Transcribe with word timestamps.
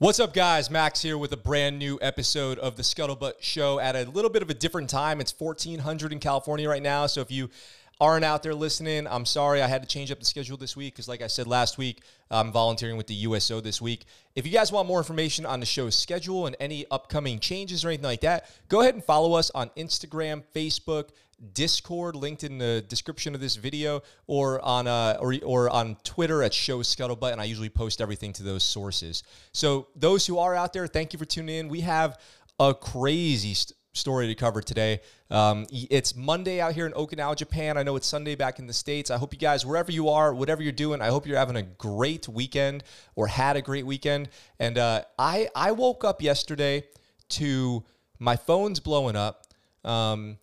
What's 0.00 0.20
up, 0.20 0.32
guys? 0.32 0.70
Max 0.70 1.02
here 1.02 1.18
with 1.18 1.32
a 1.32 1.36
brand 1.36 1.76
new 1.76 1.98
episode 2.00 2.60
of 2.60 2.76
the 2.76 2.84
Scuttlebutt 2.84 3.32
Show 3.40 3.80
at 3.80 3.96
a 3.96 4.08
little 4.08 4.30
bit 4.30 4.42
of 4.42 4.50
a 4.50 4.54
different 4.54 4.88
time. 4.88 5.20
It's 5.20 5.34
1400 5.36 6.12
in 6.12 6.20
California 6.20 6.68
right 6.68 6.84
now. 6.84 7.06
So 7.06 7.20
if 7.20 7.32
you 7.32 7.50
aren't 8.00 8.24
out 8.24 8.44
there 8.44 8.54
listening, 8.54 9.08
I'm 9.08 9.26
sorry 9.26 9.60
I 9.60 9.66
had 9.66 9.82
to 9.82 9.88
change 9.88 10.12
up 10.12 10.20
the 10.20 10.24
schedule 10.24 10.56
this 10.56 10.76
week 10.76 10.94
because, 10.94 11.08
like 11.08 11.20
I 11.20 11.26
said 11.26 11.48
last 11.48 11.78
week, 11.78 12.02
I'm 12.30 12.52
volunteering 12.52 12.96
with 12.96 13.08
the 13.08 13.14
USO 13.14 13.60
this 13.60 13.82
week. 13.82 14.04
If 14.36 14.46
you 14.46 14.52
guys 14.52 14.70
want 14.70 14.86
more 14.86 14.98
information 14.98 15.44
on 15.44 15.58
the 15.58 15.66
show's 15.66 15.96
schedule 15.96 16.46
and 16.46 16.54
any 16.60 16.86
upcoming 16.92 17.40
changes 17.40 17.84
or 17.84 17.88
anything 17.88 18.04
like 18.04 18.20
that, 18.20 18.48
go 18.68 18.82
ahead 18.82 18.94
and 18.94 19.02
follow 19.02 19.32
us 19.32 19.50
on 19.50 19.68
Instagram, 19.76 20.44
Facebook, 20.54 21.08
Discord, 21.52 22.16
linked 22.16 22.44
in 22.44 22.58
the 22.58 22.84
description 22.88 23.34
of 23.34 23.40
this 23.40 23.56
video, 23.56 24.02
or 24.26 24.60
on 24.64 24.86
uh, 24.86 25.16
or, 25.20 25.34
or 25.44 25.70
on 25.70 25.96
Twitter 26.04 26.42
at 26.42 26.52
Show 26.52 26.80
Scuttlebutt, 26.80 27.32
and 27.32 27.40
I 27.40 27.44
usually 27.44 27.68
post 27.68 28.00
everything 28.00 28.32
to 28.34 28.42
those 28.42 28.64
sources. 28.64 29.22
So 29.52 29.88
those 29.94 30.26
who 30.26 30.38
are 30.38 30.54
out 30.54 30.72
there, 30.72 30.86
thank 30.86 31.12
you 31.12 31.18
for 31.18 31.24
tuning 31.24 31.56
in. 31.56 31.68
We 31.68 31.82
have 31.82 32.18
a 32.58 32.74
crazy 32.74 33.54
st- 33.54 33.76
story 33.92 34.26
to 34.28 34.34
cover 34.34 34.60
today. 34.60 35.00
Um, 35.30 35.66
it's 35.70 36.14
Monday 36.14 36.60
out 36.60 36.72
here 36.72 36.86
in 36.86 36.92
Okinawa, 36.92 37.36
Japan. 37.36 37.76
I 37.76 37.82
know 37.82 37.96
it's 37.96 38.06
Sunday 38.06 38.34
back 38.34 38.58
in 38.58 38.66
the 38.66 38.72
States. 38.72 39.10
I 39.10 39.16
hope 39.18 39.32
you 39.32 39.38
guys, 39.38 39.66
wherever 39.66 39.92
you 39.92 40.08
are, 40.08 40.32
whatever 40.34 40.62
you're 40.62 40.72
doing, 40.72 41.02
I 41.02 41.08
hope 41.08 41.26
you're 41.26 41.38
having 41.38 41.56
a 41.56 41.62
great 41.62 42.28
weekend 42.28 42.84
or 43.16 43.26
had 43.26 43.56
a 43.56 43.62
great 43.62 43.84
weekend. 43.86 44.28
And 44.58 44.78
uh, 44.78 45.02
I, 45.18 45.48
I 45.54 45.72
woke 45.72 46.04
up 46.04 46.22
yesterday 46.22 46.84
to 47.30 47.84
my 48.18 48.36
phone's 48.36 48.80
blowing 48.80 49.16
up. 49.16 49.46
Um, 49.84 50.38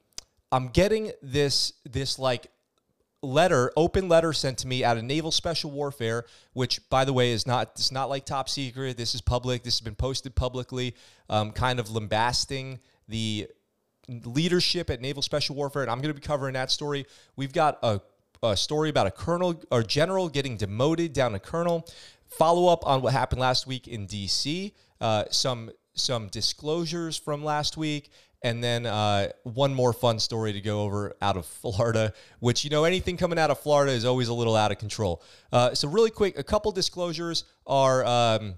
I'm 0.52 0.70
getting 0.70 1.12
this 1.22 1.74
this 1.84 2.20
like 2.20 2.48
letter, 3.22 3.72
open 3.76 4.08
letter 4.08 4.34
sent 4.34 4.60
to 4.60 4.68
me 4.68 4.84
out 4.84 4.98
of 4.98 5.04
Naval 5.04 5.32
Special 5.32 5.72
Warfare, 5.72 6.26
which 6.54 6.88
by 6.90 7.06
the 7.06 7.14
way 7.14 7.32
is 7.32 7.46
not 7.46 7.72
it's 7.76 7.92
not 7.92 8.10
like 8.10 8.26
top 8.26 8.50
secret. 8.50 8.98
This 8.98 9.16
is 9.16 9.22
public. 9.22 9.64
This 9.64 9.76
has 9.76 9.82
been 9.82 9.96
posted 9.96 10.36
publicly, 10.36 10.96
um, 11.30 11.52
kind 11.52 11.80
of 11.80 11.90
lambasting 11.90 12.80
the 13.08 13.48
leadership 14.08 14.90
at 14.90 15.02
Naval 15.02 15.22
Special 15.22 15.56
Warfare, 15.56 15.82
and 15.82 15.92
I'm 15.92 15.98
going 16.00 16.14
to 16.14 16.20
be 16.20 16.26
covering 16.26 16.54
that 16.54 16.72
story. 16.72 17.06
We've 17.36 17.54
got 17.54 17.80
a, 17.82 18.02
a 18.44 18.56
story 18.56 18.90
about 18.90 19.08
a 19.08 19.12
colonel 19.12 19.62
or 19.72 19.84
general 19.84 20.30
getting 20.30 20.58
demoted 20.58 21.14
down 21.14 21.34
to 21.34 21.40
colonel. 21.40 21.88
Follow 22.28 22.72
up 22.72 22.86
on 22.86 23.02
what 23.02 23.14
happened 23.14 23.42
last 23.42 23.66
week 23.68 23.88
in 23.88 24.06
D.C. 24.06 24.74
Uh, 25.02 25.26
some 25.30 25.72
some 25.96 26.28
disclosures 26.28 27.18
from 27.18 27.44
last 27.44 27.78
week, 27.78 28.10
and 28.46 28.64
then 28.64 28.86
uh, 28.86 29.30
one 29.42 29.74
more 29.74 29.92
fun 29.92 30.20
story 30.20 30.54
to 30.54 30.62
go 30.62 30.84
over 30.84 31.16
out 31.20 31.36
of 31.36 31.46
Florida, 31.62 32.14
which, 32.40 32.64
you 32.64 32.70
know, 32.70 32.84
anything 32.84 33.18
coming 33.18 33.40
out 33.40 33.50
of 33.50 33.60
Florida 33.60 33.92
is 33.92 34.06
always 34.06 34.28
a 34.28 34.34
little 34.34 34.56
out 34.56 34.72
of 34.72 34.78
control. 34.78 35.24
Uh, 35.52 35.74
so, 35.74 35.88
really 35.88 36.12
quick, 36.12 36.38
a 36.38 36.44
couple 36.44 36.72
disclosures 36.72 37.46
are 37.66 38.06
um, 38.06 38.54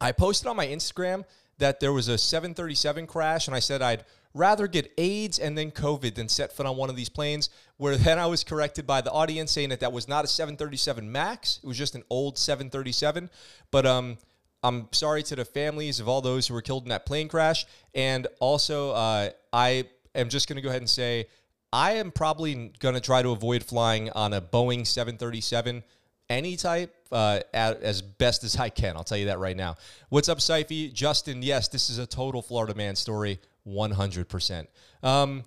I 0.00 0.10
posted 0.10 0.48
on 0.48 0.56
my 0.56 0.66
Instagram 0.66 1.24
that 1.58 1.78
there 1.78 1.92
was 1.92 2.08
a 2.08 2.18
737 2.18 3.06
crash, 3.06 3.46
and 3.46 3.54
I 3.54 3.60
said 3.60 3.80
I'd 3.80 4.04
rather 4.34 4.66
get 4.66 4.92
AIDS 4.98 5.38
and 5.38 5.56
then 5.56 5.70
COVID 5.70 6.16
than 6.16 6.28
set 6.28 6.52
foot 6.52 6.66
on 6.66 6.76
one 6.76 6.90
of 6.90 6.96
these 6.96 7.08
planes. 7.08 7.48
Where 7.76 7.96
then 7.96 8.18
I 8.18 8.26
was 8.26 8.42
corrected 8.42 8.88
by 8.88 9.02
the 9.02 9.12
audience 9.12 9.52
saying 9.52 9.68
that 9.68 9.78
that 9.80 9.92
was 9.92 10.08
not 10.08 10.24
a 10.24 10.28
737 10.28 11.12
MAX, 11.12 11.60
it 11.62 11.66
was 11.66 11.78
just 11.78 11.94
an 11.94 12.02
old 12.10 12.38
737. 12.38 13.30
But, 13.70 13.86
um, 13.86 14.18
I'm 14.62 14.88
sorry 14.92 15.22
to 15.24 15.36
the 15.36 15.44
families 15.44 16.00
of 16.00 16.08
all 16.08 16.20
those 16.20 16.48
who 16.48 16.54
were 16.54 16.62
killed 16.62 16.84
in 16.84 16.88
that 16.88 17.06
plane 17.06 17.28
crash. 17.28 17.66
And 17.94 18.26
also, 18.40 18.90
uh, 18.90 19.30
I 19.52 19.84
am 20.14 20.28
just 20.28 20.48
going 20.48 20.56
to 20.56 20.62
go 20.62 20.68
ahead 20.68 20.82
and 20.82 20.90
say 20.90 21.26
I 21.72 21.92
am 21.92 22.10
probably 22.10 22.72
going 22.78 22.94
to 22.94 23.00
try 23.00 23.22
to 23.22 23.30
avoid 23.30 23.62
flying 23.62 24.10
on 24.10 24.32
a 24.32 24.40
Boeing 24.40 24.86
737 24.86 25.82
any 26.28 26.56
type 26.56 26.94
uh, 27.12 27.40
as 27.52 28.02
best 28.02 28.44
as 28.44 28.56
I 28.56 28.68
can. 28.68 28.96
I'll 28.96 29.04
tell 29.04 29.18
you 29.18 29.26
that 29.26 29.38
right 29.38 29.56
now. 29.56 29.76
What's 30.08 30.28
up, 30.28 30.38
Syfy? 30.38 30.92
Justin, 30.92 31.42
yes, 31.42 31.68
this 31.68 31.90
is 31.90 31.98
a 31.98 32.06
total 32.06 32.42
Florida 32.42 32.74
man 32.74 32.96
story, 32.96 33.40
100%. 33.68 34.66
Um, 35.02 35.44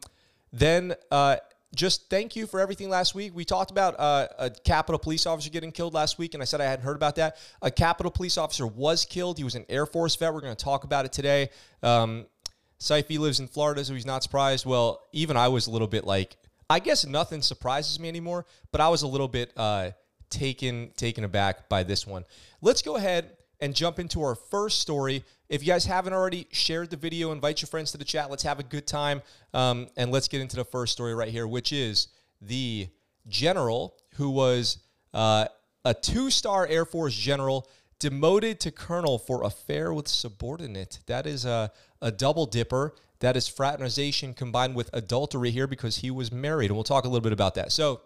then 0.54 0.96
uh, 1.12 1.38
just 1.76 2.10
thank 2.10 2.36
you 2.36 2.48
for 2.48 2.60
everything 2.60 2.90
last 2.90 3.14
week. 3.14 3.36
We 3.36 3.46
talked 3.46 3.72
about 3.72 4.00
uh, 4.00 4.28
a 4.38 4.50
Capitol 4.50 4.98
police 4.98 5.26
officer 5.26 5.50
getting 5.50 5.72
killed 5.72 5.94
last 5.94 6.18
week, 6.18 6.34
and 6.34 6.42
I 6.42 6.46
said 6.46 6.62
I 6.62 6.66
hadn't 6.66 6.86
heard 6.86 6.96
about 6.96 7.16
that. 7.18 7.38
A 7.62 7.70
Capitol 7.70 8.12
police 8.12 8.38
officer 8.38 8.66
was 8.66 9.06
killed. 9.06 9.38
He 9.38 9.44
was 9.44 9.56
an 9.56 9.66
Air 9.70 9.86
Force 9.86 10.16
vet. 10.16 10.34
We're 10.34 10.42
going 10.42 10.56
to 10.56 10.64
talk 10.64 10.84
about 10.84 11.06
it 11.06 11.12
today. 11.12 11.50
Um, 11.84 12.26
lives 12.90 13.40
in 13.40 13.48
Florida, 13.48 13.84
so 13.86 13.94
he's 13.94 14.06
not 14.06 14.24
surprised. 14.24 14.66
Well, 14.66 15.08
even 15.12 15.38
I 15.38 15.48
was 15.50 15.68
a 15.68 15.72
little 15.72 15.88
bit 15.88 16.06
like, 16.06 16.38
I 16.70 16.80
guess 16.80 17.06
nothing 17.06 17.42
surprises 17.42 18.00
me 18.00 18.10
anymore, 18.10 18.46
but 18.72 18.82
I 18.82 18.90
was 18.90 19.04
a 19.04 19.08
little 19.08 19.28
bit 19.28 19.52
uh, 19.58 19.92
taken 20.30 20.92
taken 20.96 21.24
aback 21.24 21.70
by 21.70 21.84
this 21.84 22.08
one. 22.08 22.26
Let's 22.62 22.82
go 22.82 22.96
ahead 22.96 23.32
and 23.62 23.76
jump 23.76 24.00
into 24.00 24.22
our 24.24 24.36
first 24.36 24.80
story. 24.80 25.24
If 25.50 25.62
you 25.62 25.68
guys 25.68 25.86
haven't 25.86 26.14
already 26.14 26.48
shared 26.52 26.90
the 26.90 26.98
video, 26.98 27.32
invite 27.32 27.62
your 27.62 27.68
friends 27.68 27.92
to 27.92 27.98
the 27.98 28.06
chat. 28.06 28.30
Let's 28.30 28.44
have 28.44 28.60
a 28.60 28.64
good 28.64 28.88
time. 28.88 29.22
Um, 29.54 29.88
and 29.98 30.12
let's 30.12 30.28
get 30.28 30.42
into 30.42 30.56
the 30.56 30.64
first 30.64 30.94
story 30.94 31.14
right 31.14 31.30
here, 31.30 31.48
which 31.48 31.74
is 31.74 32.08
the 32.42 32.88
general 33.28 33.96
who 34.16 34.30
was 34.30 34.80
uh, 35.14 35.46
a 35.86 35.94
two 35.94 36.30
star 36.30 36.68
Air 36.68 36.86
Force 36.86 37.16
general 37.16 37.68
demoted 38.00 38.60
to 38.62 38.72
colonel 38.72 39.18
for 39.18 39.44
affair 39.44 39.94
with 39.94 40.08
subordinate. 40.08 41.00
That 41.08 41.28
is 41.28 41.46
a, 41.46 41.72
a 42.02 42.12
double 42.12 42.46
dipper. 42.46 42.96
That 43.20 43.36
is 43.36 43.48
fraternization 43.48 44.34
combined 44.34 44.76
with 44.76 44.90
adultery 44.94 45.52
here 45.52 45.68
because 45.68 45.98
he 45.98 46.10
was 46.10 46.32
married. 46.32 46.68
And 46.68 46.76
we'll 46.76 46.86
talk 46.86 47.04
a 47.04 47.10
little 47.10 47.24
bit 47.24 47.34
about 47.34 47.56
that. 47.56 47.72
So, 47.74 48.02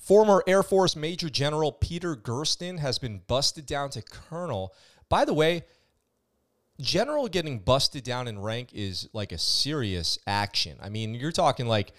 Former 0.00 0.42
Air 0.46 0.62
Force 0.62 0.96
Major 0.96 1.28
General 1.28 1.72
Peter 1.72 2.16
Gersten 2.16 2.78
has 2.78 2.98
been 2.98 3.20
busted 3.26 3.66
down 3.66 3.90
to 3.90 4.02
colonel. 4.02 4.74
By 5.10 5.26
the 5.26 5.34
way, 5.34 5.64
general 6.80 7.28
getting 7.28 7.58
busted 7.58 8.02
down 8.02 8.26
in 8.26 8.40
rank 8.40 8.70
is 8.72 9.08
like 9.12 9.30
a 9.30 9.38
serious 9.38 10.18
action. 10.26 10.78
I 10.80 10.88
mean, 10.88 11.14
you're 11.14 11.32
talking 11.32 11.66
like 11.66 11.92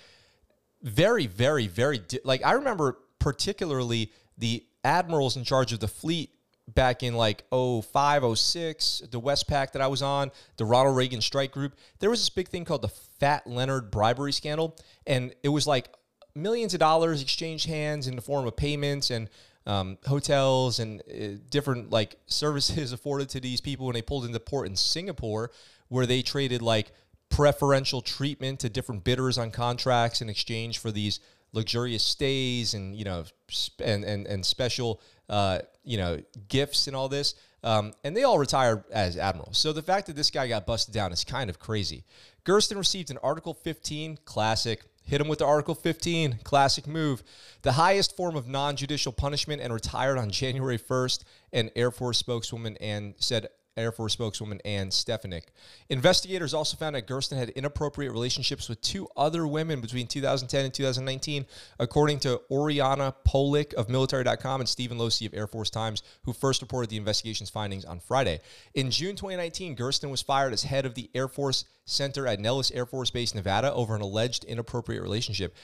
very, 0.82 1.28
very, 1.28 1.68
very, 1.68 2.00
di- 2.00 2.20
like 2.24 2.44
I 2.44 2.54
remember 2.54 2.98
particularly 3.20 4.12
the 4.36 4.66
admirals 4.84 5.38
in 5.38 5.44
charge 5.44 5.72
of 5.72 5.80
the 5.80 5.88
fleet 5.88 6.32
back 6.68 7.04
in 7.04 7.14
like 7.14 7.44
05, 7.52 8.38
06, 8.38 9.04
the 9.12 9.22
Westpac 9.22 9.74
that 9.74 9.82
I 9.82 9.88
was 9.88 10.02
on, 10.02 10.32
the 10.58 10.66
Ronald 10.66 10.96
Reagan 10.96 11.22
strike 11.22 11.52
group. 11.52 11.76
There 12.00 12.10
was 12.10 12.20
this 12.20 12.30
big 12.30 12.48
thing 12.48 12.66
called 12.66 12.82
the 12.82 12.90
Fat 13.20 13.46
Leonard 13.46 13.92
bribery 13.92 14.32
scandal. 14.32 14.76
And 15.06 15.36
it 15.44 15.50
was 15.50 15.68
like 15.68 15.90
millions 16.36 16.74
of 16.74 16.80
dollars 16.80 17.22
exchanged 17.22 17.68
hands 17.68 18.08
in 18.08 18.16
the 18.16 18.22
form 18.22 18.48
of 18.48 18.56
payments 18.56 19.10
and 19.10 19.30
um, 19.66 19.98
hotels 20.06 20.80
and 20.80 21.02
uh, 21.02 21.38
different 21.50 21.90
like 21.92 22.18
services 22.26 22.94
afforded 22.94 23.30
to 23.30 23.40
these 23.40 23.62
people 23.62 23.86
when 23.86 23.94
they 23.94 24.02
pulled 24.02 24.26
into 24.26 24.40
port 24.40 24.68
in 24.68 24.76
Singapore, 24.76 25.52
where 25.90 26.06
they 26.06 26.22
traded 26.22 26.62
like 26.62 26.92
preferential 27.30 28.02
treatment 28.02 28.60
to 28.60 28.70
different 28.70 29.04
bidders 29.04 29.38
on 29.38 29.52
contracts 29.52 30.22
in 30.22 30.30
exchange 30.30 30.80
for 30.80 30.92
these 30.92 31.20
luxurious 31.54 32.04
stays 32.04 32.74
and 32.74 32.96
you 32.96 33.04
know 33.04 33.24
sp- 33.52 33.84
and 33.84 34.04
and 34.04 34.26
and 34.28 34.46
special 34.46 35.02
uh, 35.30 35.60
you 35.84 35.98
know 35.98 36.20
gifts 36.48 36.88
and 36.88 36.96
all 36.96 37.10
this. 37.10 37.36
Um, 37.64 37.94
and 38.04 38.18
they 38.18 38.24
all 38.24 38.40
retired 38.40 38.84
as 38.92 39.18
admirals. 39.18 39.60
So 39.60 39.72
the 39.72 39.84
fact 39.84 40.08
that 40.08 40.16
this 40.16 40.32
guy 40.32 40.48
got 40.48 40.66
busted 40.66 40.96
down 40.96 41.12
is 41.12 41.24
kind 41.24 41.48
of 41.48 41.60
crazy. 41.60 42.04
Gersten 42.44 42.76
received 42.76 43.12
an 43.12 43.20
Article 43.22 43.54
15 43.54 44.18
classic 44.26 44.82
Hit 45.04 45.20
him 45.22 45.28
with 45.28 45.40
the 45.40 45.46
Article 45.46 45.76
15, 45.76 46.40
classic 46.44 46.88
move. 46.88 47.24
The 47.64 47.74
highest 47.74 48.16
form 48.16 48.36
of 48.36 48.48
non 48.48 48.76
judicial 48.76 49.12
punishment 49.12 49.62
and 49.62 49.74
retired 49.74 50.18
on 50.18 50.30
January 50.32 50.78
1st. 50.78 51.24
An 51.54 51.70
Air 51.76 51.92
Force 51.92 52.18
spokeswoman 52.18 52.78
and 52.78 53.16
said 53.18 53.48
Air 53.78 53.92
Force 53.92 54.14
spokeswoman 54.14 54.60
Ann 54.66 54.90
Stefanek. 54.90 55.44
Investigators 55.90 56.54
also 56.54 56.76
found 56.76 56.96
that 56.96 57.08
Gersten 57.08 57.38
had 57.38 57.50
inappropriate 57.50 58.12
relationships 58.12 58.68
with 58.68 58.82
two 58.82 59.08
other 59.16 59.48
women 59.48 59.80
between 59.80 60.08
2010 60.08 60.66
and 60.66 60.74
2019, 60.74 61.46
according 61.80 62.20
to 62.20 62.42
Oriana 62.52 63.16
Pawlyk 63.26 63.74
of 63.74 63.90
Military.com 63.90 64.62
and 64.62 64.70
Stephen 64.70 64.98
Losey 64.98 65.26
of 65.26 65.34
Air 65.34 65.48
Force 65.48 65.70
Times, 65.70 66.04
who 66.24 66.34
first 66.34 66.62
reported 66.62 66.90
the 66.90 66.98
investigation's 66.98 67.50
findings 67.50 67.86
on 67.86 68.00
Friday. 68.00 68.42
In 68.74 68.92
June 68.92 69.16
2019, 69.16 69.76
Gersten 69.78 70.10
was 70.10 70.22
fired 70.22 70.52
as 70.52 70.64
head 70.64 70.86
of 70.86 70.96
the 70.96 71.10
Air 71.16 71.30
Force 71.30 71.66
Center 71.86 72.28
at 72.28 72.40
Nellis 72.40 72.72
Air 72.72 72.86
Force 72.86 73.10
Base, 73.10 73.34
Nevada, 73.34 73.74
over 73.74 73.96
an 73.96 74.02
alleged 74.02 74.44
inappropriate 74.44 75.02
relationship. 75.02 75.56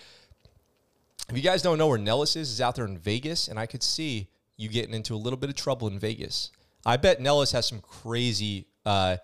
If 1.30 1.36
you 1.36 1.44
guys 1.44 1.62
don't 1.62 1.78
know 1.78 1.88
where 1.88 1.98
Nellis 1.98 2.38
is, 2.38 2.50
is 2.50 2.62
out 2.62 2.76
there 2.76 2.86
in 2.86 2.98
Vegas, 2.98 3.50
and 3.50 3.60
I 3.60 3.66
could 3.66 3.84
see 3.84 4.30
you 4.56 4.70
getting 4.70 4.94
into 4.94 5.14
a 5.14 5.18
little 5.18 5.38
bit 5.38 5.50
of 5.50 5.58
trouble 5.58 5.88
in 5.88 6.00
Vegas. 6.00 6.52
I 6.86 6.98
bet 6.98 7.22
Nellis 7.22 7.52
has 7.52 7.68
some 7.68 7.82
crazy 7.82 8.68
uh, 8.86 9.18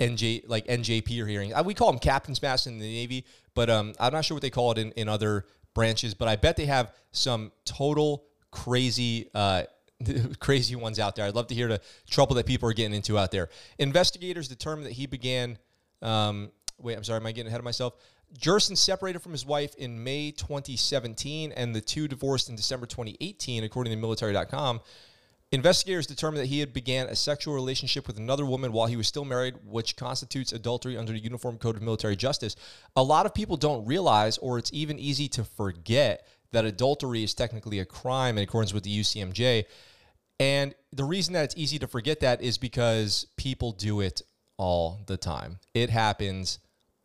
NJ 0.00 0.44
like 0.48 0.66
NJP 0.66 1.20
or 1.22 1.26
hearing. 1.26 1.54
Uh, 1.54 1.62
we 1.62 1.74
call 1.74 1.90
them 1.90 1.98
captain's 1.98 2.42
mast 2.42 2.66
in 2.66 2.78
the 2.78 2.84
Navy, 2.84 3.24
but 3.54 3.70
um, 3.70 3.92
I'm 3.98 4.12
not 4.12 4.24
sure 4.24 4.34
what 4.34 4.42
they 4.42 4.50
call 4.50 4.72
it 4.72 4.78
in, 4.78 4.92
in 4.92 5.08
other 5.08 5.46
branches. 5.74 6.14
But 6.14 6.28
I 6.28 6.36
bet 6.36 6.56
they 6.56 6.66
have 6.66 6.92
some 7.12 7.52
total 7.64 8.24
crazy. 8.50 9.30
Uh, 9.34 9.64
crazy 10.40 10.76
ones 10.76 10.98
out 10.98 11.16
there. 11.16 11.24
I'd 11.24 11.34
love 11.34 11.46
to 11.46 11.54
hear 11.54 11.68
the 11.68 11.80
trouble 12.10 12.34
that 12.34 12.44
people 12.44 12.68
are 12.68 12.74
getting 12.74 12.94
into 12.94 13.18
out 13.18 13.30
there. 13.30 13.48
Investigators 13.78 14.46
determined 14.46 14.86
that 14.86 14.92
he 14.92 15.06
began. 15.06 15.56
Um, 16.02 16.50
wait, 16.78 16.96
I'm 16.96 17.04
sorry, 17.04 17.18
am 17.18 17.26
I 17.26 17.32
getting 17.32 17.48
ahead 17.48 17.60
of 17.60 17.64
myself? 17.64 17.94
Gersten 18.36 18.76
separated 18.76 19.20
from 19.20 19.32
his 19.32 19.46
wife 19.46 19.74
in 19.76 20.02
May 20.02 20.32
2017, 20.32 21.52
and 21.52 21.74
the 21.74 21.80
two 21.80 22.08
divorced 22.08 22.48
in 22.48 22.56
December 22.56 22.86
2018, 22.86 23.64
according 23.64 23.92
to 23.92 23.96
military.com. 23.96 24.80
Investigators 25.56 26.06
determined 26.06 26.42
that 26.42 26.48
he 26.48 26.60
had 26.60 26.74
began 26.74 27.06
a 27.06 27.16
sexual 27.16 27.54
relationship 27.54 28.06
with 28.06 28.18
another 28.18 28.44
woman 28.44 28.72
while 28.72 28.88
he 28.88 28.96
was 28.96 29.08
still 29.08 29.24
married, 29.24 29.54
which 29.64 29.96
constitutes 29.96 30.52
adultery 30.52 30.98
under 30.98 31.14
the 31.14 31.18
Uniform 31.18 31.56
Code 31.56 31.76
of 31.76 31.82
Military 31.82 32.14
Justice. 32.14 32.56
A 32.94 33.02
lot 33.02 33.24
of 33.24 33.32
people 33.32 33.56
don't 33.56 33.86
realize, 33.86 34.36
or 34.36 34.58
it's 34.58 34.70
even 34.74 34.98
easy 34.98 35.28
to 35.28 35.44
forget, 35.44 36.28
that 36.52 36.66
adultery 36.66 37.24
is 37.24 37.32
technically 37.32 37.78
a 37.78 37.86
crime 37.86 38.36
in 38.36 38.44
accordance 38.44 38.74
with 38.74 38.82
the 38.82 39.00
UCMJ. 39.00 39.64
And 40.38 40.74
the 40.92 41.04
reason 41.04 41.32
that 41.32 41.44
it's 41.44 41.56
easy 41.56 41.78
to 41.78 41.86
forget 41.86 42.20
that 42.20 42.42
is 42.42 42.58
because 42.58 43.26
people 43.38 43.72
do 43.72 44.02
it 44.02 44.20
all 44.58 45.00
the 45.06 45.16
time. 45.16 45.58
It 45.72 45.88
happens 45.88 46.58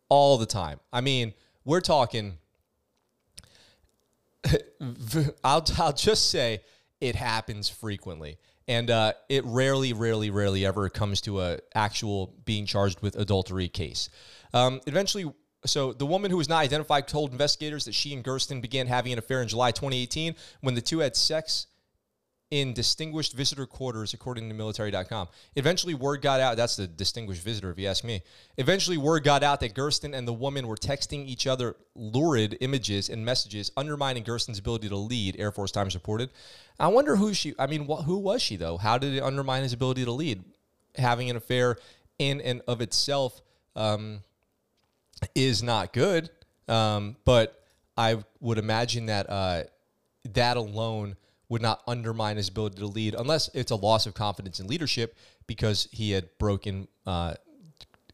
all 0.10 0.38
the 0.38 0.46
time. 0.46 0.82
I 0.92 1.00
mean, 1.00 1.34
we're 1.64 1.80
talking. 1.80 2.38
I'll, 5.42 5.66
I'll 5.78 5.94
just 5.94 6.30
say 6.30 6.64
it 7.02 7.16
happens 7.16 7.68
frequently. 7.68 8.38
And 8.68 8.90
uh, 8.90 9.14
it 9.28 9.44
rarely, 9.46 9.92
rarely, 9.92 10.30
rarely 10.30 10.66
ever 10.66 10.88
comes 10.88 11.20
to 11.22 11.42
a 11.42 11.60
actual 11.76 12.34
being 12.46 12.66
charged 12.66 13.02
with 13.02 13.16
adultery 13.16 13.68
case. 13.68 14.10
Um, 14.54 14.80
eventually, 14.86 15.26
so 15.66 15.94
the 15.94 16.06
woman 16.06 16.32
who 16.32 16.38
was 16.38 16.48
not 16.48 16.60
identified 16.60 17.08
told 17.08 17.32
investigators 17.32 17.86
that 17.86 17.94
she 17.94 18.14
and 18.14 18.24
Gersten 18.24 18.62
began 18.62 18.88
having 18.88 19.12
an 19.12 19.20
affair 19.20 19.42
in 19.42 19.48
July 19.48 19.72
2018 19.72 20.36
when 20.62 20.76
the 20.76 20.82
two 20.82 21.00
had 21.00 21.16
sex 21.16 21.68
in 22.52 22.74
distinguished 22.74 23.34
visitor 23.34 23.66
quarters, 23.66 24.14
according 24.14 24.50
to 24.50 24.54
military.com. 24.54 25.30
Eventually, 25.56 25.94
word 25.94 26.22
got 26.22 26.42
out. 26.42 26.58
That's 26.58 26.76
the 26.76 26.86
distinguished 26.86 27.42
visitor, 27.42 27.72
if 27.72 27.80
you 27.80 27.88
ask 27.88 28.04
me. 28.04 28.22
Eventually, 28.58 28.98
word 28.98 29.24
got 29.24 29.42
out 29.42 29.62
that 29.62 29.74
Gersten 29.74 30.14
and 30.14 30.28
the 30.28 30.34
woman 30.34 30.68
were 30.68 30.76
texting 30.76 31.26
each 31.26 31.48
other 31.48 31.78
lurid 31.96 32.58
images 32.60 33.10
and 33.10 33.26
messages, 33.26 33.72
undermining 33.78 34.24
Gersten's 34.24 34.60
ability 34.60 34.90
to 34.90 34.98
lead, 34.98 35.40
Air 35.40 35.52
Force 35.52 35.72
Times 35.72 35.96
reported. 35.96 36.30
I 36.78 36.90
wonder 36.90 37.16
who 37.16 37.34
she, 37.34 37.56
I 37.58 37.68
mean, 37.68 37.88
wh- 37.88 38.04
who 38.04 38.18
was 38.18 38.42
she, 38.42 38.58
though? 38.58 38.78
How 38.78 38.98
did 38.98 39.14
it 39.14 39.24
undermine 39.24 39.64
his 39.64 39.74
ability 39.74 40.04
to 40.06 40.12
lead? 40.12 40.44
Having 40.96 41.30
an 41.30 41.38
affair 41.38 41.78
in 42.20 42.42
and 42.42 42.62
of 42.68 42.82
itself 42.82 43.42
um, 43.78 44.24
is 45.34 45.64
not 45.64 45.94
good. 45.94 46.30
Um, 46.68 47.16
but 47.24 47.64
I 47.98 48.24
would 48.40 48.58
imagine 48.58 49.06
that 49.06 49.30
uh, 49.30 49.64
that 50.34 50.58
alone 50.58 51.16
would 51.52 51.62
not 51.62 51.84
undermine 51.86 52.38
his 52.38 52.48
ability 52.48 52.78
to 52.78 52.88
lead 52.88 53.14
unless 53.14 53.50
it's 53.54 53.72
a 53.72 53.76
loss 53.76 54.06
of 54.06 54.14
confidence 54.14 54.62
in 54.62 54.68
leadership 54.68 55.18
because 55.48 55.90
he 55.92 56.12
had 56.12 56.30
broken 56.40 56.88
uh, 57.06 57.34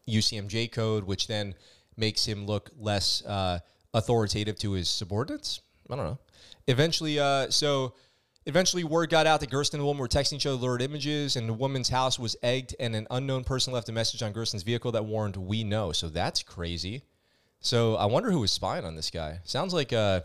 UCMJ 0.08 0.72
code, 0.72 1.04
which 1.04 1.28
then 1.28 1.54
makes 1.96 2.26
him 2.26 2.46
look 2.46 2.68
less 2.80 3.24
uh, 3.24 3.60
authoritative 3.94 4.58
to 4.58 4.72
his 4.72 4.88
subordinates. 4.88 5.60
I 5.88 5.94
don't 5.94 6.04
know. 6.04 6.18
Eventually, 6.66 7.20
uh, 7.20 7.48
so 7.48 7.94
eventually 8.46 8.82
word 8.82 9.08
got 9.08 9.28
out 9.28 9.38
that 9.38 9.50
Gersten 9.50 9.78
and 9.78 9.82
the 9.82 9.86
woman 9.86 10.00
were 10.00 10.08
texting 10.08 10.32
each 10.32 10.46
other 10.46 10.56
lurid 10.56 10.82
images, 10.82 11.36
and 11.36 11.48
the 11.48 11.52
woman's 11.52 11.90
house 11.90 12.18
was 12.18 12.34
egged, 12.42 12.74
and 12.80 12.96
an 12.96 13.06
unknown 13.08 13.44
person 13.44 13.72
left 13.72 13.88
a 13.88 13.92
message 13.92 14.20
on 14.20 14.32
Gersten's 14.32 14.64
vehicle 14.64 14.90
that 14.90 15.04
warned, 15.04 15.36
"We 15.36 15.62
know." 15.62 15.92
So 15.92 16.08
that's 16.08 16.42
crazy. 16.42 17.04
So 17.60 17.94
I 17.94 18.06
wonder 18.06 18.32
who 18.32 18.40
was 18.40 18.50
spying 18.50 18.84
on 18.84 18.96
this 18.96 19.12
guy. 19.12 19.38
Sounds 19.44 19.72
like 19.72 19.92
uh, 19.92 20.22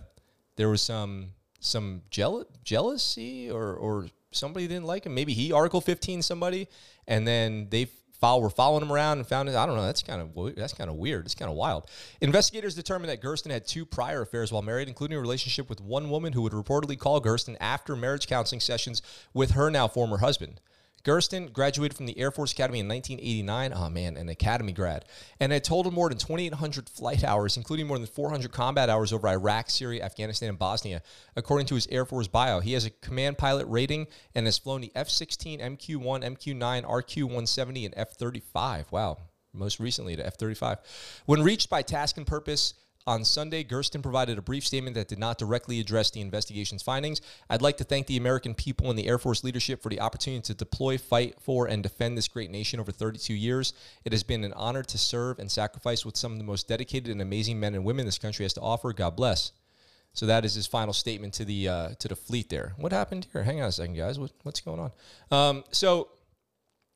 there 0.56 0.69
was 0.69 0.81
some 0.81 1.33
some 1.63 2.01
jeal- 2.10 2.45
jealousy 2.63 3.50
or 3.50 3.74
or 3.74 4.07
somebody 4.31 4.68
didn't 4.68 4.86
like 4.86 5.06
him. 5.06 5.13
Maybe 5.13 5.33
he 5.33 5.51
Article 5.51 5.81
15 5.81 6.21
somebody, 6.21 6.68
and 7.07 7.27
then 7.27 7.68
they 7.69 7.88
follow, 8.24 8.42
were 8.42 8.50
following 8.50 8.83
him 8.83 8.92
around 8.92 9.18
and 9.18 9.27
found 9.27 9.50
it. 9.50 9.56
I 9.56 9.65
don't 9.65 9.75
know. 9.75 9.86
That's 9.86 10.01
kind 10.01 10.21
of 10.21 10.56
that's 10.56 10.74
kind 10.74 10.89
of 10.89 10.95
weird. 10.95 11.25
It's 11.25 11.36
kind 11.36 11.51
of 11.51 11.57
wild. 11.57 11.89
Investigators 12.21 12.74
determined 12.74 13.10
that 13.10 13.21
Gersten 13.21 13.51
had 13.51 13.68
two 13.68 13.86
prior 13.86 14.21
affairs 14.21 14.51
while 14.51 14.62
married, 14.62 14.88
including 14.88 15.18
a 15.18 15.21
relationship 15.21 15.69
with 15.69 15.81
one 15.81 16.10
woman 16.10 16.33
who 16.33 16.42
would 16.42 16.54
reportedly 16.54 16.98
call 16.98 17.19
Gersten 17.19 17.57
after 17.60 17.95
marriage 17.95 18.27
counseling 18.27 18.62
sessions 18.62 19.01
with 19.33 19.51
her 19.51 19.69
now 19.69 19.88
former 19.88 20.19
husband. 20.19 20.62
Gersten 21.04 21.48
graduated 21.48 21.98
from 21.98 22.06
the 22.06 22.18
Air 22.18 22.32
Force 22.32 22.54
Academy 22.54 22.80
in 22.80 22.88
1989. 22.88 23.74
Oh 23.76 23.90
man, 23.90 24.16
an 24.16 24.30
academy 24.30 24.72
grad, 24.72 25.04
and 25.40 25.52
had 25.52 25.64
totaled 25.64 25.94
more 25.94 26.08
than 26.08 26.18
2,800 26.18 26.88
flight 26.88 27.24
hours, 27.24 27.58
including 27.58 27.88
more 27.88 27.98
than 27.98 28.08
400 28.08 28.52
combat 28.52 28.90
hours 28.90 29.12
over 29.12 29.28
Iraq, 29.28 29.70
Syria, 29.70 30.04
Afghanistan, 30.04 30.50
and 30.50 30.58
Bosnia. 30.58 31.02
According 31.36 31.68
to 31.68 31.76
his 31.76 31.88
Air 31.88 32.06
Force 32.06 32.28
bio, 32.28 32.62
he 32.62 32.74
has 32.74 32.86
a 32.86 32.90
command 32.90 33.38
pilot 33.38 33.68
rating 33.68 34.08
and 34.34 34.46
has 34.46 34.58
flown 34.58 34.82
the 34.82 34.92
F-16, 34.96 35.60
MQ-1, 35.62 36.24
MQ-9, 36.24 36.84
RQ-170, 36.84 37.86
and 37.86 37.94
F-35. 37.98 38.92
Wow, 38.92 39.18
most 39.52 39.80
recently 39.80 40.16
to 40.16 40.26
F-35. 40.26 40.78
When 41.26 41.44
reached 41.44 41.70
by 41.70 41.82
task 41.82 42.16
and 42.18 42.26
purpose, 42.26 42.76
on 43.06 43.26
Sunday, 43.26 43.64
Gersten 43.64 44.02
provided 44.02 44.38
a 44.38 44.42
brief 44.42 44.66
statement 44.66 44.96
that 44.96 45.08
did 45.08 45.20
not 45.20 45.38
directly 45.38 45.80
address 45.80 46.12
the 46.12 46.22
investigation's 46.22 46.82
findings. 46.82 47.22
I'd 47.50 47.62
like 47.62 47.78
to 47.78 47.84
thank 47.84 48.08
the 48.08 48.18
American 48.18 48.54
people 48.54 48.90
and 48.90 48.98
the 48.98 49.08
Air 49.08 49.18
Force 49.18 49.44
leadership 49.44 49.82
for 49.82 49.90
the 49.90 50.00
opportunity 50.00 50.42
to 50.44 50.54
deploy, 50.54 50.98
fight 50.98 51.36
for, 51.42 51.68
and 51.68 51.84
defend 51.84 52.18
this 52.18 52.28
great 52.28 52.52
nation 52.52 52.80
over 52.80 52.92
32 52.92 53.34
years. 53.34 53.74
It 54.06 54.12
has 54.14 54.24
been 54.24 54.44
an 54.44 54.54
honor 54.54 54.84
to 54.84 54.98
serve 54.98 55.40
and 55.40 55.52
sacrifice 55.52 56.06
with 56.06 56.16
some 56.16 56.32
of 56.32 56.38
the 56.38 56.44
most 56.44 56.68
dedicated 56.68 57.12
and 57.12 57.22
amazing 57.22 57.60
men 57.60 57.76
and 57.76 57.84
women 57.84 58.06
this 58.06 58.20
country 58.20 58.44
has 58.44 58.54
to 58.54 58.62
offer. 58.62 58.94
God 58.94 59.16
bless. 59.16 59.52
So 60.14 60.28
that 60.28 60.46
is 60.46 60.54
his 60.54 60.68
final 60.68 60.94
statement 60.94 61.34
to 61.36 61.46
the 61.46 61.68
uh, 61.68 61.90
to 62.00 62.08
the 62.08 62.16
fleet. 62.16 62.50
There, 62.50 62.74
what 62.78 62.92
happened 62.92 63.28
here? 63.34 63.44
Hang 63.44 63.62
on 63.62 63.70
a 63.70 63.72
second, 63.72 63.96
guys. 63.96 64.20
What, 64.20 64.32
what's 64.44 64.62
going 64.62 64.80
on? 64.80 64.92
Um, 65.32 65.64
so 65.72 66.10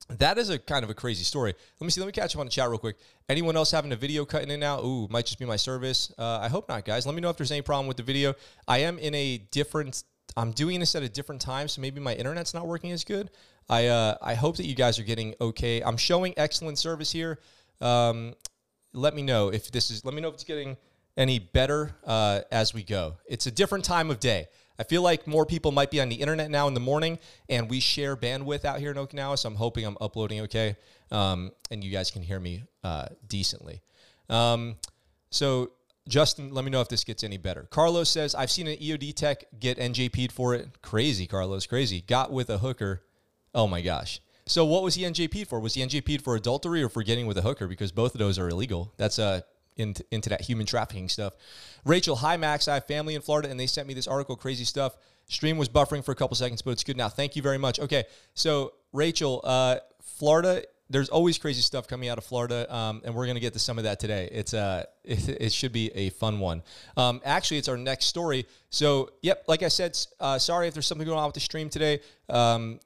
that 0.09 0.37
is 0.37 0.49
a 0.49 0.57
kind 0.57 0.83
of 0.83 0.89
a 0.89 0.93
crazy 0.93 1.23
story. 1.23 1.53
Let 1.79 1.85
me 1.85 1.91
see. 1.91 1.99
Let 1.99 2.07
me 2.07 2.13
catch 2.13 2.35
up 2.35 2.39
on 2.39 2.45
the 2.45 2.51
chat 2.51 2.69
real 2.69 2.77
quick. 2.77 2.97
Anyone 3.27 3.57
else 3.57 3.71
having 3.71 3.91
a 3.91 3.95
video 3.95 4.25
cutting 4.25 4.49
in 4.49 4.59
now? 4.59 4.79
Ooh, 4.79 5.07
might 5.09 5.25
just 5.25 5.37
be 5.37 5.45
my 5.45 5.57
service. 5.57 6.13
Uh, 6.17 6.39
I 6.41 6.47
hope 6.47 6.69
not, 6.69 6.85
guys. 6.85 7.05
Let 7.05 7.15
me 7.15 7.21
know 7.21 7.29
if 7.29 7.37
there's 7.37 7.51
any 7.51 7.61
problem 7.61 7.87
with 7.87 7.97
the 7.97 8.03
video. 8.03 8.33
I 8.67 8.79
am 8.79 8.97
in 8.99 9.13
a 9.15 9.37
different. 9.51 10.03
I'm 10.35 10.51
doing 10.51 10.79
this 10.79 10.95
at 10.95 11.03
a 11.03 11.09
different 11.09 11.41
time, 11.41 11.67
so 11.67 11.81
maybe 11.81 11.99
my 11.99 12.13
internet's 12.13 12.53
not 12.53 12.67
working 12.67 12.91
as 12.91 13.03
good. 13.03 13.31
I 13.69 13.87
uh, 13.87 14.17
I 14.21 14.35
hope 14.35 14.57
that 14.57 14.65
you 14.65 14.75
guys 14.75 14.97
are 14.99 15.03
getting 15.03 15.35
okay. 15.41 15.81
I'm 15.81 15.97
showing 15.97 16.33
excellent 16.37 16.77
service 16.77 17.11
here. 17.11 17.39
Um, 17.81 18.33
let 18.93 19.15
me 19.15 19.21
know 19.21 19.49
if 19.49 19.71
this 19.71 19.91
is. 19.91 20.05
Let 20.05 20.13
me 20.13 20.21
know 20.21 20.29
if 20.29 20.35
it's 20.35 20.43
getting 20.43 20.77
any 21.17 21.39
better 21.39 21.95
uh, 22.05 22.41
as 22.51 22.73
we 22.73 22.83
go. 22.83 23.15
It's 23.25 23.47
a 23.47 23.51
different 23.51 23.83
time 23.83 24.09
of 24.09 24.19
day. 24.19 24.47
I 24.79 24.83
feel 24.83 25.01
like 25.01 25.27
more 25.27 25.45
people 25.45 25.71
might 25.71 25.91
be 25.91 25.99
on 25.99 26.09
the 26.09 26.15
internet 26.15 26.51
now 26.51 26.67
in 26.67 26.73
the 26.73 26.79
morning, 26.79 27.19
and 27.49 27.69
we 27.69 27.79
share 27.79 28.15
bandwidth 28.15 28.65
out 28.65 28.79
here 28.79 28.91
in 28.91 28.97
Okinawa. 28.97 29.37
So 29.37 29.49
I'm 29.49 29.55
hoping 29.55 29.85
I'm 29.85 29.97
uploading 29.99 30.41
okay, 30.41 30.75
um, 31.11 31.51
and 31.71 31.83
you 31.83 31.91
guys 31.91 32.11
can 32.11 32.21
hear 32.21 32.39
me 32.39 32.63
uh, 32.83 33.07
decently. 33.27 33.81
Um, 34.29 34.75
so 35.29 35.71
Justin, 36.07 36.53
let 36.53 36.63
me 36.63 36.71
know 36.71 36.81
if 36.81 36.89
this 36.89 37.03
gets 37.03 37.23
any 37.23 37.37
better. 37.37 37.67
Carlos 37.69 38.09
says 38.09 38.33
I've 38.33 38.51
seen 38.51 38.67
an 38.67 38.77
EOD 38.77 39.13
tech 39.13 39.45
get 39.59 39.77
NJP'd 39.77 40.31
for 40.31 40.55
it. 40.55 40.81
Crazy, 40.81 41.27
Carlos, 41.27 41.65
crazy. 41.65 42.01
Got 42.01 42.31
with 42.31 42.49
a 42.49 42.59
hooker. 42.59 43.03
Oh 43.53 43.67
my 43.67 43.81
gosh. 43.81 44.21
So 44.45 44.63
what 44.63 44.83
was 44.83 44.95
he 44.95 45.03
NJP'd 45.03 45.47
for? 45.47 45.59
Was 45.59 45.73
he 45.73 45.81
NJP'd 45.81 46.23
for 46.23 46.35
adultery 46.35 46.81
or 46.81 46.89
for 46.89 47.03
getting 47.03 47.27
with 47.27 47.37
a 47.37 47.41
hooker? 47.41 47.67
Because 47.67 47.91
both 47.91 48.15
of 48.15 48.19
those 48.19 48.39
are 48.39 48.47
illegal. 48.47 48.93
That's 48.97 49.19
a 49.19 49.43
into, 49.77 50.03
into 50.11 50.29
that 50.29 50.41
human 50.41 50.65
trafficking 50.65 51.09
stuff. 51.09 51.33
Rachel, 51.85 52.15
hi 52.15 52.37
Max. 52.37 52.67
I 52.67 52.75
have 52.75 52.85
family 52.85 53.15
in 53.15 53.21
Florida 53.21 53.49
and 53.49 53.59
they 53.59 53.67
sent 53.67 53.87
me 53.87 53.93
this 53.93 54.07
article, 54.07 54.35
crazy 54.35 54.65
stuff. 54.65 54.95
Stream 55.29 55.57
was 55.57 55.69
buffering 55.69 56.03
for 56.03 56.11
a 56.11 56.15
couple 56.15 56.35
seconds, 56.35 56.61
but 56.61 56.71
it's 56.71 56.83
good 56.83 56.97
now. 56.97 57.09
Thank 57.09 57.35
you 57.35 57.41
very 57.41 57.57
much. 57.57 57.79
Okay, 57.79 58.05
so 58.33 58.73
Rachel, 58.93 59.41
uh, 59.43 59.77
Florida, 60.01 60.63
there's 60.89 61.09
always 61.09 61.37
crazy 61.37 61.61
stuff 61.61 61.87
coming 61.87 62.07
out 62.07 62.17
of 62.17 62.23
Florida, 62.23 62.73
um, 62.73 63.01
and 63.03 63.13
we're 63.13 63.25
going 63.25 63.35
to 63.35 63.41
get 63.41 63.53
to 63.53 63.59
some 63.59 63.77
of 63.77 63.83
that 63.83 63.99
today. 63.99 64.29
It's 64.31 64.53
uh, 64.53 64.85
it, 65.03 65.27
it 65.27 65.51
should 65.51 65.73
be 65.73 65.91
a 65.93 66.09
fun 66.11 66.39
one. 66.39 66.63
Um, 66.95 67.21
actually, 67.25 67.57
it's 67.57 67.67
our 67.67 67.75
next 67.75 68.05
story. 68.05 68.45
So, 68.69 69.11
yep, 69.21 69.43
like 69.47 69.63
I 69.63 69.67
said, 69.67 69.97
uh, 70.19 70.39
sorry 70.39 70.67
if 70.69 70.73
there's 70.73 70.87
something 70.87 71.05
going 71.05 71.19
on 71.19 71.25
with 71.25 71.33
the 71.33 71.41
stream 71.41 71.69
today. 71.69 71.99
Um, 72.29 72.79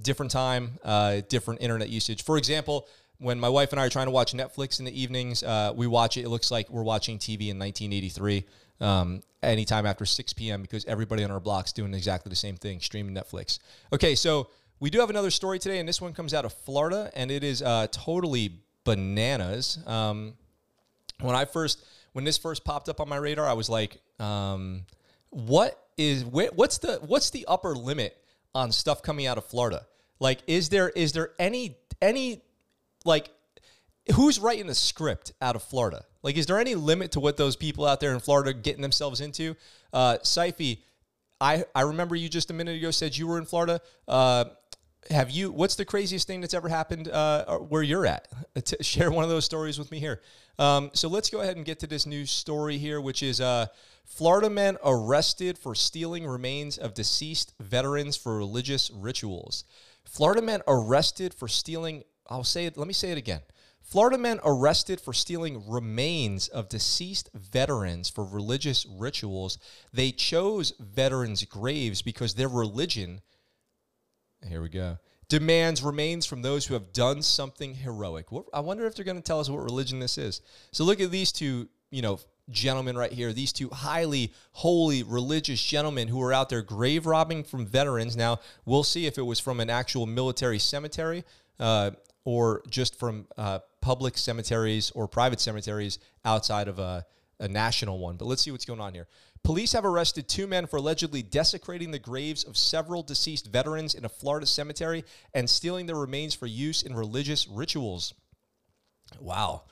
different 0.00 0.30
time, 0.30 0.78
uh, 0.84 1.22
different 1.28 1.60
internet 1.60 1.88
usage. 1.88 2.22
For 2.22 2.38
example, 2.38 2.86
when 3.20 3.38
my 3.38 3.48
wife 3.48 3.72
and 3.72 3.80
I 3.80 3.86
are 3.86 3.90
trying 3.90 4.06
to 4.06 4.10
watch 4.10 4.32
Netflix 4.32 4.78
in 4.78 4.86
the 4.86 5.00
evenings, 5.00 5.42
uh, 5.42 5.72
we 5.76 5.86
watch 5.86 6.16
it. 6.16 6.22
It 6.22 6.30
looks 6.30 6.50
like 6.50 6.68
we're 6.70 6.82
watching 6.82 7.18
TV 7.18 7.50
in 7.50 7.58
1983 7.58 8.44
um, 8.80 9.22
anytime 9.42 9.84
after 9.84 10.06
6 10.06 10.32
p.m. 10.32 10.62
because 10.62 10.86
everybody 10.86 11.22
on 11.22 11.30
our 11.30 11.38
block's 11.38 11.72
doing 11.72 11.92
exactly 11.92 12.30
the 12.30 12.36
same 12.36 12.56
thing, 12.56 12.80
streaming 12.80 13.14
Netflix. 13.14 13.58
Okay, 13.92 14.14
so 14.14 14.48
we 14.80 14.88
do 14.88 14.98
have 15.00 15.10
another 15.10 15.30
story 15.30 15.58
today, 15.58 15.78
and 15.78 15.88
this 15.88 16.00
one 16.00 16.14
comes 16.14 16.32
out 16.32 16.46
of 16.46 16.54
Florida, 16.54 17.10
and 17.14 17.30
it 17.30 17.44
is 17.44 17.62
uh, 17.62 17.88
totally 17.92 18.60
bananas. 18.84 19.78
Um, 19.86 20.32
when 21.20 21.36
I 21.36 21.44
first, 21.44 21.84
when 22.14 22.24
this 22.24 22.38
first 22.38 22.64
popped 22.64 22.88
up 22.88 23.00
on 23.00 23.08
my 23.08 23.16
radar, 23.16 23.46
I 23.46 23.52
was 23.52 23.68
like, 23.68 24.00
um, 24.18 24.86
"What 25.28 25.78
is 25.98 26.24
what's 26.24 26.78
the 26.78 26.98
what's 27.06 27.28
the 27.28 27.44
upper 27.46 27.74
limit 27.76 28.16
on 28.54 28.72
stuff 28.72 29.02
coming 29.02 29.26
out 29.26 29.36
of 29.36 29.44
Florida? 29.44 29.86
Like, 30.18 30.40
is 30.46 30.70
there 30.70 30.88
is 30.88 31.12
there 31.12 31.32
any 31.38 31.76
any 32.00 32.40
like 33.04 33.30
who's 34.14 34.38
writing 34.38 34.66
the 34.66 34.74
script 34.74 35.32
out 35.40 35.56
of 35.56 35.62
Florida? 35.62 36.04
Like, 36.22 36.36
is 36.36 36.46
there 36.46 36.58
any 36.58 36.74
limit 36.74 37.12
to 37.12 37.20
what 37.20 37.36
those 37.36 37.56
people 37.56 37.86
out 37.86 38.00
there 38.00 38.12
in 38.12 38.20
Florida 38.20 38.52
getting 38.52 38.82
themselves 38.82 39.20
into? 39.20 39.56
Uh, 39.92 40.18
Seifi, 40.22 40.78
I, 41.40 41.64
I 41.74 41.82
remember 41.82 42.14
you 42.14 42.28
just 42.28 42.50
a 42.50 42.54
minute 42.54 42.76
ago 42.76 42.90
said 42.90 43.16
you 43.16 43.26
were 43.26 43.38
in 43.38 43.46
Florida. 43.46 43.80
Uh, 44.06 44.46
have 45.10 45.30
you? 45.30 45.50
What's 45.50 45.76
the 45.76 45.84
craziest 45.84 46.26
thing 46.26 46.42
that's 46.42 46.52
ever 46.52 46.68
happened 46.68 47.08
uh, 47.08 47.56
where 47.56 47.82
you're 47.82 48.04
at? 48.04 48.28
T- 48.64 48.76
share 48.82 49.10
one 49.10 49.24
of 49.24 49.30
those 49.30 49.46
stories 49.46 49.78
with 49.78 49.90
me 49.90 49.98
here. 49.98 50.20
Um, 50.58 50.90
so 50.92 51.08
let's 51.08 51.30
go 51.30 51.40
ahead 51.40 51.56
and 51.56 51.64
get 51.64 51.80
to 51.80 51.86
this 51.86 52.04
new 52.04 52.26
story 52.26 52.76
here, 52.76 53.00
which 53.00 53.22
is 53.22 53.40
uh, 53.40 53.66
Florida 54.04 54.50
man 54.50 54.76
arrested 54.84 55.56
for 55.56 55.74
stealing 55.74 56.26
remains 56.26 56.76
of 56.76 56.92
deceased 56.92 57.54
veterans 57.60 58.16
for 58.16 58.36
religious 58.36 58.90
rituals. 58.90 59.64
Florida 60.04 60.42
man 60.42 60.60
arrested 60.68 61.32
for 61.32 61.48
stealing. 61.48 62.04
I'll 62.30 62.44
say 62.44 62.66
it. 62.66 62.76
Let 62.76 62.86
me 62.86 62.94
say 62.94 63.10
it 63.10 63.18
again. 63.18 63.40
Florida 63.82 64.18
men 64.18 64.38
arrested 64.44 65.00
for 65.00 65.12
stealing 65.12 65.68
remains 65.68 66.46
of 66.48 66.68
deceased 66.68 67.28
veterans 67.34 68.08
for 68.08 68.24
religious 68.24 68.86
rituals. 68.86 69.58
They 69.92 70.12
chose 70.12 70.72
veterans' 70.78 71.44
graves 71.44 72.02
because 72.02 72.34
their 72.34 72.48
religion 72.48 73.22
here 74.48 74.62
we 74.62 74.68
go. 74.68 74.98
Demands 75.28 75.82
remains 75.82 76.26
from 76.26 76.42
those 76.42 76.66
who 76.66 76.74
have 76.74 76.92
done 76.92 77.22
something 77.22 77.74
heroic. 77.74 78.32
What, 78.32 78.46
I 78.52 78.60
wonder 78.60 78.86
if 78.86 78.94
they're 78.94 79.04
going 79.04 79.16
to 79.16 79.22
tell 79.22 79.40
us 79.40 79.48
what 79.48 79.62
religion 79.62 80.00
this 80.00 80.18
is. 80.18 80.40
So 80.72 80.84
look 80.84 81.00
at 81.00 81.10
these 81.10 81.30
two, 81.30 81.68
you 81.90 82.02
know, 82.02 82.18
gentlemen 82.48 82.96
right 82.96 83.12
here. 83.12 83.32
These 83.32 83.52
two 83.52 83.68
highly 83.68 84.32
holy 84.52 85.04
religious 85.04 85.62
gentlemen 85.62 86.08
who 86.08 86.20
are 86.22 86.32
out 86.32 86.48
there 86.48 86.62
grave 86.62 87.06
robbing 87.06 87.44
from 87.44 87.66
veterans. 87.66 88.16
Now 88.16 88.40
we'll 88.64 88.82
see 88.82 89.06
if 89.06 89.18
it 89.18 89.22
was 89.22 89.38
from 89.38 89.60
an 89.60 89.70
actual 89.70 90.06
military 90.06 90.58
cemetery 90.58 91.24
uh, 91.60 91.92
or 92.24 92.62
just 92.68 92.98
from 92.98 93.26
uh, 93.36 93.60
public 93.80 94.18
cemeteries 94.18 94.90
or 94.92 95.08
private 95.08 95.40
cemeteries 95.40 95.98
outside 96.24 96.68
of 96.68 96.78
a, 96.78 97.04
a 97.38 97.48
national 97.48 97.98
one. 97.98 98.16
But 98.16 98.26
let's 98.26 98.42
see 98.42 98.50
what's 98.50 98.64
going 98.64 98.80
on 98.80 98.94
here. 98.94 99.06
Police 99.42 99.72
have 99.72 99.86
arrested 99.86 100.28
two 100.28 100.46
men 100.46 100.66
for 100.66 100.76
allegedly 100.76 101.22
desecrating 101.22 101.90
the 101.90 101.98
graves 101.98 102.44
of 102.44 102.58
several 102.58 103.02
deceased 103.02 103.46
veterans 103.46 103.94
in 103.94 104.04
a 104.04 104.08
Florida 104.08 104.46
cemetery 104.46 105.04
and 105.32 105.48
stealing 105.48 105.86
their 105.86 105.96
remains 105.96 106.34
for 106.34 106.46
use 106.46 106.82
in 106.82 106.94
religious 106.94 107.48
rituals. 107.48 108.12
Wow. 109.18 109.62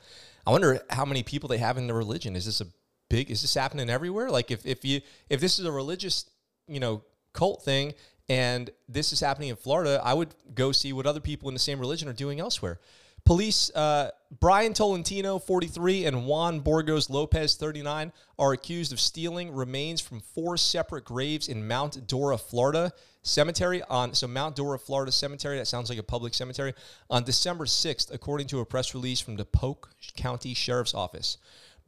I 0.45 0.51
wonder 0.51 0.81
how 0.89 1.05
many 1.05 1.21
people 1.21 1.49
they 1.49 1.59
have 1.59 1.77
in 1.77 1.85
the 1.85 1.93
religion. 1.93 2.35
Is 2.35 2.45
this 2.45 2.61
a 2.61 2.67
big 3.09 3.29
is 3.29 3.41
this 3.41 3.53
happening 3.53 3.89
everywhere? 3.89 4.31
Like 4.31 4.49
if 4.49 4.65
if 4.65 4.83
you 4.83 5.01
if 5.29 5.39
this 5.39 5.59
is 5.59 5.65
a 5.65 5.71
religious, 5.71 6.25
you 6.67 6.79
know, 6.79 7.03
cult 7.33 7.63
thing 7.63 7.93
and 8.29 8.69
this 8.87 9.11
is 9.11 9.19
happening 9.19 9.49
in 9.49 9.55
Florida, 9.55 9.99
I 10.03 10.13
would 10.13 10.33
go 10.53 10.71
see 10.71 10.93
what 10.93 11.05
other 11.05 11.19
people 11.19 11.49
in 11.49 11.55
the 11.55 11.59
same 11.59 11.79
religion 11.79 12.07
are 12.07 12.13
doing 12.13 12.39
elsewhere. 12.39 12.79
Police, 13.25 13.69
uh, 13.75 14.11
Brian 14.39 14.73
Tolentino, 14.73 15.39
43, 15.39 16.05
and 16.05 16.25
Juan 16.25 16.61
Burgos 16.61 17.09
Lopez, 17.09 17.55
39, 17.55 18.13
are 18.37 18.53
accused 18.53 18.93
of 18.93 18.99
stealing 18.99 19.53
remains 19.53 19.99
from 19.99 20.21
four 20.21 20.57
separate 20.57 21.03
graves 21.03 21.47
in 21.47 21.67
Mount 21.67 22.07
Dora, 22.07 22.37
Florida 22.37 22.93
cemetery 23.21 23.81
on 23.83 24.13
so 24.13 24.27
Mount 24.27 24.55
Dora, 24.55 24.79
Florida 24.79 25.11
cemetery. 25.11 25.57
That 25.57 25.67
sounds 25.67 25.89
like 25.89 25.99
a 25.99 26.03
public 26.03 26.33
cemetery 26.33 26.73
on 27.09 27.23
December 27.23 27.65
6th, 27.65 28.13
according 28.13 28.47
to 28.47 28.59
a 28.59 28.65
press 28.65 28.93
release 28.93 29.19
from 29.19 29.35
the 29.35 29.45
Polk 29.45 29.89
County 30.15 30.53
Sheriff's 30.53 30.93
Office. 30.93 31.37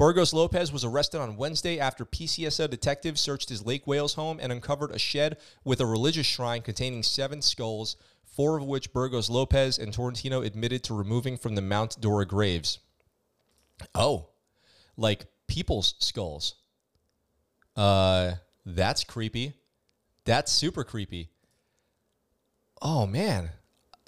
Burgos 0.01 0.33
Lopez 0.33 0.71
was 0.71 0.83
arrested 0.83 1.21
on 1.21 1.37
Wednesday 1.37 1.79
after 1.79 2.05
PCSO 2.05 2.67
detectives 2.67 3.21
searched 3.21 3.49
his 3.49 3.63
Lake 3.63 3.85
Wales 3.85 4.15
home 4.15 4.39
and 4.41 4.51
uncovered 4.51 4.89
a 4.89 4.97
shed 4.97 5.37
with 5.63 5.79
a 5.79 5.85
religious 5.85 6.25
shrine 6.25 6.63
containing 6.63 7.03
seven 7.03 7.39
skulls 7.39 7.97
four 8.25 8.57
of 8.57 8.65
which 8.65 8.93
Burgos 8.93 9.29
Lopez 9.29 9.77
and 9.77 9.93
Torrentino 9.93 10.41
admitted 10.41 10.83
to 10.85 10.95
removing 10.95 11.37
from 11.37 11.53
the 11.53 11.61
Mount 11.61 12.01
Dora 12.01 12.25
graves. 12.25 12.79
Oh, 13.93 14.29
like 14.97 15.27
people's 15.47 15.93
skulls. 15.99 16.55
Uh, 17.75 18.31
that's 18.65 19.03
creepy. 19.03 19.53
That's 20.25 20.51
super 20.51 20.83
creepy. 20.83 21.29
Oh 22.81 23.05
man, 23.05 23.51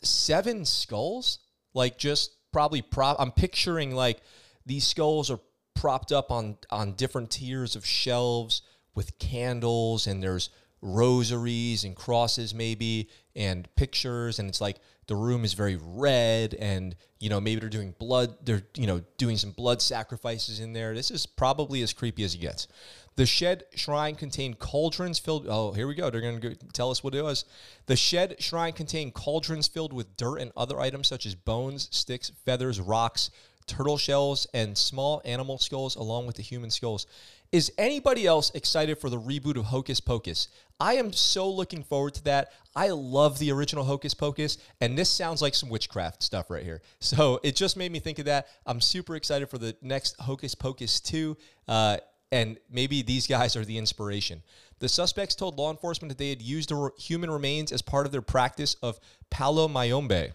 seven 0.01 0.65
skulls? 0.65 1.37
Like 1.75 1.99
just 1.99 2.31
probably 2.51 2.81
prop. 2.81 3.17
I'm 3.19 3.31
picturing 3.31 3.93
like 3.93 4.21
these 4.65 4.87
skulls 4.87 5.29
are 5.29 5.39
propped 5.83 6.13
up 6.13 6.31
on 6.31 6.55
on 6.69 6.93
different 6.93 7.29
tiers 7.29 7.75
of 7.75 7.85
shelves 7.85 8.61
with 8.95 9.19
candles, 9.19 10.07
and 10.07 10.23
there's 10.23 10.49
rosaries 10.81 11.83
and 11.83 11.93
crosses 11.93 12.53
maybe 12.53 13.09
and 13.35 13.67
pictures 13.75 14.37
and 14.37 14.49
it's 14.49 14.59
like 14.59 14.77
the 15.07 15.15
room 15.15 15.45
is 15.45 15.53
very 15.53 15.77
red 15.81 16.53
and 16.55 16.93
you 17.21 17.29
know 17.29 17.39
maybe 17.39 17.61
they're 17.61 17.69
doing 17.69 17.95
blood 17.99 18.35
they're 18.45 18.63
you 18.75 18.85
know 18.85 19.01
doing 19.17 19.37
some 19.37 19.51
blood 19.51 19.81
sacrifices 19.81 20.59
in 20.61 20.71
there. 20.71 20.93
This 20.93 21.11
is 21.11 21.25
probably 21.25 21.81
as 21.81 21.91
creepy 21.91 22.23
as 22.23 22.33
it 22.33 22.39
gets. 22.39 22.67
The 23.15 23.25
shed 23.25 23.63
shrine 23.75 24.15
contained 24.15 24.59
cauldrons 24.59 25.19
filled 25.19 25.47
oh 25.49 25.73
here 25.73 25.87
we 25.87 25.95
go 25.95 26.09
they're 26.09 26.21
going 26.21 26.39
to 26.39 26.55
tell 26.71 26.91
us 26.91 27.03
what 27.03 27.13
it 27.13 27.23
was. 27.23 27.43
The 27.87 27.97
shed 27.97 28.35
shrine 28.39 28.73
contained 28.73 29.13
cauldrons 29.13 29.67
filled 29.67 29.91
with 29.91 30.15
dirt 30.15 30.37
and 30.37 30.51
other 30.55 30.79
items 30.79 31.07
such 31.09 31.25
as 31.25 31.35
bones 31.35 31.89
sticks 31.91 32.31
feathers 32.45 32.79
rocks 32.79 33.31
turtle 33.67 33.97
shells 33.97 34.47
and 34.53 34.77
small 34.77 35.21
animal 35.25 35.57
skulls 35.57 35.95
along 35.95 36.25
with 36.27 36.35
the 36.35 36.43
human 36.43 36.69
skulls 36.69 37.07
is 37.53 37.71
anybody 37.77 38.25
else 38.25 38.49
excited 38.55 38.97
for 38.97 39.11
the 39.11 39.19
reboot 39.19 39.57
of 39.57 39.65
Hocus 39.65 39.99
Pocus? 39.99 40.47
I 40.79 40.95
am 40.95 41.13
so 41.13 41.47
looking 41.47 41.83
forward 41.83 42.15
to 42.15 42.23
that. 42.23 42.51
I 42.75 42.89
love 42.89 43.37
the 43.37 43.51
original 43.51 43.83
Hocus 43.83 44.15
Pocus, 44.15 44.57
and 44.81 44.97
this 44.97 45.07
sounds 45.07 45.39
like 45.39 45.53
some 45.53 45.69
witchcraft 45.69 46.23
stuff 46.23 46.49
right 46.49 46.63
here. 46.63 46.81
So 46.99 47.39
it 47.43 47.55
just 47.55 47.77
made 47.77 47.91
me 47.91 47.99
think 47.99 48.17
of 48.17 48.25
that. 48.25 48.47
I'm 48.65 48.81
super 48.81 49.15
excited 49.15 49.49
for 49.49 49.59
the 49.59 49.75
next 49.83 50.19
Hocus 50.19 50.55
Pocus 50.55 50.99
2, 50.99 51.37
uh, 51.67 51.97
and 52.31 52.57
maybe 52.71 53.03
these 53.03 53.27
guys 53.27 53.55
are 53.55 53.63
the 53.63 53.77
inspiration. 53.77 54.41
The 54.79 54.89
suspects 54.89 55.35
told 55.35 55.59
law 55.59 55.69
enforcement 55.69 56.09
that 56.09 56.17
they 56.17 56.29
had 56.29 56.41
used 56.41 56.73
human 56.97 57.29
remains 57.29 57.71
as 57.71 57.83
part 57.83 58.07
of 58.07 58.11
their 58.11 58.23
practice 58.23 58.75
of 58.81 58.99
palo 59.29 59.67
mayombe 59.67 60.31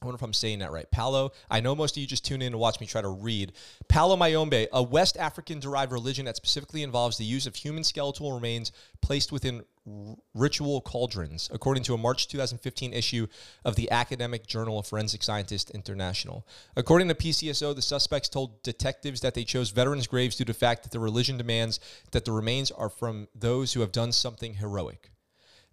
I 0.00 0.06
wonder 0.06 0.16
if 0.16 0.22
I'm 0.22 0.32
saying 0.32 0.60
that 0.60 0.70
right. 0.70 0.88
Palo, 0.92 1.32
I 1.50 1.58
know 1.58 1.74
most 1.74 1.96
of 1.96 2.00
you 2.00 2.06
just 2.06 2.24
tune 2.24 2.40
in 2.40 2.52
to 2.52 2.58
watch 2.58 2.78
me 2.78 2.86
try 2.86 3.02
to 3.02 3.08
read. 3.08 3.52
Palo 3.88 4.16
Mayombe, 4.16 4.68
a 4.72 4.80
West 4.80 5.16
African 5.16 5.58
derived 5.58 5.90
religion 5.90 6.26
that 6.26 6.36
specifically 6.36 6.84
involves 6.84 7.18
the 7.18 7.24
use 7.24 7.48
of 7.48 7.56
human 7.56 7.82
skeletal 7.82 8.32
remains 8.32 8.70
placed 9.02 9.32
within 9.32 9.64
r- 9.88 10.16
ritual 10.34 10.80
cauldrons, 10.82 11.50
according 11.52 11.82
to 11.82 11.94
a 11.94 11.98
March 11.98 12.28
2015 12.28 12.92
issue 12.92 13.26
of 13.64 13.74
the 13.74 13.90
Academic 13.90 14.46
Journal 14.46 14.78
of 14.78 14.86
Forensic 14.86 15.24
Scientists 15.24 15.72
International. 15.72 16.46
According 16.76 17.08
to 17.08 17.14
PCSO, 17.16 17.74
the 17.74 17.82
suspects 17.82 18.28
told 18.28 18.62
detectives 18.62 19.20
that 19.22 19.34
they 19.34 19.42
chose 19.42 19.70
veterans' 19.70 20.06
graves 20.06 20.36
due 20.36 20.44
to 20.44 20.52
the 20.52 20.58
fact 20.58 20.84
that 20.84 20.92
the 20.92 21.00
religion 21.00 21.36
demands 21.36 21.80
that 22.12 22.24
the 22.24 22.30
remains 22.30 22.70
are 22.70 22.88
from 22.88 23.26
those 23.34 23.72
who 23.72 23.80
have 23.80 23.90
done 23.90 24.12
something 24.12 24.54
heroic. 24.54 25.10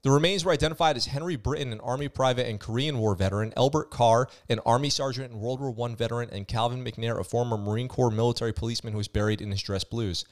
The 0.05 0.11
remains 0.11 0.45
were 0.45 0.51
identified 0.51 0.97
as 0.97 1.07
Henry 1.07 1.35
Britton, 1.35 1.73
an 1.73 1.79
Army 1.79 2.09
private 2.09 2.45
and 2.45 2.59
Korean 2.59 2.99
War 2.99 3.15
veteran, 3.15 3.51
Elbert 3.57 3.89
Carr, 3.89 4.29
an 4.47 4.59
Army 4.63 4.91
sergeant 4.91 5.31
and 5.31 5.41
World 5.41 5.59
War 5.59 5.89
I 5.89 5.95
veteran, 5.95 6.29
and 6.31 6.47
Calvin 6.47 6.85
McNair, 6.85 7.19
a 7.19 7.23
former 7.23 7.57
Marine 7.57 7.87
Corps 7.87 8.11
military 8.11 8.53
policeman 8.53 8.93
who 8.93 8.99
was 8.99 9.07
buried 9.07 9.41
in 9.41 9.49
his 9.49 9.63
dress 9.63 9.83
blues. 9.83 10.23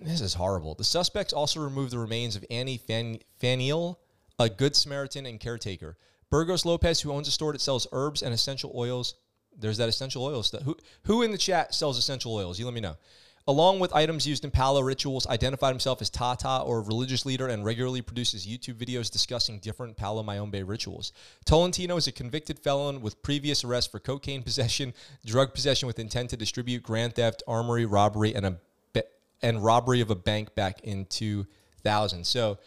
This 0.00 0.22
is 0.22 0.32
horrible. 0.32 0.74
The 0.74 0.84
suspects 0.84 1.34
also 1.34 1.60
removed 1.60 1.92
the 1.92 1.98
remains 1.98 2.36
of 2.36 2.46
Annie 2.50 2.78
Fan- 2.78 3.18
Faniel, 3.38 3.96
a 4.38 4.48
good 4.48 4.74
Samaritan 4.74 5.26
and 5.26 5.38
caretaker. 5.38 5.98
Burgos 6.30 6.64
Lopez, 6.64 7.02
who 7.02 7.12
owns 7.12 7.28
a 7.28 7.32
store 7.32 7.52
that 7.52 7.60
sells 7.60 7.86
herbs 7.92 8.22
and 8.22 8.32
essential 8.32 8.72
oils. 8.74 9.16
There's 9.54 9.76
that 9.76 9.90
essential 9.90 10.24
oil 10.24 10.42
stuff. 10.42 10.62
Who, 10.62 10.74
who 11.02 11.20
in 11.20 11.32
the 11.32 11.38
chat 11.38 11.74
sells 11.74 11.98
essential 11.98 12.34
oils? 12.34 12.58
You 12.58 12.64
let 12.64 12.72
me 12.72 12.80
know 12.80 12.96
along 13.48 13.78
with 13.78 13.94
items 13.94 14.26
used 14.26 14.44
in 14.44 14.50
Palo 14.50 14.80
rituals, 14.80 15.26
identified 15.26 15.70
himself 15.70 16.02
as 16.02 16.10
Tata 16.10 16.62
or 16.64 16.78
a 16.78 16.82
religious 16.82 17.24
leader 17.24 17.46
and 17.46 17.64
regularly 17.64 18.02
produces 18.02 18.46
YouTube 18.46 18.74
videos 18.74 19.10
discussing 19.10 19.60
different 19.60 19.96
Palo 19.96 20.22
Mayombe 20.22 20.62
rituals. 20.62 21.12
Tolentino 21.44 21.96
is 21.96 22.06
a 22.06 22.12
convicted 22.12 22.58
felon 22.58 23.00
with 23.00 23.22
previous 23.22 23.62
arrests 23.62 23.90
for 23.90 24.00
cocaine 24.00 24.42
possession, 24.42 24.92
drug 25.26 25.54
possession 25.54 25.86
with 25.86 25.98
intent 25.98 26.30
to 26.30 26.36
distribute, 26.36 26.82
grand 26.82 27.14
theft, 27.14 27.42
armory, 27.46 27.86
robbery, 27.86 28.34
and 28.34 28.46
a 28.46 28.56
and 29.42 29.62
robbery 29.62 30.00
of 30.00 30.10
a 30.10 30.14
bank 30.14 30.54
back 30.54 30.80
in 30.80 31.04
2000. 31.04 32.26
So 32.26 32.58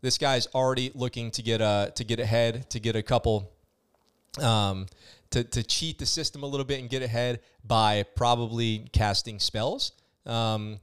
this 0.00 0.18
guy's 0.18 0.46
already 0.48 0.90
looking 0.94 1.30
to 1.32 1.42
get 1.42 1.60
a 1.60 1.92
to 1.94 2.04
get 2.04 2.20
ahead, 2.20 2.68
to 2.70 2.80
get 2.80 2.96
a 2.96 3.02
couple 3.02 3.52
um, 4.40 4.86
to, 5.30 5.44
to 5.44 5.62
cheat 5.62 5.98
the 5.98 6.06
system 6.06 6.42
a 6.42 6.46
little 6.46 6.66
bit 6.66 6.80
and 6.80 6.90
get 6.90 7.02
ahead 7.02 7.40
by 7.64 8.04
probably 8.14 8.88
casting 8.92 9.38
spells. 9.38 9.92
Um, 10.26 10.78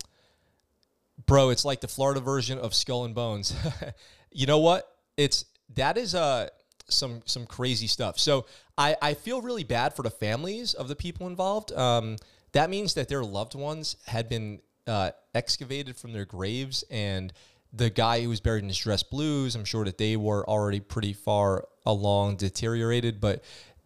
bro, 1.26 1.50
it's 1.50 1.66
like 1.66 1.82
the 1.82 1.88
Florida 1.88 2.20
version 2.20 2.60
of 2.60 2.74
Skull 2.74 3.06
and 3.06 3.16
Bones. 3.16 3.56
you 4.32 4.46
know 4.46 4.60
what? 4.60 4.90
It's 5.18 5.46
that 5.76 5.98
is 5.98 6.16
uh 6.16 6.50
some 6.90 7.22
some 7.26 7.46
crazy 7.46 7.88
stuff. 7.88 8.20
So 8.20 8.46
I 8.78 8.96
I 9.02 9.14
feel 9.14 9.42
really 9.42 9.64
bad 9.64 9.96
for 9.96 10.04
the 10.04 10.12
families 10.12 10.74
of 10.74 10.88
the 10.88 10.96
people 10.96 11.28
involved. 11.28 11.72
Um, 11.72 12.18
that 12.54 12.70
means 12.70 12.94
that 12.94 13.10
their 13.10 13.24
loved 13.24 13.56
ones 13.56 13.96
had 14.06 14.30
been 14.30 14.62
uh, 14.86 15.12
excavated 15.34 15.96
from 15.96 16.14
their 16.14 16.26
graves 16.26 16.84
and 16.92 17.34
the 17.74 17.90
guy 17.90 18.22
who 18.22 18.30
was 18.30 18.40
buried 18.40 18.62
in 18.62 18.70
his 18.70 18.78
dress 18.78 19.02
blues, 19.02 19.56
I'm 19.56 19.66
sure 19.66 19.84
that 19.86 19.98
they 19.98 20.16
were 20.16 20.48
already 20.48 20.80
pretty 20.80 21.14
far 21.14 21.68
along 21.86 22.36
deteriorated, 22.38 23.20
but 23.20 23.44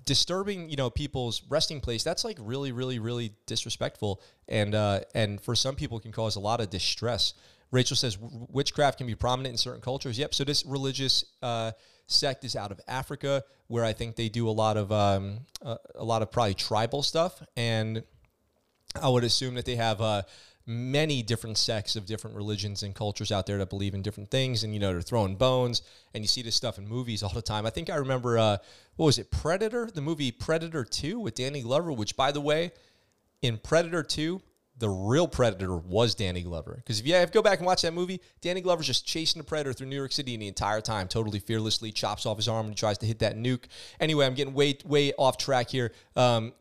disturbing, 0.07 0.69
you 0.69 0.77
know, 0.77 0.89
people's 0.89 1.43
resting 1.49 1.79
place, 1.79 2.03
that's 2.03 2.23
like 2.23 2.37
really, 2.39 2.71
really, 2.71 2.97
really 2.97 3.33
disrespectful, 3.45 4.21
and 4.47 4.73
uh, 4.73 5.01
and 5.13 5.39
for 5.39 5.53
some 5.53 5.75
people 5.75 5.99
can 5.99 6.11
cause 6.11 6.35
a 6.35 6.39
lot 6.39 6.59
of 6.59 6.71
distress. 6.71 7.35
Rachel 7.69 7.97
says 7.97 8.17
witchcraft 8.19 8.97
can 8.97 9.05
be 9.05 9.13
prominent 9.13 9.53
in 9.53 9.57
certain 9.57 9.81
cultures. 9.81 10.17
Yep. 10.17 10.33
So 10.33 10.43
this 10.45 10.65
religious 10.65 11.25
uh, 11.43 11.73
sect 12.07 12.45
is 12.45 12.55
out 12.55 12.71
of 12.71 12.79
Africa, 12.87 13.43
where 13.67 13.83
I 13.83 13.93
think 13.93 14.15
they 14.15 14.29
do 14.29 14.49
a 14.49 14.55
lot 14.63 14.77
of 14.77 14.91
um, 14.91 15.41
a, 15.61 15.77
a 15.95 16.03
lot 16.03 16.23
of 16.23 16.31
probably 16.31 16.55
tribal 16.55 17.03
stuff, 17.03 17.43
and 17.55 18.01
I 18.99 19.09
would 19.09 19.25
assume 19.25 19.55
that 19.55 19.65
they 19.65 19.75
have 19.75 20.01
uh, 20.01 20.23
many 20.67 21.23
different 21.23 21.57
sects 21.57 21.95
of 21.95 22.05
different 22.05 22.35
religions 22.35 22.83
and 22.83 22.93
cultures 22.93 23.31
out 23.31 23.47
there 23.47 23.57
that 23.57 23.69
believe 23.69 23.93
in 23.93 24.01
different 24.01 24.29
things, 24.29 24.63
and 24.63 24.73
you 24.73 24.79
know 24.79 24.91
they're 24.91 25.01
throwing 25.01 25.35
bones, 25.35 25.81
and 26.13 26.23
you 26.23 26.27
see 26.27 26.41
this 26.41 26.55
stuff 26.55 26.77
in 26.77 26.87
movies 26.87 27.23
all 27.23 27.33
the 27.33 27.41
time. 27.41 27.65
I 27.65 27.69
think 27.69 27.89
I 27.89 27.95
remember 27.95 28.37
uh, 28.37 28.57
what 28.97 29.05
was 29.05 29.17
it, 29.17 29.31
Predator, 29.31 29.89
the 29.91 30.01
movie 30.01 30.31
Predator 30.31 30.83
Two 30.83 31.19
with 31.19 31.35
Danny 31.35 31.61
Glover, 31.61 31.91
which 31.91 32.17
by 32.17 32.31
the 32.31 32.41
way, 32.41 32.71
in 33.41 33.57
Predator 33.57 34.03
Two. 34.03 34.41
The 34.79 34.89
real 34.89 35.27
predator 35.27 35.75
was 35.75 36.13
Danny 36.13 36.43
Glover. 36.43 36.75
Because 36.75 36.99
if 36.99 37.07
you 37.07 37.15
have, 37.15 37.31
go 37.31 37.41
back 37.41 37.57
and 37.57 37.65
watch 37.65 37.81
that 37.81 37.95
movie, 37.95 38.21
Danny 38.41 38.61
Glover's 38.61 38.85
just 38.85 39.07
chasing 39.07 39.41
the 39.41 39.43
predator 39.43 39.73
through 39.73 39.87
New 39.87 39.95
York 39.95 40.11
City 40.11 40.37
the 40.37 40.47
entire 40.47 40.81
time, 40.81 41.07
totally 41.07 41.39
fearlessly, 41.39 41.91
chops 41.91 42.27
off 42.27 42.37
his 42.37 42.47
arm 42.47 42.67
and 42.67 42.77
tries 42.77 42.99
to 42.99 43.07
hit 43.07 43.17
that 43.17 43.35
nuke. 43.35 43.63
Anyway, 43.99 44.23
I'm 44.23 44.35
getting 44.35 44.53
way 44.53 44.77
way 44.85 45.13
off 45.17 45.39
track 45.39 45.71
here. 45.71 45.93
Um, 46.15 46.53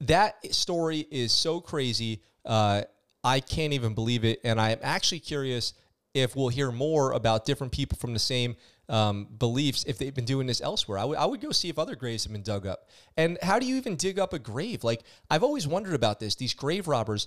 that 0.00 0.52
story 0.52 1.06
is 1.12 1.30
so 1.30 1.60
crazy. 1.60 2.22
Uh, 2.44 2.82
I 3.24 3.40
can't 3.40 3.72
even 3.72 3.94
believe 3.94 4.24
it. 4.24 4.40
And 4.44 4.60
I 4.60 4.70
am 4.70 4.78
actually 4.82 5.20
curious 5.20 5.72
if 6.12 6.36
we'll 6.36 6.48
hear 6.48 6.70
more 6.70 7.12
about 7.12 7.44
different 7.44 7.72
people 7.72 7.98
from 7.98 8.12
the 8.12 8.18
same 8.20 8.54
um, 8.88 9.26
beliefs 9.38 9.84
if 9.88 9.98
they've 9.98 10.14
been 10.14 10.26
doing 10.26 10.46
this 10.46 10.60
elsewhere. 10.60 10.98
I, 10.98 11.02
w- 11.02 11.18
I 11.18 11.24
would 11.24 11.40
go 11.40 11.50
see 11.50 11.70
if 11.70 11.78
other 11.78 11.96
graves 11.96 12.24
have 12.24 12.32
been 12.32 12.42
dug 12.42 12.66
up. 12.66 12.88
And 13.16 13.38
how 13.42 13.58
do 13.58 13.66
you 13.66 13.76
even 13.76 13.96
dig 13.96 14.18
up 14.18 14.32
a 14.32 14.38
grave? 14.38 14.84
Like, 14.84 15.02
I've 15.30 15.42
always 15.42 15.66
wondered 15.66 15.94
about 15.94 16.20
this. 16.20 16.34
These 16.34 16.54
grave 16.54 16.86
robbers, 16.86 17.26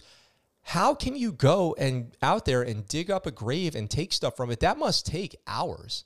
how 0.62 0.94
can 0.94 1.16
you 1.16 1.32
go 1.32 1.76
and 1.78 2.16
out 2.22 2.46
there 2.46 2.62
and 2.62 2.88
dig 2.88 3.10
up 3.10 3.26
a 3.26 3.32
grave 3.32 3.76
and 3.76 3.90
take 3.90 4.14
stuff 4.14 4.38
from 4.38 4.52
it? 4.52 4.60
That 4.60 4.78
must 4.78 5.06
take 5.06 5.36
hours, 5.48 6.06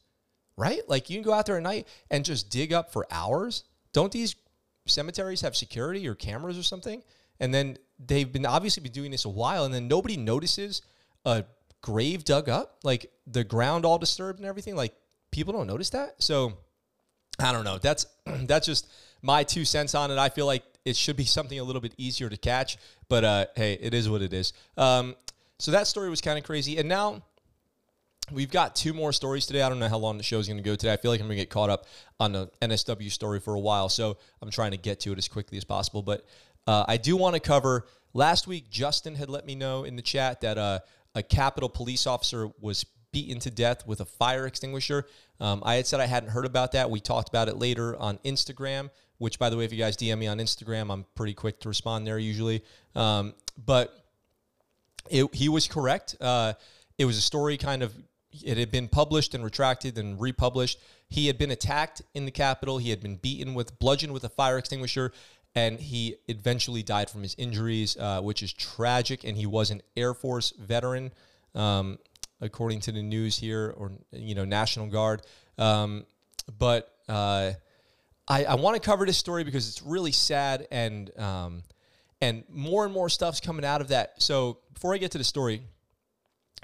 right? 0.58 0.82
Like, 0.88 1.10
you 1.10 1.18
can 1.18 1.24
go 1.24 1.34
out 1.34 1.46
there 1.46 1.58
at 1.58 1.64
night 1.64 1.88
and 2.10 2.24
just 2.24 2.50
dig 2.50 2.72
up 2.72 2.94
for 2.94 3.06
hours. 3.12 3.66
Don't 3.92 4.12
these 4.12 4.36
cemeteries 4.88 5.42
have 5.42 5.56
security 5.56 6.08
or 6.08 6.16
cameras 6.16 6.58
or 6.58 6.64
something? 6.64 7.04
And 7.40 7.54
then 7.54 7.78
they've 8.06 8.32
been 8.32 8.46
obviously 8.46 8.84
been 8.84 8.92
doing 8.92 9.12
this 9.12 9.26
a 9.26 9.30
while, 9.30 9.66
and 9.66 9.74
then 9.74 9.88
nobody 9.88 10.18
notices 10.18 10.82
a 11.26 11.46
grave 11.82 12.24
dug 12.24 12.50
up, 12.50 12.78
like 12.84 13.12
the 13.28 13.44
ground 13.44 13.86
all 13.86 13.98
disturbed 13.98 14.40
and 14.40 14.48
everything. 14.48 14.76
Like 14.76 14.94
people 15.32 15.54
don't 15.54 15.68
notice 15.68 15.90
that. 15.92 16.22
So 16.22 16.54
I 17.40 17.52
don't 17.52 17.64
know. 17.64 17.78
That's 17.78 18.06
that's 18.26 18.66
just 18.66 18.92
my 19.22 19.44
two 19.44 19.66
cents 19.66 19.96
on 19.96 20.12
it. 20.12 20.18
I 20.18 20.30
feel 20.30 20.46
like 20.46 20.64
it 20.86 20.96
should 20.96 21.16
be 21.16 21.26
something 21.26 21.60
a 21.60 21.64
little 21.64 21.82
bit 21.82 21.94
easier 21.98 22.30
to 22.30 22.38
catch, 22.38 22.78
but 23.08 23.24
uh, 23.24 23.46
hey, 23.56 23.78
it 23.80 23.94
is 23.94 24.10
what 24.10 24.22
it 24.22 24.34
is. 24.34 24.54
Um, 24.78 25.16
so 25.60 25.72
that 25.72 25.86
story 25.86 26.10
was 26.10 26.22
kind 26.22 26.40
of 26.40 26.44
crazy, 26.44 26.78
and 26.80 26.90
now 26.90 27.22
we've 28.32 28.50
got 28.50 28.76
two 28.76 28.94
more 28.94 29.14
stories 29.14 29.46
today. 29.46 29.62
I 29.62 29.70
don't 29.70 29.80
know 29.80 29.90
how 29.90 29.98
long 29.98 30.18
the 30.18 30.24
show 30.24 30.40
is 30.40 30.48
going 30.48 30.58
to 30.58 30.64
go 30.64 30.76
today. 30.76 30.94
I 30.94 30.98
feel 30.98 31.12
like 31.12 31.20
I'm 31.20 31.28
going 31.28 31.38
to 31.38 31.42
get 31.44 31.52
caught 31.52 31.70
up 31.70 31.86
on 32.20 32.32
the 32.32 32.50
NSW 32.62 33.12
story 33.12 33.40
for 33.40 33.54
a 33.54 33.60
while, 33.60 33.90
so 33.90 34.18
I'm 34.42 34.50
trying 34.50 34.72
to 34.72 34.78
get 34.78 35.02
to 35.02 35.12
it 35.12 35.20
as 35.20 35.28
quickly 35.28 35.58
as 35.58 35.64
possible. 35.64 36.02
But 36.02 36.26
uh, 36.68 36.86
I 36.88 36.98
do 36.98 37.16
want 37.16 37.36
to 37.36 37.40
cover. 37.40 37.88
Last 38.14 38.48
week, 38.48 38.70
Justin 38.70 39.16
had 39.16 39.30
let 39.30 39.46
me 39.46 39.56
know 39.56 39.84
in 39.84 39.96
the 39.96 40.02
chat 40.02 40.42
that 40.42 40.58
uh, 40.58 40.80
a 41.16 41.24
Capitol 41.24 41.70
police 41.70 42.06
officer 42.06 42.50
was 42.60 42.86
beaten 43.12 43.40
to 43.40 43.52
death 43.52 43.86
with 43.86 44.02
a 44.02 44.06
fire 44.06 44.46
extinguisher. 44.48 45.06
Um, 45.40 45.62
I 45.66 45.76
had 45.76 45.88
said 45.88 46.00
I 46.00 46.06
hadn't 46.06 46.30
heard 46.30 46.46
about 46.46 46.74
that. 46.74 46.90
We 46.90 47.00
talked 47.00 47.30
about 47.30 47.50
it 47.50 47.58
later 47.58 47.96
on 47.98 48.18
Instagram, 48.20 48.90
which, 49.18 49.40
by 49.40 49.50
the 49.50 49.58
way, 49.58 49.66
if 49.66 49.72
you 49.72 49.80
guys 49.80 49.98
DM 49.98 50.18
me 50.18 50.28
on 50.28 50.38
Instagram, 50.38 50.92
I'm 50.92 51.06
pretty 51.16 51.34
quick 51.34 51.60
to 51.62 51.70
respond 51.70 52.08
there 52.08 52.20
usually. 52.20 52.64
Um, 52.96 53.34
but 53.64 53.94
it, 55.10 55.34
he 55.34 55.50
was 55.50 55.68
correct. 55.68 56.16
Uh, 56.22 56.54
it 56.98 57.06
was 57.06 57.18
a 57.18 57.22
story 57.22 57.58
kind 57.58 57.84
of, 57.84 57.94
it 58.46 58.58
had 58.58 58.72
been 58.72 58.88
published 58.88 59.34
and 59.34 59.44
retracted 59.44 59.98
and 59.98 60.20
republished. 60.20 60.80
He 61.10 61.28
had 61.28 61.38
been 61.38 61.52
attacked 61.52 62.02
in 62.14 62.26
the 62.26 62.32
Capitol. 62.32 62.78
He 62.78 62.90
had 62.90 63.02
been 63.02 63.18
beaten 63.18 63.54
with, 63.54 63.78
bludgeoned 63.80 64.14
with 64.14 64.24
a 64.24 64.30
fire 64.30 64.58
extinguisher 64.58 65.12
and 65.56 65.80
he 65.80 66.16
eventually 66.28 66.84
died 66.84 67.10
from 67.10 67.24
his 67.24 67.36
injuries, 67.38 67.98
uh, 67.98 68.22
which 68.22 68.42
is 68.42 68.54
tragic. 68.54 69.24
And 69.24 69.38
he 69.38 69.46
was 69.46 69.72
an 69.72 69.82
Air 69.98 70.14
Force 70.14 70.54
veteran, 70.58 71.12
um, 71.56 72.00
according 72.40 72.80
to 72.82 72.92
the 72.92 73.02
news 73.02 73.38
here, 73.38 73.74
or 73.78 73.92
you 74.12 74.36
know, 74.36 74.46
National 74.46 74.88
Guard. 74.88 75.22
Um, 75.58 76.06
but 76.58 76.94
uh, 77.10 77.52
I, 78.28 78.46
I 78.46 78.56
want 78.56 78.76
to 78.76 78.82
cover 78.82 79.06
this 79.06 79.18
story 79.18 79.44
because 79.44 79.68
it's 79.68 79.82
really 79.82 80.14
sad, 80.14 80.68
and 80.72 81.18
um, 81.20 81.64
and 82.22 82.44
more 82.50 82.86
and 82.86 82.94
more 82.94 83.10
stuff's 83.10 83.42
coming 83.42 83.66
out 83.66 83.82
of 83.82 83.90
that. 83.90 84.22
So 84.22 84.60
before 84.74 84.94
I 84.94 84.98
get 84.98 85.12
to 85.12 85.18
the 85.18 85.24
story, 85.24 85.64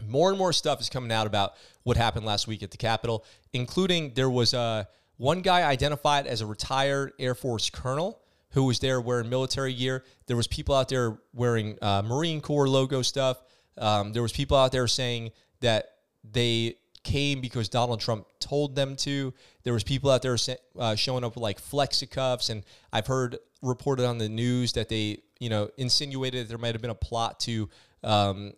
more 0.07 0.29
and 0.29 0.37
more 0.37 0.53
stuff 0.53 0.79
is 0.79 0.89
coming 0.89 1.11
out 1.11 1.27
about 1.27 1.53
what 1.83 1.97
happened 1.97 2.25
last 2.25 2.47
week 2.47 2.63
at 2.63 2.71
the 2.71 2.77
Capitol, 2.77 3.25
including 3.51 4.13
there 4.13 4.29
was 4.29 4.53
uh, 4.53 4.85
one 5.17 5.41
guy 5.41 5.63
identified 5.63 6.27
as 6.27 6.41
a 6.41 6.45
retired 6.45 7.13
Air 7.19 7.35
Force 7.35 7.69
colonel 7.69 8.21
who 8.51 8.63
was 8.63 8.79
there 8.79 8.99
wearing 9.01 9.29
military 9.29 9.73
gear. 9.73 10.03
There 10.27 10.37
was 10.37 10.47
people 10.47 10.75
out 10.75 10.89
there 10.89 11.17
wearing 11.33 11.77
uh, 11.81 12.01
Marine 12.03 12.41
Corps 12.41 12.67
logo 12.67 13.01
stuff. 13.01 13.37
Um, 13.77 14.13
there 14.13 14.21
was 14.21 14.31
people 14.31 14.57
out 14.57 14.71
there 14.71 14.87
saying 14.87 15.31
that 15.61 15.89
they 16.23 16.75
came 17.03 17.39
because 17.39 17.69
Donald 17.69 17.99
Trump 17.99 18.27
told 18.39 18.75
them 18.75 18.95
to. 18.97 19.33
There 19.63 19.73
was 19.73 19.83
people 19.83 20.09
out 20.09 20.21
there 20.21 20.37
uh, 20.77 20.95
showing 20.95 21.23
up 21.23 21.35
with 21.35 21.41
like 21.41 21.59
flexicuffs, 21.59 22.49
and 22.49 22.63
I've 22.91 23.07
heard 23.07 23.37
reported 23.61 24.05
on 24.05 24.17
the 24.17 24.29
news 24.29 24.73
that 24.73 24.89
they, 24.89 25.21
you 25.39 25.49
know, 25.49 25.69
insinuated 25.77 26.45
that 26.45 26.49
there 26.49 26.57
might 26.57 26.73
have 26.73 26.81
been 26.81 26.91
a 26.91 26.95
plot 26.95 27.39
to 27.41 27.69
um, 28.03 28.53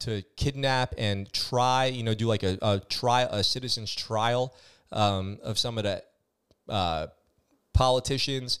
to 0.00 0.22
kidnap 0.36 0.94
and 0.98 1.30
try, 1.32 1.86
you 1.86 2.02
know, 2.02 2.14
do 2.14 2.26
like 2.26 2.42
a, 2.42 2.58
a 2.62 2.80
trial, 2.80 3.28
a 3.30 3.44
citizen's 3.44 3.94
trial 3.94 4.54
um, 4.90 5.38
of 5.42 5.58
some 5.58 5.78
of 5.78 5.84
the 5.84 6.02
uh, 6.68 7.06
politicians 7.74 8.58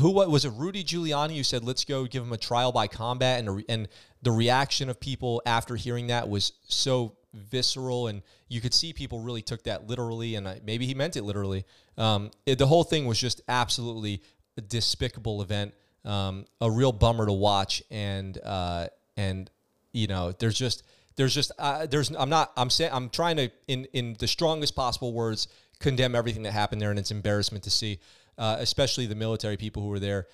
who 0.00 0.10
what 0.10 0.30
was 0.30 0.44
it 0.44 0.52
Rudy 0.56 0.82
Giuliani 0.82 1.36
who 1.36 1.44
said 1.44 1.64
let's 1.64 1.84
go 1.84 2.04
give 2.06 2.22
him 2.22 2.32
a 2.32 2.38
trial 2.38 2.72
by 2.72 2.86
combat 2.86 3.38
and 3.40 3.64
and 3.68 3.88
the 4.22 4.32
reaction 4.32 4.88
of 4.88 4.98
people 4.98 5.42
after 5.46 5.76
hearing 5.76 6.08
that 6.08 6.28
was 6.28 6.52
so 6.68 7.16
visceral 7.32 8.08
and 8.08 8.22
you 8.48 8.60
could 8.60 8.74
see 8.74 8.92
people 8.92 9.20
really 9.20 9.42
took 9.42 9.62
that 9.64 9.86
literally 9.86 10.34
and 10.34 10.60
maybe 10.64 10.86
he 10.86 10.94
meant 10.94 11.16
it 11.16 11.22
literally. 11.22 11.64
Um, 11.98 12.30
it, 12.46 12.58
the 12.58 12.66
whole 12.66 12.84
thing 12.84 13.06
was 13.06 13.20
just 13.20 13.40
absolutely 13.48 14.22
a 14.56 14.60
despicable 14.60 15.42
event 15.42 15.74
um, 16.06 16.46
a 16.60 16.70
real 16.70 16.92
bummer 16.92 17.26
to 17.26 17.32
watch 17.32 17.82
and 17.90 18.38
uh, 18.42 18.86
and 19.16 19.50
you 19.92 20.06
know 20.06 20.32
there's 20.32 20.56
just 20.56 20.84
there's 21.16 21.34
just 21.34 21.52
uh, 21.58 21.86
there's 21.86 22.10
I'm 22.10 22.30
not 22.30 22.52
I'm 22.56 22.70
saying 22.70 22.92
I'm 22.92 23.10
trying 23.10 23.36
to 23.36 23.50
in 23.66 23.86
in 23.92 24.16
the 24.18 24.28
strongest 24.28 24.76
possible 24.76 25.12
words 25.12 25.48
condemn 25.78 26.14
everything 26.14 26.44
that 26.44 26.52
happened 26.52 26.80
there 26.80 26.90
and 26.90 26.98
it's 26.98 27.10
embarrassment 27.10 27.64
to 27.64 27.70
see 27.70 27.98
uh, 28.38 28.56
especially 28.58 29.06
the 29.06 29.14
military 29.14 29.56
people 29.56 29.82
who 29.82 29.88
were 29.88 30.00
there, 30.00 30.26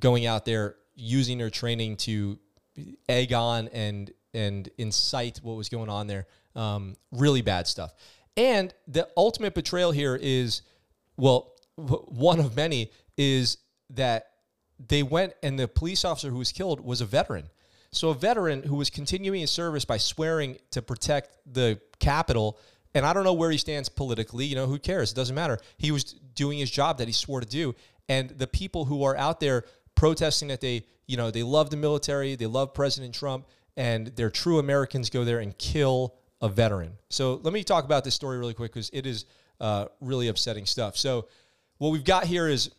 going 0.00 0.26
out 0.26 0.44
there 0.44 0.76
using 0.94 1.38
their 1.38 1.50
training 1.50 1.96
to 1.96 2.38
egg 3.08 3.32
on 3.32 3.68
and 3.68 4.12
and 4.34 4.68
incite 4.78 5.38
what 5.42 5.56
was 5.56 5.68
going 5.68 5.88
on 5.88 6.06
there. 6.06 6.26
Um, 6.54 6.96
really 7.12 7.42
bad 7.42 7.66
stuff. 7.66 7.92
And 8.36 8.72
the 8.86 9.08
ultimate 9.16 9.54
betrayal 9.54 9.90
here 9.90 10.16
is, 10.20 10.62
well, 11.16 11.54
one 11.76 12.38
of 12.38 12.54
many 12.54 12.90
is 13.16 13.58
that 13.90 14.30
they 14.86 15.02
went 15.02 15.34
and 15.42 15.58
the 15.58 15.66
police 15.66 16.04
officer 16.04 16.30
who 16.30 16.38
was 16.38 16.52
killed 16.52 16.80
was 16.80 17.00
a 17.00 17.06
veteran. 17.06 17.48
So 17.90 18.10
a 18.10 18.14
veteran 18.14 18.62
who 18.62 18.76
was 18.76 18.90
continuing 18.90 19.40
his 19.40 19.50
service 19.50 19.84
by 19.84 19.96
swearing 19.96 20.58
to 20.72 20.82
protect 20.82 21.36
the 21.50 21.80
Capitol 21.98 22.58
and 22.98 23.06
I 23.06 23.12
don't 23.12 23.22
know 23.22 23.32
where 23.32 23.52
he 23.52 23.58
stands 23.58 23.88
politically. 23.88 24.44
You 24.44 24.56
know, 24.56 24.66
who 24.66 24.76
cares? 24.76 25.12
It 25.12 25.14
doesn't 25.14 25.34
matter. 25.34 25.58
He 25.76 25.92
was 25.92 26.02
doing 26.34 26.58
his 26.58 26.68
job 26.68 26.98
that 26.98 27.06
he 27.06 27.12
swore 27.12 27.40
to 27.40 27.46
do. 27.46 27.76
And 28.08 28.30
the 28.30 28.48
people 28.48 28.86
who 28.86 29.04
are 29.04 29.16
out 29.16 29.38
there 29.38 29.62
protesting 29.94 30.48
that 30.48 30.60
they, 30.60 30.84
you 31.06 31.16
know, 31.16 31.30
they 31.30 31.44
love 31.44 31.70
the 31.70 31.76
military, 31.76 32.34
they 32.34 32.46
love 32.46 32.74
President 32.74 33.14
Trump, 33.14 33.46
and 33.76 34.08
they're 34.08 34.30
true 34.30 34.58
Americans 34.58 35.10
go 35.10 35.24
there 35.24 35.38
and 35.38 35.56
kill 35.58 36.16
a 36.40 36.48
veteran. 36.48 36.92
So 37.08 37.36
let 37.44 37.52
me 37.52 37.62
talk 37.62 37.84
about 37.84 38.02
this 38.02 38.16
story 38.16 38.36
really 38.36 38.54
quick 38.54 38.72
because 38.72 38.90
it 38.92 39.06
is 39.06 39.26
uh, 39.60 39.86
really 40.00 40.26
upsetting 40.26 40.66
stuff. 40.66 40.96
So 40.96 41.28
what 41.76 41.90
we've 41.90 42.04
got 42.04 42.24
here 42.24 42.48
is 42.48 42.72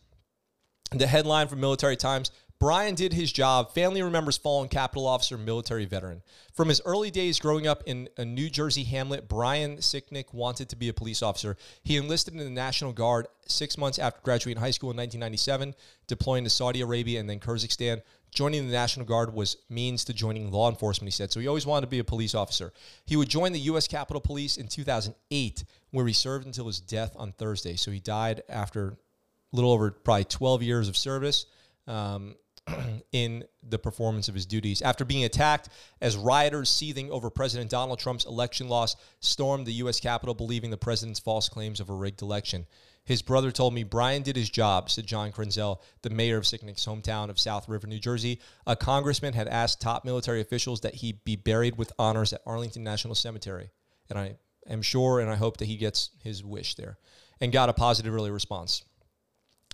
the 0.91 1.07
headline 1.07 1.47
from 1.47 1.61
Military 1.61 1.95
Times 1.95 2.31
Brian 2.59 2.93
did 2.93 3.13
his 3.13 3.31
job. 3.31 3.73
Family 3.73 4.01
remembers 4.01 4.35
fallen 4.35 4.67
Capitol 4.67 5.07
officer, 5.07 5.37
military 5.37 5.85
veteran. 5.85 6.21
From 6.53 6.67
his 6.67 6.81
early 6.83 7.09
days 7.09 7.39
growing 7.39 7.67
up 7.67 7.83
in 7.85 8.09
a 8.17 8.25
New 8.25 8.49
Jersey 8.49 8.83
hamlet, 8.83 9.29
Brian 9.29 9.77
Sicknick 9.77 10.33
wanted 10.33 10.67
to 10.67 10.75
be 10.75 10.89
a 10.89 10.93
police 10.93 11.23
officer. 11.23 11.55
He 11.83 11.95
enlisted 11.95 12.33
in 12.33 12.39
the 12.39 12.49
National 12.49 12.91
Guard 12.91 13.27
six 13.47 13.77
months 13.77 13.97
after 13.97 14.19
graduating 14.23 14.61
high 14.61 14.71
school 14.71 14.91
in 14.91 14.97
1997, 14.97 15.73
deploying 16.07 16.43
to 16.43 16.49
Saudi 16.49 16.81
Arabia 16.81 17.21
and 17.21 17.29
then 17.29 17.39
Kyrgyzstan. 17.39 18.01
Joining 18.31 18.67
the 18.67 18.73
National 18.73 19.05
Guard 19.05 19.33
was 19.33 19.55
means 19.69 20.03
to 20.03 20.13
joining 20.13 20.51
law 20.51 20.69
enforcement, 20.69 21.07
he 21.07 21.15
said. 21.15 21.31
So 21.31 21.39
he 21.39 21.47
always 21.47 21.65
wanted 21.65 21.85
to 21.85 21.91
be 21.91 21.99
a 21.99 22.03
police 22.03 22.35
officer. 22.35 22.73
He 23.05 23.15
would 23.15 23.29
join 23.29 23.53
the 23.53 23.59
U.S. 23.61 23.87
Capitol 23.87 24.19
Police 24.19 24.57
in 24.57 24.67
2008, 24.67 25.63
where 25.91 26.05
he 26.05 26.13
served 26.13 26.45
until 26.45 26.67
his 26.67 26.81
death 26.81 27.15
on 27.15 27.31
Thursday. 27.31 27.77
So 27.77 27.89
he 27.89 28.01
died 28.01 28.43
after 28.49 28.89
a 28.89 29.55
little 29.55 29.71
over 29.71 29.91
probably 29.91 30.25
12 30.25 30.61
years 30.61 30.89
of 30.89 30.97
service. 30.97 31.45
Um, 31.87 32.35
in 33.11 33.43
the 33.63 33.79
performance 33.79 34.27
of 34.29 34.35
his 34.35 34.45
duties. 34.45 34.81
After 34.81 35.05
being 35.05 35.23
attacked 35.23 35.69
as 36.01 36.17
rioters 36.17 36.69
seething 36.69 37.11
over 37.11 37.29
President 37.29 37.69
Donald 37.69 37.99
Trump's 37.99 38.25
election 38.25 38.67
loss 38.67 38.95
stormed 39.19 39.65
the 39.65 39.73
U.S. 39.73 39.99
Capitol, 39.99 40.33
believing 40.33 40.69
the 40.69 40.77
president's 40.77 41.19
false 41.19 41.49
claims 41.49 41.79
of 41.79 41.89
a 41.89 41.93
rigged 41.93 42.21
election. 42.21 42.65
His 43.05 43.21
brother 43.23 43.51
told 43.51 43.73
me 43.73 43.83
Brian 43.83 44.21
did 44.21 44.35
his 44.35 44.49
job, 44.49 44.89
said 44.89 45.07
John 45.07 45.31
Krenzel, 45.31 45.81
the 46.03 46.11
mayor 46.11 46.37
of 46.37 46.43
Sicknick's 46.43 46.85
hometown 46.85 47.29
of 47.29 47.39
South 47.39 47.67
River, 47.67 47.87
New 47.87 47.99
Jersey. 47.99 48.39
A 48.67 48.75
congressman 48.75 49.33
had 49.33 49.47
asked 49.47 49.81
top 49.81 50.05
military 50.05 50.41
officials 50.41 50.81
that 50.81 50.95
he 50.95 51.13
be 51.13 51.35
buried 51.35 51.77
with 51.77 51.91
honors 51.97 52.33
at 52.33 52.41
Arlington 52.45 52.83
National 52.83 53.15
Cemetery. 53.15 53.71
And 54.09 54.19
I 54.19 54.35
am 54.69 54.83
sure 54.83 55.19
and 55.19 55.29
I 55.29 55.35
hope 55.35 55.57
that 55.57 55.65
he 55.65 55.77
gets 55.77 56.11
his 56.23 56.43
wish 56.43 56.75
there 56.75 56.99
and 57.41 57.51
got 57.51 57.69
a 57.69 57.73
positive 57.73 58.13
early 58.13 58.31
response. 58.31 58.83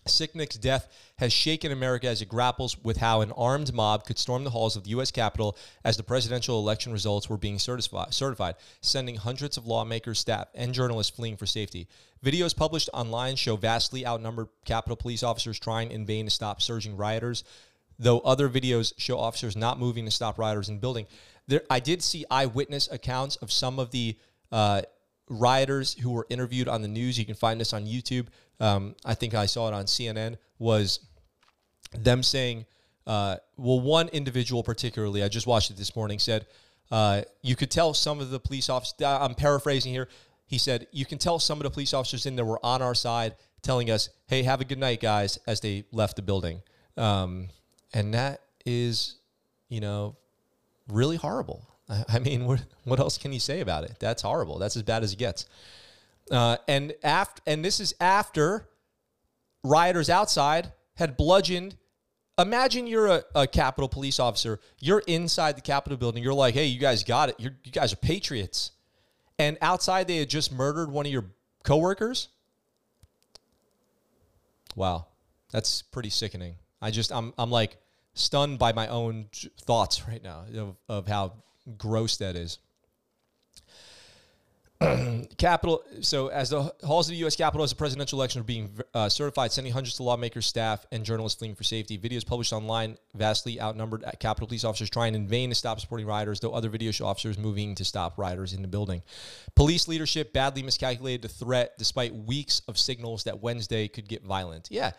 Sicknick's 0.07 0.57
death 0.57 0.87
has 1.17 1.33
shaken 1.33 1.71
America 1.71 2.07
as 2.07 2.21
it 2.21 2.29
grapples 2.29 2.77
with 2.83 2.97
how 2.97 3.21
an 3.21 3.31
armed 3.31 3.73
mob 3.73 4.05
could 4.05 4.19
storm 4.19 4.43
the 4.43 4.51
halls 4.51 4.75
of 4.75 4.83
the 4.83 4.91
U.S. 4.91 5.11
Capitol 5.11 5.57
as 5.83 5.97
the 5.97 6.03
presidential 6.03 6.59
election 6.59 6.91
results 6.91 7.29
were 7.29 7.37
being 7.37 7.57
certified, 7.57 8.55
sending 8.81 9.15
hundreds 9.15 9.57
of 9.57 9.65
lawmakers, 9.65 10.19
staff, 10.19 10.47
and 10.53 10.73
journalists 10.73 11.15
fleeing 11.15 11.37
for 11.37 11.45
safety. 11.45 11.87
Videos 12.23 12.55
published 12.55 12.89
online 12.93 13.35
show 13.35 13.55
vastly 13.55 14.05
outnumbered 14.05 14.47
Capitol 14.65 14.95
police 14.95 15.23
officers 15.23 15.59
trying 15.59 15.91
in 15.91 16.05
vain 16.05 16.25
to 16.25 16.31
stop 16.31 16.61
surging 16.61 16.95
rioters, 16.95 17.43
though 17.97 18.19
other 18.19 18.49
videos 18.49 18.93
show 18.97 19.17
officers 19.17 19.55
not 19.55 19.79
moving 19.79 20.05
to 20.05 20.11
stop 20.11 20.37
rioters 20.37 20.69
in 20.69 20.79
building. 20.79 21.07
There, 21.47 21.61
I 21.69 21.79
did 21.79 22.03
see 22.03 22.25
eyewitness 22.29 22.87
accounts 22.91 23.37
of 23.37 23.51
some 23.51 23.79
of 23.79 23.91
the 23.91 24.17
uh, 24.51 24.81
rioters 25.29 25.93
who 25.93 26.11
were 26.11 26.27
interviewed 26.29 26.67
on 26.67 26.81
the 26.81 26.87
news. 26.87 27.17
You 27.17 27.25
can 27.25 27.35
find 27.35 27.59
this 27.59 27.73
on 27.73 27.85
YouTube. 27.85 28.27
Um, 28.59 28.95
I 29.03 29.13
think 29.13 29.33
I 29.33 29.45
saw 29.45 29.67
it 29.67 29.73
on 29.73 29.85
CNN. 29.85 30.37
Was 30.59 30.99
them 31.93 32.23
saying, 32.23 32.65
uh, 33.07 33.37
well, 33.57 33.79
one 33.79 34.07
individual 34.09 34.63
particularly, 34.63 35.23
I 35.23 35.27
just 35.27 35.47
watched 35.47 35.71
it 35.71 35.77
this 35.77 35.95
morning, 35.95 36.19
said 36.19 36.45
uh, 36.91 37.21
you 37.41 37.55
could 37.55 37.71
tell 37.71 37.93
some 37.93 38.19
of 38.19 38.29
the 38.29 38.39
police 38.39 38.69
officers. 38.69 38.95
I'm 39.01 39.35
paraphrasing 39.35 39.91
here. 39.91 40.07
He 40.47 40.57
said 40.57 40.87
you 40.91 41.05
can 41.05 41.17
tell 41.17 41.39
some 41.39 41.59
of 41.59 41.63
the 41.63 41.71
police 41.71 41.93
officers 41.93 42.25
in 42.25 42.35
there 42.35 42.45
were 42.45 42.63
on 42.63 42.81
our 42.81 42.95
side, 42.95 43.35
telling 43.61 43.89
us, 43.89 44.09
"Hey, 44.27 44.43
have 44.43 44.61
a 44.61 44.65
good 44.65 44.77
night, 44.77 45.01
guys," 45.01 45.39
as 45.47 45.59
they 45.61 45.85
left 45.91 46.15
the 46.15 46.21
building. 46.21 46.61
Um, 46.97 47.49
and 47.93 48.13
that 48.13 48.41
is, 48.65 49.15
you 49.69 49.81
know, 49.81 50.15
really 50.87 51.17
horrible. 51.17 51.67
I 52.07 52.19
mean, 52.19 52.45
what, 52.45 52.63
what 52.83 52.99
else 52.99 53.17
can 53.17 53.33
you 53.33 53.39
say 53.39 53.61
about 53.61 53.83
it? 53.83 53.95
That's 53.99 54.21
horrible. 54.21 54.59
That's 54.59 54.75
as 54.75 54.83
bad 54.83 55.03
as 55.03 55.13
it 55.13 55.19
gets. 55.19 55.45
Uh, 56.31 56.57
and 56.67 56.93
after, 57.03 57.41
and 57.45 57.63
this 57.63 57.79
is 57.79 57.93
after 57.99 58.67
rioters 59.63 60.09
outside 60.09 60.71
had 60.95 61.17
bludgeoned. 61.17 61.75
Imagine 62.37 62.87
you're 62.87 63.07
a, 63.07 63.23
a 63.33 63.47
Capitol 63.47 63.87
police 63.87 64.19
officer. 64.19 64.59
You're 64.79 65.03
inside 65.07 65.55
the 65.55 65.61
Capitol 65.61 65.97
building. 65.97 66.23
You're 66.23 66.33
like, 66.33 66.53
hey, 66.53 66.65
you 66.65 66.79
guys 66.79 67.03
got 67.03 67.29
it. 67.29 67.35
You're, 67.37 67.55
you 67.63 67.71
guys 67.71 67.93
are 67.93 67.97
patriots. 67.97 68.71
And 69.37 69.57
outside, 69.61 70.07
they 70.07 70.17
had 70.17 70.29
just 70.29 70.51
murdered 70.51 70.89
one 70.89 71.05
of 71.05 71.11
your 71.11 71.25
coworkers. 71.63 72.29
Wow, 74.75 75.07
that's 75.51 75.81
pretty 75.81 76.09
sickening. 76.09 76.55
I 76.81 76.91
just, 76.91 77.11
I'm, 77.11 77.33
I'm 77.37 77.51
like 77.51 77.77
stunned 78.13 78.59
by 78.59 78.73
my 78.73 78.87
own 78.87 79.27
thoughts 79.61 80.07
right 80.07 80.23
now 80.23 80.45
of, 80.55 80.75
of 80.89 81.07
how 81.07 81.33
gross 81.77 82.17
that 82.17 82.35
is. 82.35 82.59
Capital. 85.37 85.83
So, 86.01 86.27
as 86.27 86.49
the 86.49 86.73
halls 86.83 87.07
of 87.07 87.11
the 87.11 87.17
U.S. 87.17 87.35
Capitol 87.35 87.63
as 87.63 87.69
the 87.69 87.77
presidential 87.77 88.19
election 88.19 88.41
are 88.41 88.45
being 88.45 88.69
uh, 88.93 89.07
certified, 89.07 89.51
sending 89.51 89.71
hundreds 89.71 89.99
of 89.99 90.05
lawmakers, 90.05 90.45
staff, 90.45 90.85
and 90.91 91.05
journalists 91.05 91.39
fleeing 91.39 91.55
for 91.55 91.63
safety. 91.63 91.97
Videos 91.97 92.25
published 92.25 92.51
online 92.51 92.97
vastly 93.13 93.59
outnumbered 93.61 94.03
at 94.03 94.19
Capitol 94.19 94.47
police 94.47 94.65
officers 94.65 94.89
trying 94.89 95.15
in 95.15 95.27
vain 95.27 95.49
to 95.49 95.55
stop 95.55 95.79
supporting 95.79 96.05
rioters, 96.05 96.41
though 96.41 96.53
other 96.53 96.69
videos 96.69 96.95
show 96.95 97.05
officers 97.05 97.37
moving 97.37 97.73
to 97.75 97.85
stop 97.85 98.17
rioters 98.17 98.53
in 98.53 98.61
the 98.61 98.67
building. 98.67 99.01
Police 99.55 99.87
leadership 99.87 100.33
badly 100.33 100.61
miscalculated 100.61 101.21
the 101.21 101.29
threat, 101.29 101.77
despite 101.77 102.13
weeks 102.13 102.61
of 102.67 102.77
signals 102.77 103.23
that 103.23 103.41
Wednesday 103.41 103.87
could 103.87 104.09
get 104.09 104.23
violent. 104.23 104.67
Yeah, 104.69 104.91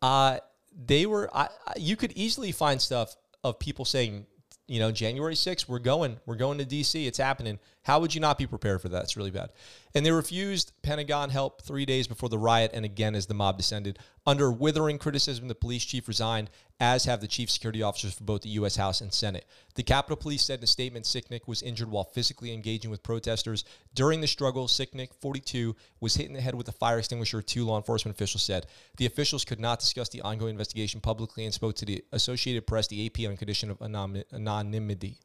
uh, 0.00 0.38
they 0.86 1.04
were. 1.04 1.28
I, 1.34 1.48
you 1.76 1.96
could 1.96 2.12
easily 2.12 2.52
find 2.52 2.80
stuff 2.80 3.14
of 3.44 3.58
people 3.58 3.84
saying 3.84 4.26
you 4.68 4.78
know, 4.78 4.92
January 4.92 5.34
6th, 5.34 5.66
we're 5.66 5.78
going, 5.78 6.20
we're 6.26 6.36
going 6.36 6.58
to 6.58 6.64
DC. 6.64 7.06
It's 7.06 7.18
happening. 7.18 7.58
How 7.82 7.98
would 8.00 8.14
you 8.14 8.20
not 8.20 8.36
be 8.36 8.46
prepared 8.46 8.82
for 8.82 8.90
that? 8.90 9.04
It's 9.04 9.16
really 9.16 9.30
bad. 9.30 9.48
And 9.94 10.04
they 10.04 10.12
refused 10.12 10.72
Pentagon 10.82 11.30
help 11.30 11.62
three 11.62 11.86
days 11.86 12.06
before 12.06 12.28
the 12.28 12.38
riot 12.38 12.72
and 12.74 12.84
again 12.84 13.14
as 13.14 13.26
the 13.26 13.34
mob 13.34 13.56
descended. 13.56 13.98
Under 14.26 14.52
withering 14.52 14.98
criticism, 14.98 15.48
the 15.48 15.54
police 15.54 15.86
chief 15.86 16.06
resigned, 16.06 16.50
as 16.80 17.06
have 17.06 17.20
the 17.20 17.26
chief 17.26 17.50
security 17.50 17.82
officers 17.82 18.14
for 18.14 18.22
both 18.22 18.42
the 18.42 18.50
U.S. 18.50 18.76
House 18.76 19.00
and 19.00 19.12
Senate. 19.12 19.46
The 19.74 19.82
Capitol 19.82 20.16
Police 20.16 20.44
said 20.44 20.60
in 20.60 20.64
a 20.64 20.68
statement 20.68 21.06
Sicknick 21.06 21.48
was 21.48 21.60
injured 21.60 21.90
while 21.90 22.04
physically 22.04 22.52
engaging 22.52 22.90
with 22.90 23.02
protesters. 23.02 23.64
During 23.94 24.20
the 24.20 24.28
struggle, 24.28 24.68
Sicknick, 24.68 25.12
42, 25.20 25.74
was 26.00 26.14
hit 26.14 26.26
in 26.26 26.34
the 26.34 26.40
head 26.40 26.54
with 26.54 26.68
a 26.68 26.72
fire 26.72 26.98
extinguisher, 26.98 27.42
two 27.42 27.64
law 27.64 27.76
enforcement 27.76 28.16
officials 28.16 28.44
said. 28.44 28.66
The 28.96 29.06
officials 29.06 29.44
could 29.44 29.58
not 29.58 29.80
discuss 29.80 30.08
the 30.08 30.22
ongoing 30.22 30.52
investigation 30.52 31.00
publicly 31.00 31.44
and 31.44 31.52
spoke 31.52 31.74
to 31.76 31.84
the 31.84 32.04
Associated 32.12 32.66
Press, 32.66 32.86
the 32.86 33.06
AP, 33.06 33.28
on 33.28 33.36
condition 33.36 33.70
of 33.70 33.82
anonymity. 33.82 35.18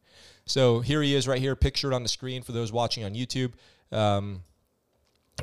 So 0.46 0.80
here 0.80 1.04
he 1.04 1.14
is 1.14 1.28
right 1.28 1.40
here, 1.40 1.56
pictured 1.56 1.94
on 1.94 2.02
the 2.02 2.10
screen 2.10 2.42
for 2.42 2.52
those 2.52 2.72
watching 2.72 3.04
on 3.04 3.14
YouTube. 3.14 3.54
Um, 3.92 4.42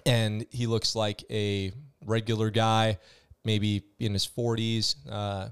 and 0.06 0.44
he 0.50 0.66
looks 0.66 0.96
like 0.96 1.22
a 1.30 1.72
regular 2.04 2.50
guy, 2.50 2.98
maybe 3.44 3.84
in 3.98 4.12
his 4.12 4.26
40s. 4.26 4.96
Uh, 5.08 5.48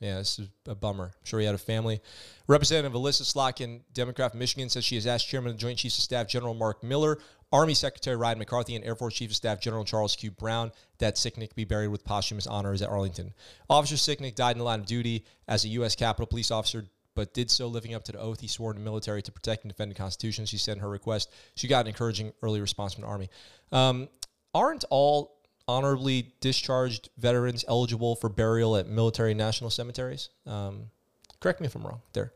yeah, 0.00 0.16
this 0.16 0.38
is 0.38 0.48
a 0.66 0.74
bummer. 0.74 1.04
I'm 1.04 1.24
sure 1.24 1.40
he 1.40 1.46
had 1.46 1.54
a 1.54 1.58
family. 1.58 2.00
Representative 2.46 2.94
Elissa 2.94 3.22
Slotkin, 3.22 3.82
Democrat 3.92 4.30
from 4.30 4.40
Michigan, 4.40 4.70
says 4.70 4.82
she 4.82 4.94
has 4.94 5.06
asked 5.06 5.28
Chairman 5.28 5.50
of 5.50 5.56
the 5.56 5.60
Joint 5.60 5.78
Chiefs 5.78 5.98
of 5.98 6.04
Staff 6.04 6.26
General 6.26 6.54
Mark 6.54 6.80
Milley, 6.82 7.16
Army 7.52 7.74
Secretary 7.74 8.16
Ryan 8.16 8.38
McCarthy, 8.38 8.74
and 8.76 8.84
Air 8.84 8.96
Force 8.96 9.14
Chief 9.14 9.30
of 9.30 9.36
Staff 9.36 9.60
General 9.60 9.84
Charles 9.84 10.16
Q. 10.16 10.30
Brown 10.30 10.72
that 10.98 11.16
Sicknick 11.16 11.54
be 11.54 11.64
buried 11.64 11.88
with 11.88 12.04
posthumous 12.04 12.46
honors 12.46 12.80
at 12.80 12.88
Arlington. 12.88 13.34
Officer 13.68 13.96
Sicknick 13.96 14.34
died 14.34 14.52
in 14.52 14.58
the 14.58 14.64
line 14.64 14.80
of 14.80 14.86
duty 14.86 15.24
as 15.46 15.64
a 15.64 15.68
U.S. 15.68 15.94
Capitol 15.94 16.26
Police 16.26 16.50
officer 16.50 16.86
but 17.16 17.34
did 17.34 17.50
so 17.50 17.66
living 17.66 17.92
up 17.92 18.04
to 18.04 18.12
the 18.12 18.20
oath 18.20 18.40
he 18.40 18.46
swore 18.46 18.70
in 18.70 18.78
the 18.78 18.84
military 18.84 19.20
to 19.20 19.32
protect 19.32 19.64
and 19.64 19.72
defend 19.72 19.90
the 19.90 19.96
Constitution. 19.96 20.46
She 20.46 20.70
in 20.70 20.78
her 20.78 20.88
request 20.88 21.30
she 21.56 21.68
got 21.68 21.80
an 21.80 21.88
encouraging 21.88 22.32
early 22.42 22.60
response 22.60 22.94
from 22.94 23.02
the 23.02 23.08
Army. 23.08 23.28
Um, 23.72 24.08
aren't 24.54 24.84
all 24.90 25.39
honorably 25.70 26.32
discharged 26.40 27.08
veterans 27.16 27.64
eligible 27.68 28.16
for 28.16 28.28
burial 28.28 28.76
at 28.76 28.88
military 28.88 29.34
national 29.34 29.70
cemeteries? 29.70 30.28
Um, 30.46 30.90
correct 31.40 31.60
me 31.60 31.66
if 31.66 31.74
I'm 31.74 31.82
wrong 31.82 32.00
there. 32.12 32.32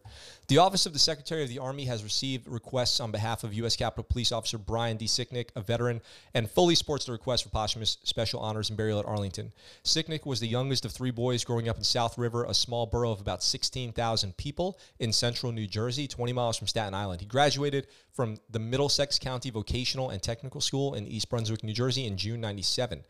The 0.48 0.58
Office 0.58 0.84
of 0.84 0.92
the 0.92 0.98
Secretary 0.98 1.42
of 1.42 1.48
the 1.48 1.58
Army 1.58 1.86
has 1.86 2.04
received 2.04 2.46
requests 2.46 3.00
on 3.00 3.10
behalf 3.10 3.44
of 3.44 3.54
U.S. 3.54 3.76
Capitol 3.76 4.04
Police 4.04 4.30
Officer 4.30 4.58
Brian 4.58 4.98
D. 4.98 5.06
Sicknick, 5.06 5.48
a 5.56 5.62
veteran, 5.62 6.02
and 6.34 6.50
fully 6.50 6.74
supports 6.74 7.06
the 7.06 7.12
request 7.12 7.44
for 7.44 7.48
posthumous 7.48 7.96
special 8.04 8.40
honors 8.40 8.68
and 8.68 8.76
burial 8.76 8.98
at 8.98 9.06
Arlington. 9.06 9.52
Sicknick 9.84 10.26
was 10.26 10.40
the 10.40 10.48
youngest 10.48 10.84
of 10.84 10.92
three 10.92 11.10
boys 11.10 11.44
growing 11.44 11.68
up 11.68 11.78
in 11.78 11.84
South 11.84 12.18
River, 12.18 12.44
a 12.44 12.52
small 12.52 12.84
borough 12.84 13.12
of 13.12 13.22
about 13.22 13.42
16,000 13.42 14.36
people 14.36 14.78
in 14.98 15.12
central 15.12 15.50
New 15.50 15.66
Jersey, 15.66 16.06
20 16.06 16.34
miles 16.34 16.58
from 16.58 16.66
Staten 16.66 16.94
Island. 16.94 17.22
He 17.22 17.26
graduated 17.26 17.86
from 18.12 18.36
the 18.50 18.58
Middlesex 18.58 19.18
County 19.18 19.48
Vocational 19.48 20.10
and 20.10 20.22
Technical 20.22 20.60
School 20.60 20.94
in 20.94 21.06
East 21.06 21.30
Brunswick, 21.30 21.64
New 21.64 21.72
Jersey 21.72 22.06
in 22.06 22.18
June 22.18 22.40
97. 22.42 23.02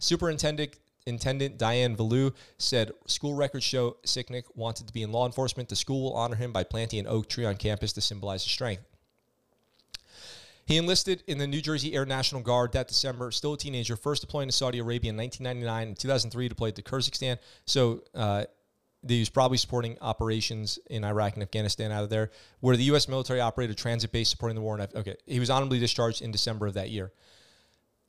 Superintendent 0.00 0.76
Intendant 1.06 1.58
Diane 1.58 1.96
Valou 1.96 2.34
said 2.58 2.92
school 3.06 3.34
records 3.34 3.64
show 3.64 3.96
Sicknick 4.04 4.44
wanted 4.54 4.86
to 4.86 4.92
be 4.92 5.02
in 5.02 5.12
law 5.12 5.26
enforcement. 5.26 5.68
The 5.68 5.76
school 5.76 6.02
will 6.02 6.14
honor 6.14 6.36
him 6.36 6.52
by 6.52 6.64
planting 6.64 7.00
an 7.00 7.06
oak 7.06 7.28
tree 7.28 7.44
on 7.44 7.56
campus 7.56 7.92
to 7.94 8.00
symbolize 8.00 8.42
his 8.44 8.52
strength. 8.52 8.84
He 10.66 10.76
enlisted 10.76 11.24
in 11.26 11.38
the 11.38 11.48
New 11.48 11.60
Jersey 11.60 11.94
Air 11.94 12.06
National 12.06 12.42
Guard 12.42 12.72
that 12.72 12.86
December, 12.86 13.32
still 13.32 13.54
a 13.54 13.58
teenager, 13.58 13.96
first 13.96 14.20
deploying 14.22 14.48
to 14.48 14.52
Saudi 14.52 14.78
Arabia 14.78 15.10
in 15.10 15.16
1999. 15.16 15.88
and 15.88 15.98
2003, 15.98 16.48
deployed 16.48 16.76
to 16.76 16.82
Kyrgyzstan. 16.82 17.38
So 17.64 18.04
uh, 18.14 18.44
he 19.06 19.18
was 19.18 19.30
probably 19.30 19.56
supporting 19.56 19.96
operations 20.00 20.78
in 20.88 21.02
Iraq 21.02 21.34
and 21.34 21.42
Afghanistan 21.42 21.90
out 21.90 22.04
of 22.04 22.10
there, 22.10 22.30
where 22.60 22.76
the 22.76 22.84
U.S. 22.84 23.08
military 23.08 23.40
operated 23.40 23.74
a 23.74 23.78
transit 23.78 24.12
base 24.12 24.28
supporting 24.28 24.54
the 24.54 24.60
war. 24.60 24.78
In, 24.78 24.86
okay, 24.94 25.16
he 25.26 25.40
was 25.40 25.50
honorably 25.50 25.80
discharged 25.80 26.22
in 26.22 26.30
December 26.30 26.68
of 26.68 26.74
that 26.74 26.90
year. 26.90 27.10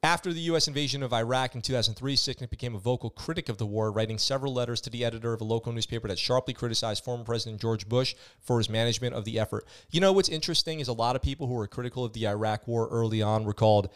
After 0.04 0.34
the 0.34 0.40
U.S. 0.42 0.68
invasion 0.68 1.04
of 1.04 1.14
Iraq 1.14 1.54
in 1.54 1.62
2003, 1.62 2.16
Sicknick 2.16 2.50
became 2.50 2.74
a 2.74 2.80
vocal 2.80 3.12
critic 3.12 3.50
of 3.50 3.60
the 3.60 3.68
war, 3.68 3.92
writing 3.92 4.18
several 4.18 4.52
letters 4.52 4.82
to 4.82 4.90
the 4.90 5.06
editor 5.06 5.32
of 5.32 5.42
a 5.42 5.44
local 5.44 5.72
newspaper 5.72 6.08
that 6.08 6.18
sharply 6.18 6.56
criticized 6.56 7.04
former 7.04 7.24
President 7.24 7.62
George 7.62 7.88
Bush 7.88 8.16
for 8.40 8.58
his 8.58 8.68
management 8.68 9.14
of 9.14 9.26
the 9.26 9.38
effort. 9.38 9.64
You 9.92 10.02
know 10.02 10.12
what's 10.12 10.28
interesting 10.28 10.80
is 10.80 10.88
a 10.88 10.94
lot 10.94 11.16
of 11.16 11.22
people 11.22 11.46
who 11.46 11.54
were 11.54 11.68
critical 11.68 12.04
of 12.04 12.14
the 12.14 12.28
Iraq 12.28 12.68
war 12.68 12.88
early 12.90 13.22
on 13.22 13.44
were 13.44 13.54
called, 13.54 13.90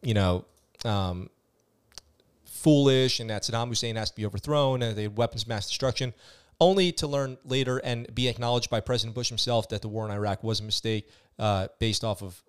you 0.00 0.14
know, 0.14 0.44
um, 0.84 1.28
foolish 2.44 3.18
and 3.18 3.28
that 3.30 3.42
Saddam 3.42 3.66
Hussein 3.66 3.96
has 3.96 4.10
to 4.10 4.16
be 4.16 4.24
overthrown 4.24 4.80
and 4.82 4.96
they 4.96 5.02
had 5.02 5.18
weapons 5.18 5.42
of 5.42 5.48
mass 5.48 5.66
destruction, 5.66 6.14
only 6.60 6.92
to 6.92 7.08
learn 7.08 7.36
later 7.44 7.78
and 7.78 8.14
be 8.14 8.28
acknowledged 8.28 8.70
by 8.70 8.78
President 8.78 9.12
Bush 9.12 9.28
himself 9.28 9.68
that 9.70 9.82
the 9.82 9.88
war 9.88 10.04
in 10.04 10.12
Iraq 10.12 10.44
was 10.44 10.60
a 10.60 10.62
mistake 10.62 11.10
uh, 11.36 11.66
based 11.80 12.04
off 12.04 12.22
of 12.22 12.40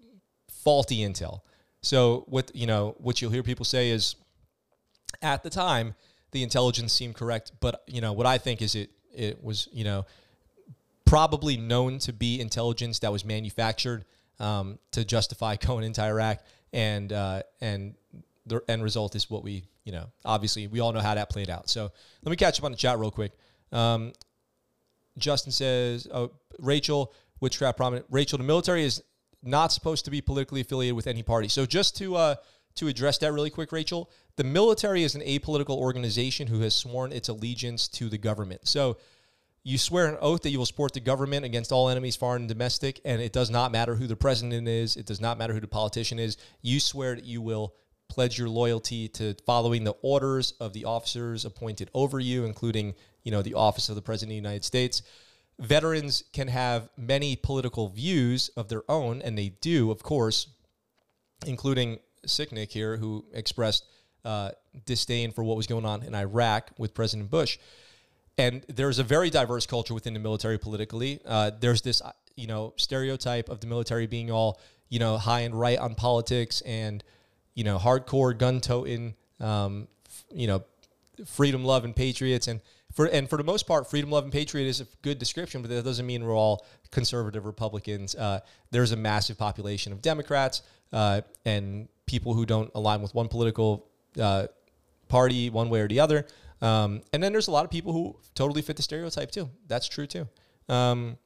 faulty 0.48 0.98
intel. 0.98 1.42
So 1.82 2.26
what 2.28 2.52
you 2.54 2.68
know, 2.68 2.96
what 2.98 3.22
you'll 3.22 3.32
hear 3.32 3.44
people 3.44 3.66
say 3.66 3.90
is, 3.90 4.16
at 5.22 5.44
the 5.44 5.50
time, 5.50 5.96
the 6.32 6.44
intelligence 6.44 6.94
seemed 6.94 7.16
correct, 7.16 7.52
but 7.60 7.84
you 7.88 8.02
know 8.02 8.14
what 8.14 8.26
I 8.26 8.38
think 8.38 8.62
is 8.62 8.76
it 8.76 8.92
it 9.16 9.44
was 9.44 9.68
you 9.72 9.84
know 9.84 10.06
probably 11.06 11.58
known 11.58 11.98
to 12.00 12.14
be 12.14 12.40
intelligence 12.40 13.00
that 13.00 13.12
was 13.12 13.26
manufactured 13.26 14.06
um, 14.40 14.78
to 14.92 15.04
justify 15.04 15.56
going 15.68 15.84
into 15.84 16.02
Iraq, 16.02 16.40
and 16.74 17.12
uh, 17.12 17.44
and 17.62 17.96
the 18.46 18.62
end 18.68 18.84
result 18.84 19.16
is 19.16 19.30
what 19.30 19.44
we 19.44 19.64
you 19.86 19.92
know 19.92 20.06
obviously 20.26 20.68
we 20.68 20.80
all 20.80 20.92
know 20.92 21.00
how 21.00 21.16
that 21.16 21.30
played 21.30 21.50
out. 21.50 21.70
So 21.70 21.92
let 22.24 22.30
me 22.30 22.36
catch 22.36 22.60
up 22.60 22.66
on 22.66 22.72
the 22.72 22.78
chat 22.78 23.00
real 23.00 23.12
quick. 23.12 23.32
Um, 23.72 24.14
Justin 25.18 25.52
says, 25.52 26.08
"Oh, 26.14 26.32
Rachel, 26.60 27.14
witchcraft 27.40 27.78
prominent. 27.78 28.06
Rachel, 28.10 28.38
the 28.38 28.44
military 28.44 28.84
is 28.84 29.04
not 29.44 29.72
supposed 29.72 30.06
to 30.06 30.12
be 30.12 30.22
politically 30.22 30.62
affiliated 30.62 30.96
with 30.96 31.08
any 31.08 31.24
party. 31.24 31.48
So 31.48 31.66
just 31.66 31.96
to 31.98 32.16
uh, 32.16 32.36
to 32.76 32.88
address 32.88 33.18
that 33.20 33.34
really 33.34 33.50
quick, 33.50 33.72
Rachel, 33.72 34.10
the 34.36 34.44
military 34.44 35.04
is 35.04 35.16
an 35.16 35.22
apolitical 35.22 35.78
organization 35.78 36.48
who 36.48 36.62
has 36.62 36.74
sworn 36.74 37.12
its 37.12 37.30
allegiance 37.30 37.88
to 37.90 38.10
the 38.10 38.18
government. 38.18 38.68
So 38.68 38.98
you 39.64 39.78
swear 39.78 40.08
an 40.08 40.18
oath 40.22 40.42
that 40.44 40.52
you 40.52 40.58
will 40.58 40.66
support 40.66 40.94
the 40.94 41.00
government 41.02 41.46
against 41.46 41.72
all 41.72 41.90
enemies, 41.90 42.16
foreign 42.16 42.44
and 42.44 42.50
domestic, 42.50 43.02
and 43.04 43.22
it 43.22 43.34
does 43.34 43.50
not 43.50 43.72
matter 43.72 43.96
who 43.96 44.08
the 44.08 44.16
president 44.16 44.68
is. 44.68 44.96
It 44.96 45.06
does 45.06 45.20
not 45.20 45.38
matter 45.38 45.54
who 45.54 45.60
the 45.60 45.68
politician 45.68 46.20
is. 46.20 46.38
You 46.62 46.80
swear 46.80 47.16
that 47.16 47.26
you 47.26 47.42
will 47.42 47.76
pledge 48.08 48.40
your 48.40 48.50
loyalty 48.50 49.08
to 49.10 49.36
following 49.46 49.84
the 49.84 49.96
orders 50.02 50.54
of 50.60 50.74
the 50.74 50.86
officers 50.86 51.46
appointed 51.46 51.92
over 51.94 52.20
you, 52.20 52.46
including 52.46 52.96
you 53.24 53.32
know 53.32 53.42
the 53.42 53.54
office 53.54 53.90
of 53.90 53.96
the 53.96 54.02
president 54.02 54.32
of 54.32 54.42
the 54.42 54.48
United 54.48 54.64
States 54.64 55.02
veterans 55.60 56.24
can 56.34 56.48
have 56.48 56.90
many 56.98 57.36
political 57.36 57.90
views 57.90 58.50
of 58.56 58.70
their 58.70 58.84
own, 58.90 59.22
and 59.22 59.38
they 59.38 59.50
do, 59.62 59.92
of 59.92 60.02
course, 60.04 60.48
including 61.46 62.00
Sicknick 62.26 62.72
here, 62.72 62.98
who 62.98 63.26
expressed 63.34 63.86
uh, 64.26 64.52
disdain 64.86 65.32
for 65.32 65.44
what 65.44 65.58
was 65.58 65.68
going 65.68 65.86
on 65.86 66.04
in 66.04 66.16
Iraq 66.16 66.72
with 66.78 66.94
President 66.94 67.30
Bush. 67.30 67.58
And 68.38 68.66
there's 68.70 69.00
a 69.00 69.04
very 69.04 69.30
diverse 69.30 69.66
culture 69.66 69.94
within 69.94 70.14
the 70.14 70.20
military 70.20 70.58
politically. 70.58 71.20
Uh, 71.26 71.52
there's 71.60 71.82
this, 71.82 72.02
uh, 72.02 72.12
you 72.36 72.48
know, 72.48 72.74
stereotype 72.78 73.50
of 73.50 73.60
the 73.60 73.68
military 73.68 74.08
being 74.08 74.32
all, 74.32 74.60
you 74.88 75.00
know, 75.00 75.18
high 75.18 75.42
and 75.42 75.60
right 75.60 75.78
on 75.78 75.94
politics 75.96 76.62
and, 76.62 77.04
you 77.54 77.64
know, 77.66 77.78
hardcore 77.78 78.38
gun 78.38 78.62
toting, 78.62 79.16
um, 79.42 79.88
you 80.34 80.48
know, 80.48 80.64
freedom 81.26 81.66
loving 81.66 81.94
patriots. 81.94 82.48
And 82.48 82.62
for 82.94 83.06
and 83.06 83.30
for 83.30 83.38
the 83.38 83.44
most 83.44 83.68
part, 83.68 83.90
freedom, 83.90 84.10
love, 84.10 84.24
and 84.24 84.34
patriot 84.34 84.66
is 84.66 84.82
a 84.82 84.88
good 85.02 85.20
description, 85.20 85.62
but 85.62 85.70
that 85.70 85.84
doesn't 85.84 86.06
mean 86.06 86.24
we're 86.24 86.36
all 86.36 86.66
conservative 86.92 87.46
Republicans. 87.46 88.16
Uh, 88.16 88.40
there's 88.72 88.92
a 88.92 88.98
massive 88.98 89.38
population 89.38 89.94
of 89.94 90.02
Democrats 90.02 90.64
uh, 90.92 91.22
and 91.46 91.88
people 92.06 92.34
who 92.34 92.46
don't 92.46 92.72
align 92.74 93.02
with 93.02 93.14
one 93.14 93.28
political 93.28 93.88
uh, 94.20 94.48
party, 95.08 95.50
one 95.50 95.70
way 95.70 95.82
or 95.82 95.88
the 95.88 96.00
other. 96.00 96.26
Um, 96.62 97.02
and 97.14 97.22
then 97.22 97.32
there's 97.32 97.48
a 97.48 97.52
lot 97.52 97.64
of 97.64 97.72
people 97.72 97.94
who 97.94 98.18
totally 98.36 98.62
fit 98.62 98.76
the 98.76 98.84
stereotype 98.84 99.32
too. 99.32 99.50
That's 99.68 99.88
true 99.88 100.08
too. 100.08 100.28
Um, 100.68 101.18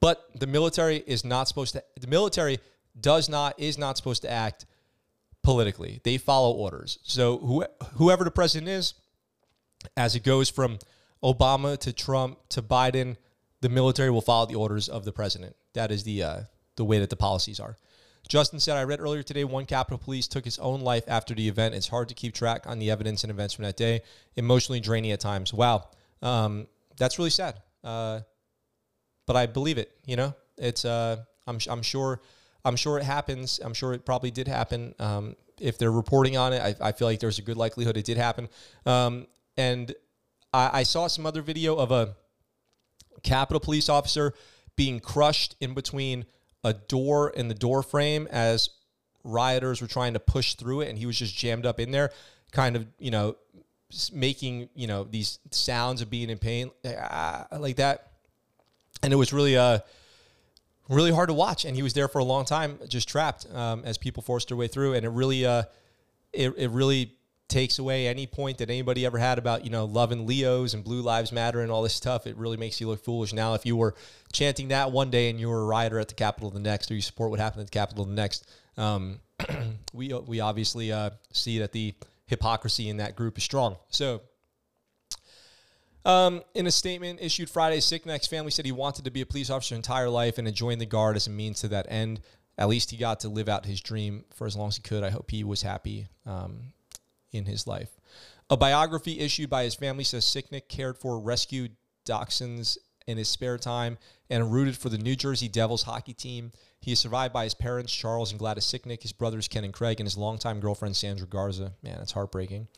but 0.00 0.28
the 0.38 0.46
military 0.46 1.02
is 1.06 1.24
not 1.24 1.48
supposed 1.48 1.72
to. 1.74 1.84
The 1.98 2.08
military 2.08 2.58
does 3.00 3.28
not 3.28 3.58
is 3.58 3.78
not 3.78 3.96
supposed 3.96 4.22
to 4.22 4.30
act 4.30 4.66
politically. 5.42 6.00
They 6.04 6.18
follow 6.18 6.52
orders. 6.52 6.98
So 7.04 7.38
who, 7.38 7.64
whoever 7.94 8.24
the 8.24 8.30
president 8.30 8.68
is 8.68 8.94
as 9.96 10.14
it 10.14 10.24
goes 10.24 10.50
from 10.50 10.78
Obama 11.22 11.78
to 11.78 11.92
Trump 11.92 12.38
to 12.50 12.62
Biden, 12.62 13.16
the 13.60 13.68
military 13.68 14.10
will 14.10 14.20
follow 14.20 14.46
the 14.46 14.56
orders 14.56 14.88
of 14.88 15.04
the 15.04 15.12
president. 15.12 15.56
That 15.72 15.90
is 15.90 16.04
the 16.04 16.22
uh, 16.22 16.40
the 16.76 16.84
way 16.84 16.98
that 16.98 17.10
the 17.10 17.16
policies 17.16 17.60
are. 17.60 17.78
Justin 18.28 18.58
said, 18.58 18.76
I 18.76 18.84
read 18.84 19.00
earlier 19.00 19.22
today 19.22 19.44
one 19.44 19.66
Capitol 19.66 19.98
Police 19.98 20.26
took 20.26 20.44
his 20.44 20.58
own 20.58 20.80
life 20.80 21.04
after 21.08 21.34
the 21.34 21.46
event. 21.46 21.74
It's 21.74 21.88
hard 21.88 22.08
to 22.08 22.14
keep 22.14 22.34
track 22.34 22.66
on 22.66 22.78
the 22.78 22.90
evidence 22.90 23.22
and 23.22 23.30
events 23.30 23.54
from 23.54 23.64
that 23.64 23.76
day. 23.76 24.00
Emotionally 24.36 24.80
draining 24.80 25.10
at 25.10 25.20
times. 25.20 25.52
Wow. 25.52 25.88
Um, 26.22 26.66
that's 26.96 27.18
really 27.18 27.30
sad. 27.30 27.60
Uh, 27.82 28.20
but 29.26 29.36
I 29.36 29.46
believe 29.46 29.78
it. 29.78 29.92
You 30.06 30.16
know, 30.16 30.34
it's, 30.56 30.84
uh, 30.84 31.18
I'm, 31.46 31.58
I'm 31.68 31.82
sure, 31.82 32.22
I'm 32.64 32.76
sure 32.76 32.98
it 32.98 33.04
happens. 33.04 33.60
I'm 33.62 33.74
sure 33.74 33.92
it 33.92 34.06
probably 34.06 34.30
did 34.30 34.48
happen. 34.48 34.94
Um, 34.98 35.36
if 35.60 35.76
they're 35.76 35.92
reporting 35.92 36.36
on 36.36 36.52
it, 36.54 36.62
I, 36.62 36.88
I, 36.88 36.92
feel 36.92 37.06
like 37.06 37.20
there's 37.20 37.38
a 37.38 37.42
good 37.42 37.56
likelihood 37.56 37.96
it 37.96 38.04
did 38.04 38.16
happen. 38.16 38.48
Um, 38.86 39.26
and 39.56 39.94
I, 40.52 40.80
I 40.80 40.82
saw 40.82 41.06
some 41.06 41.26
other 41.26 41.42
video 41.42 41.76
of 41.76 41.90
a 41.90 42.16
Capitol 43.22 43.60
police 43.60 43.88
officer 43.88 44.34
being 44.76 45.00
crushed 45.00 45.56
in 45.60 45.74
between 45.74 46.26
a 46.62 46.72
door 46.72 47.32
and 47.36 47.50
the 47.50 47.54
door 47.54 47.82
frame 47.82 48.26
as 48.30 48.70
rioters 49.22 49.80
were 49.80 49.88
trying 49.88 50.14
to 50.14 50.20
push 50.20 50.54
through 50.54 50.82
it, 50.82 50.88
and 50.88 50.98
he 50.98 51.06
was 51.06 51.18
just 51.18 51.34
jammed 51.34 51.66
up 51.66 51.80
in 51.80 51.90
there, 51.90 52.10
kind 52.52 52.76
of 52.76 52.86
you 52.98 53.10
know 53.10 53.36
making 54.12 54.68
you 54.74 54.86
know 54.86 55.04
these 55.04 55.38
sounds 55.50 56.02
of 56.02 56.10
being 56.10 56.30
in 56.30 56.38
pain 56.38 56.70
uh, 56.84 57.44
like 57.58 57.76
that, 57.76 58.12
and 59.02 59.12
it 59.12 59.16
was 59.16 59.32
really 59.32 59.56
uh 59.56 59.78
really 60.88 61.12
hard 61.12 61.28
to 61.28 61.34
watch. 61.34 61.64
And 61.64 61.74
he 61.74 61.82
was 61.82 61.94
there 61.94 62.08
for 62.08 62.18
a 62.18 62.24
long 62.24 62.44
time, 62.44 62.78
just 62.88 63.08
trapped 63.08 63.46
um, 63.54 63.82
as 63.84 63.96
people 63.96 64.22
forced 64.22 64.48
their 64.48 64.56
way 64.56 64.68
through, 64.68 64.94
and 64.94 65.04
it 65.04 65.10
really 65.10 65.46
uh 65.46 65.64
it 66.32 66.52
it 66.56 66.70
really 66.70 67.12
takes 67.48 67.78
away 67.78 68.08
any 68.08 68.26
point 68.26 68.58
that 68.58 68.70
anybody 68.70 69.04
ever 69.04 69.18
had 69.18 69.38
about 69.38 69.64
you 69.64 69.70
know 69.70 69.84
loving 69.84 70.26
Leos 70.26 70.74
and 70.74 70.82
Blue 70.82 71.02
Lives 71.02 71.32
Matter 71.32 71.60
and 71.60 71.70
all 71.70 71.82
this 71.82 71.94
stuff. 71.94 72.26
It 72.26 72.36
really 72.36 72.56
makes 72.56 72.80
you 72.80 72.88
look 72.88 73.04
foolish. 73.04 73.32
Now, 73.32 73.54
if 73.54 73.66
you 73.66 73.76
were 73.76 73.94
chanting 74.32 74.68
that 74.68 74.92
one 74.92 75.10
day 75.10 75.30
and 75.30 75.38
you 75.38 75.48
were 75.48 75.62
a 75.62 75.66
rioter 75.66 75.98
at 75.98 76.08
the 76.08 76.14
Capitol 76.14 76.50
the 76.50 76.60
next, 76.60 76.90
or 76.90 76.94
you 76.94 77.02
support 77.02 77.30
what 77.30 77.40
happened 77.40 77.60
at 77.60 77.66
the 77.66 77.78
Capitol 77.78 78.04
the 78.04 78.14
next, 78.14 78.48
um, 78.76 79.20
we 79.92 80.12
we 80.26 80.40
obviously 80.40 80.92
uh, 80.92 81.10
see 81.32 81.58
that 81.58 81.72
the 81.72 81.94
hypocrisy 82.26 82.88
in 82.88 82.98
that 82.98 83.16
group 83.16 83.38
is 83.38 83.44
strong. 83.44 83.76
So. 83.90 84.22
Um, 86.06 86.42
in 86.54 86.66
a 86.66 86.70
statement 86.70 87.20
issued 87.22 87.48
Friday, 87.48 87.78
Sicknick's 87.78 88.26
family 88.26 88.50
said 88.50 88.66
he 88.66 88.72
wanted 88.72 89.06
to 89.06 89.10
be 89.10 89.22
a 89.22 89.26
police 89.26 89.48
officer 89.48 89.74
entire 89.74 90.10
life 90.10 90.36
and 90.36 90.46
had 90.46 90.54
joined 90.54 90.78
the 90.78 90.84
Guard 90.86 91.16
as 91.16 91.28
a 91.28 91.30
means 91.30 91.60
to 91.60 91.68
that 91.68 91.86
end. 91.88 92.20
At 92.58 92.68
least 92.68 92.90
he 92.90 92.98
got 92.98 93.20
to 93.20 93.30
live 93.30 93.48
out 93.48 93.64
his 93.64 93.80
dream 93.80 94.26
for 94.34 94.46
as 94.46 94.54
long 94.54 94.68
as 94.68 94.76
he 94.76 94.82
could. 94.82 95.02
I 95.02 95.08
hope 95.08 95.30
he 95.30 95.44
was 95.44 95.62
happy 95.62 96.08
um, 96.26 96.74
in 97.34 97.46
his 97.46 97.66
life. 97.66 97.90
A 98.50 98.56
biography 98.56 99.20
issued 99.20 99.50
by 99.50 99.64
his 99.64 99.74
family 99.74 100.04
says 100.04 100.24
Sicknick 100.24 100.68
cared 100.68 100.98
for 100.98 101.18
rescued 101.18 101.72
dachshunds 102.06 102.78
in 103.06 103.18
his 103.18 103.28
spare 103.28 103.58
time 103.58 103.98
and 104.30 104.52
rooted 104.52 104.76
for 104.76 104.88
the 104.88 104.98
New 104.98 105.16
Jersey 105.16 105.48
Devils 105.48 105.82
hockey 105.82 106.14
team. 106.14 106.52
He 106.80 106.92
is 106.92 106.98
survived 106.98 107.32
by 107.32 107.44
his 107.44 107.54
parents, 107.54 107.94
Charles 107.94 108.30
and 108.30 108.38
Gladys 108.38 108.64
Sicknick, 108.64 109.02
his 109.02 109.12
brothers, 109.12 109.48
Ken 109.48 109.64
and 109.64 109.72
Craig, 109.72 110.00
and 110.00 110.06
his 110.06 110.16
longtime 110.16 110.60
girlfriend, 110.60 110.96
Sandra 110.96 111.26
Garza. 111.26 111.72
Man, 111.82 111.96
that's 111.98 112.12
heartbreaking. 112.12 112.68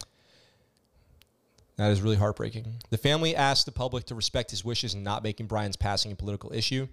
That 1.76 1.90
is 1.90 2.00
really 2.00 2.16
heartbreaking. 2.16 2.66
The 2.90 2.96
family 2.96 3.36
asked 3.36 3.66
the 3.66 3.72
public 3.72 4.04
to 4.06 4.14
respect 4.14 4.50
his 4.50 4.64
wishes 4.64 4.94
and 4.94 5.04
not 5.04 5.22
making 5.22 5.46
Brian's 5.46 5.76
passing 5.76 6.10
a 6.10 6.16
political 6.16 6.52
issue. 6.52 6.88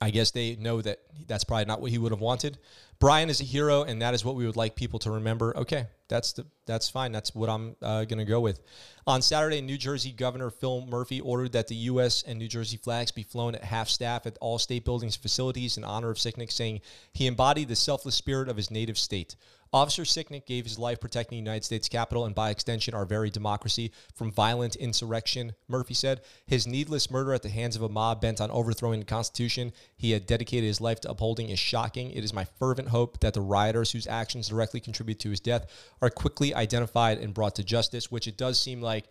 I 0.00 0.10
guess 0.10 0.30
they 0.30 0.56
know 0.56 0.80
that 0.82 1.00
that's 1.26 1.44
probably 1.44 1.64
not 1.64 1.80
what 1.80 1.90
he 1.90 1.98
would 1.98 2.12
have 2.12 2.20
wanted. 2.20 2.58
Brian 3.00 3.30
is 3.30 3.40
a 3.40 3.44
hero, 3.44 3.82
and 3.82 4.02
that 4.02 4.14
is 4.14 4.24
what 4.24 4.34
we 4.34 4.44
would 4.44 4.56
like 4.56 4.74
people 4.74 4.98
to 5.00 5.10
remember. 5.12 5.56
Okay, 5.56 5.86
that's 6.08 6.32
the 6.32 6.46
that's 6.66 6.88
fine. 6.88 7.12
That's 7.12 7.34
what 7.34 7.48
I'm 7.48 7.76
uh, 7.80 8.04
going 8.04 8.18
to 8.18 8.24
go 8.24 8.40
with. 8.40 8.60
On 9.06 9.22
Saturday, 9.22 9.60
New 9.60 9.78
Jersey 9.78 10.10
Governor 10.10 10.50
Phil 10.50 10.84
Murphy 10.86 11.20
ordered 11.20 11.52
that 11.52 11.68
the 11.68 11.76
U.S. 11.76 12.24
and 12.26 12.38
New 12.38 12.48
Jersey 12.48 12.76
flags 12.76 13.12
be 13.12 13.22
flown 13.22 13.54
at 13.54 13.62
half 13.62 13.88
staff 13.88 14.26
at 14.26 14.36
all 14.40 14.58
state 14.58 14.84
buildings 14.84 15.16
facilities 15.16 15.76
in 15.76 15.84
honor 15.84 16.10
of 16.10 16.16
Sicknick, 16.16 16.50
saying 16.50 16.80
he 17.12 17.26
embodied 17.26 17.68
the 17.68 17.76
selfless 17.76 18.16
spirit 18.16 18.48
of 18.48 18.56
his 18.56 18.70
native 18.70 18.98
state. 18.98 19.36
Officer 19.72 20.02
Sicknick 20.02 20.46
gave 20.46 20.64
his 20.64 20.78
life 20.78 20.98
protecting 21.00 21.36
the 21.36 21.44
United 21.44 21.64
States 21.64 21.88
Capitol 21.88 22.24
and, 22.24 22.34
by 22.34 22.50
extension, 22.50 22.94
our 22.94 23.04
very 23.04 23.28
democracy 23.28 23.92
from 24.14 24.32
violent 24.32 24.76
insurrection, 24.76 25.52
Murphy 25.68 25.94
said. 25.94 26.22
His 26.46 26.66
needless 26.66 27.10
murder 27.10 27.34
at 27.34 27.42
the 27.42 27.50
hands 27.50 27.76
of 27.76 27.82
a 27.82 27.88
mob 27.88 28.20
bent 28.20 28.40
on 28.40 28.50
overthrowing 28.50 29.00
the 29.00 29.06
Constitution 29.06 29.72
he 29.96 30.12
had 30.12 30.26
dedicated 30.26 30.66
his 30.66 30.80
life 30.80 31.00
to 31.00 31.10
upholding 31.10 31.50
is 31.50 31.58
shocking. 31.58 32.10
It 32.12 32.24
is 32.24 32.32
my 32.32 32.44
fervent 32.44 32.88
hope 32.88 33.20
that 33.20 33.34
the 33.34 33.42
rioters 33.42 33.92
whose 33.92 34.06
actions 34.06 34.48
directly 34.48 34.80
contribute 34.80 35.18
to 35.20 35.30
his 35.30 35.40
death 35.40 35.66
are 36.00 36.10
quickly 36.10 36.54
identified 36.54 37.18
and 37.18 37.34
brought 37.34 37.56
to 37.56 37.64
justice, 37.64 38.10
which 38.10 38.26
it 38.26 38.38
does 38.38 38.58
seem 38.58 38.80
like 38.80 39.04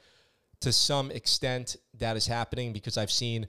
to 0.61 0.73
some 0.73 1.11
extent 1.11 1.75
that 1.93 2.17
is 2.17 2.25
happening 2.25 2.73
because 2.73 2.97
I've 2.97 3.11
seen 3.11 3.47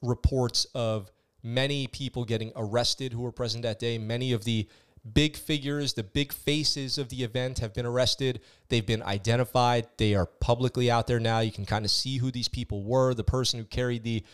reports 0.00 0.66
of 0.74 1.10
many 1.42 1.86
people 1.86 2.24
getting 2.24 2.52
arrested 2.56 3.12
who 3.12 3.20
were 3.20 3.32
present 3.32 3.62
that 3.62 3.78
day. 3.78 3.98
Many 3.98 4.32
of 4.32 4.44
the 4.44 4.68
big 5.14 5.36
figures, 5.36 5.92
the 5.92 6.02
big 6.02 6.32
faces 6.32 6.98
of 6.98 7.08
the 7.08 7.22
event 7.22 7.58
have 7.60 7.74
been 7.74 7.86
arrested. 7.86 8.40
They've 8.68 8.86
been 8.86 9.02
identified. 9.02 9.88
They 9.98 10.14
are 10.14 10.26
publicly 10.26 10.90
out 10.90 11.06
there 11.06 11.20
now. 11.20 11.40
You 11.40 11.52
can 11.52 11.64
kind 11.64 11.84
of 11.84 11.90
see 11.90 12.18
who 12.18 12.30
these 12.30 12.48
people 12.48 12.82
were. 12.82 13.14
The 13.14 13.24
person 13.24 13.58
who 13.60 13.64
carried 13.64 14.02
the 14.02 14.24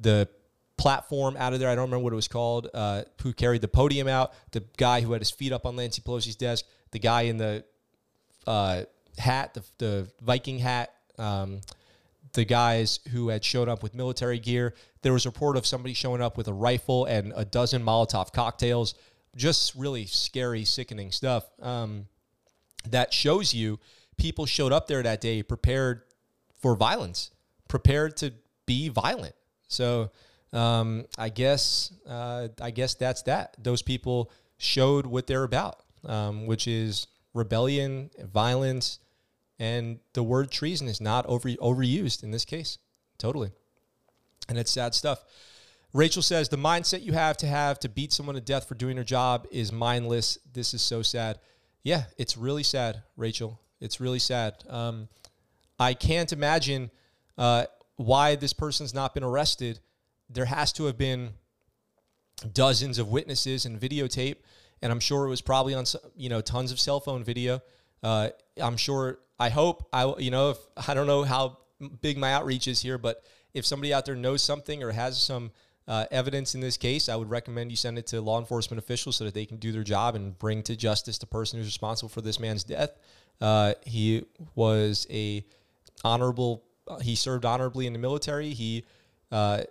the 0.00 0.28
platform 0.76 1.36
out 1.36 1.52
of 1.52 1.58
there, 1.58 1.68
I 1.68 1.74
don't 1.74 1.86
remember 1.86 2.04
what 2.04 2.12
it 2.12 2.16
was 2.16 2.28
called, 2.28 2.68
uh, 2.72 3.02
who 3.22 3.32
carried 3.32 3.62
the 3.62 3.68
podium 3.68 4.06
out, 4.06 4.32
the 4.52 4.62
guy 4.76 5.00
who 5.00 5.12
had 5.12 5.20
his 5.20 5.30
feet 5.30 5.52
up 5.52 5.66
on 5.66 5.74
Nancy 5.74 6.00
Pelosi's 6.00 6.36
desk, 6.36 6.64
the 6.92 7.00
guy 7.00 7.22
in 7.22 7.36
the 7.36 7.64
uh, 8.46 8.84
hat, 9.18 9.54
the, 9.54 9.64
the 9.78 10.08
Viking 10.22 10.60
hat, 10.60 10.94
um, 11.18 11.62
the 12.32 12.44
guys 12.44 13.00
who 13.10 13.28
had 13.28 13.44
showed 13.44 13.68
up 13.68 13.82
with 13.82 13.92
military 13.92 14.38
gear. 14.38 14.72
There 15.02 15.12
was 15.12 15.26
a 15.26 15.30
report 15.30 15.56
of 15.56 15.66
somebody 15.66 15.94
showing 15.94 16.22
up 16.22 16.36
with 16.36 16.46
a 16.46 16.52
rifle 16.52 17.06
and 17.06 17.32
a 17.34 17.44
dozen 17.44 17.82
Molotov 17.82 18.32
cocktails 18.32 18.94
just 19.38 19.74
really 19.74 20.04
scary, 20.04 20.64
sickening 20.64 21.12
stuff 21.12 21.44
um, 21.62 22.06
that 22.90 23.14
shows 23.14 23.54
you 23.54 23.78
people 24.18 24.44
showed 24.44 24.72
up 24.72 24.88
there 24.88 25.02
that 25.02 25.20
day 25.20 25.42
prepared 25.42 26.02
for 26.60 26.74
violence, 26.74 27.30
prepared 27.68 28.16
to 28.18 28.32
be 28.66 28.88
violent. 28.88 29.34
So 29.68 30.10
um, 30.52 31.06
I 31.16 31.28
guess 31.28 31.92
uh, 32.06 32.48
I 32.60 32.70
guess 32.70 32.94
that's 32.94 33.22
that. 33.22 33.56
Those 33.62 33.80
people 33.80 34.30
showed 34.58 35.06
what 35.06 35.26
they're 35.26 35.44
about, 35.44 35.82
um, 36.04 36.46
which 36.46 36.66
is 36.66 37.06
rebellion, 37.32 38.10
violence, 38.32 38.98
and 39.58 40.00
the 40.14 40.22
word 40.22 40.50
treason 40.50 40.88
is 40.88 41.00
not 41.00 41.24
over 41.26 41.48
overused 41.50 42.22
in 42.22 42.30
this 42.30 42.44
case. 42.44 42.78
Totally, 43.18 43.52
and 44.48 44.58
it's 44.58 44.70
sad 44.70 44.94
stuff. 44.94 45.24
Rachel 45.94 46.22
says 46.22 46.48
the 46.48 46.58
mindset 46.58 47.02
you 47.02 47.12
have 47.12 47.36
to 47.38 47.46
have 47.46 47.78
to 47.80 47.88
beat 47.88 48.12
someone 48.12 48.34
to 48.34 48.40
death 48.40 48.68
for 48.68 48.74
doing 48.74 48.96
their 48.96 49.04
job 49.04 49.46
is 49.50 49.72
mindless. 49.72 50.38
This 50.52 50.74
is 50.74 50.82
so 50.82 51.02
sad. 51.02 51.38
Yeah, 51.82 52.04
it's 52.18 52.36
really 52.36 52.62
sad, 52.62 53.02
Rachel. 53.16 53.58
It's 53.80 54.00
really 54.00 54.18
sad. 54.18 54.54
Um, 54.68 55.08
I 55.78 55.94
can't 55.94 56.32
imagine 56.32 56.90
uh, 57.38 57.66
why 57.96 58.34
this 58.34 58.52
person's 58.52 58.92
not 58.92 59.14
been 59.14 59.24
arrested. 59.24 59.80
There 60.28 60.44
has 60.44 60.72
to 60.74 60.84
have 60.86 60.98
been 60.98 61.30
dozens 62.52 62.98
of 62.98 63.08
witnesses 63.08 63.64
and 63.64 63.80
videotape, 63.80 64.36
and 64.82 64.92
I'm 64.92 65.00
sure 65.00 65.24
it 65.24 65.30
was 65.30 65.40
probably 65.40 65.74
on 65.74 65.84
you 66.16 66.28
know 66.28 66.40
tons 66.40 66.70
of 66.70 66.78
cell 66.78 67.00
phone 67.00 67.24
video. 67.24 67.60
Uh, 68.02 68.30
I'm 68.60 68.76
sure. 68.76 69.20
I 69.40 69.50
hope 69.50 69.88
I 69.92 70.14
you 70.18 70.30
know 70.30 70.50
if 70.50 70.58
I 70.88 70.94
don't 70.94 71.06
know 71.06 71.22
how 71.22 71.58
big 72.02 72.18
my 72.18 72.34
outreach 72.34 72.66
is 72.68 72.82
here, 72.82 72.98
but 72.98 73.22
if 73.54 73.64
somebody 73.64 73.94
out 73.94 74.04
there 74.04 74.16
knows 74.16 74.42
something 74.42 74.82
or 74.82 74.90
has 74.90 75.20
some 75.20 75.52
uh, 75.88 76.04
evidence 76.10 76.54
in 76.54 76.60
this 76.60 76.76
case, 76.76 77.08
I 77.08 77.16
would 77.16 77.30
recommend 77.30 77.70
you 77.70 77.76
send 77.76 77.98
it 77.98 78.06
to 78.08 78.20
law 78.20 78.38
enforcement 78.38 78.78
officials 78.78 79.16
so 79.16 79.24
that 79.24 79.32
they 79.32 79.46
can 79.46 79.56
do 79.56 79.72
their 79.72 79.82
job 79.82 80.14
and 80.14 80.38
bring 80.38 80.62
to 80.64 80.76
justice 80.76 81.16
the 81.16 81.26
person 81.26 81.58
who's 81.58 81.66
responsible 81.66 82.10
for 82.10 82.20
this 82.20 82.38
man's 82.38 82.62
death. 82.62 82.90
Uh, 83.40 83.72
he 83.86 84.26
was 84.54 85.06
a 85.10 85.44
honorable. 86.04 86.62
Uh, 86.86 86.98
he 86.98 87.14
served 87.14 87.46
honorably 87.46 87.86
in 87.86 87.94
the 87.94 87.98
military. 87.98 88.50
He 88.50 88.84
uh, 89.32 89.62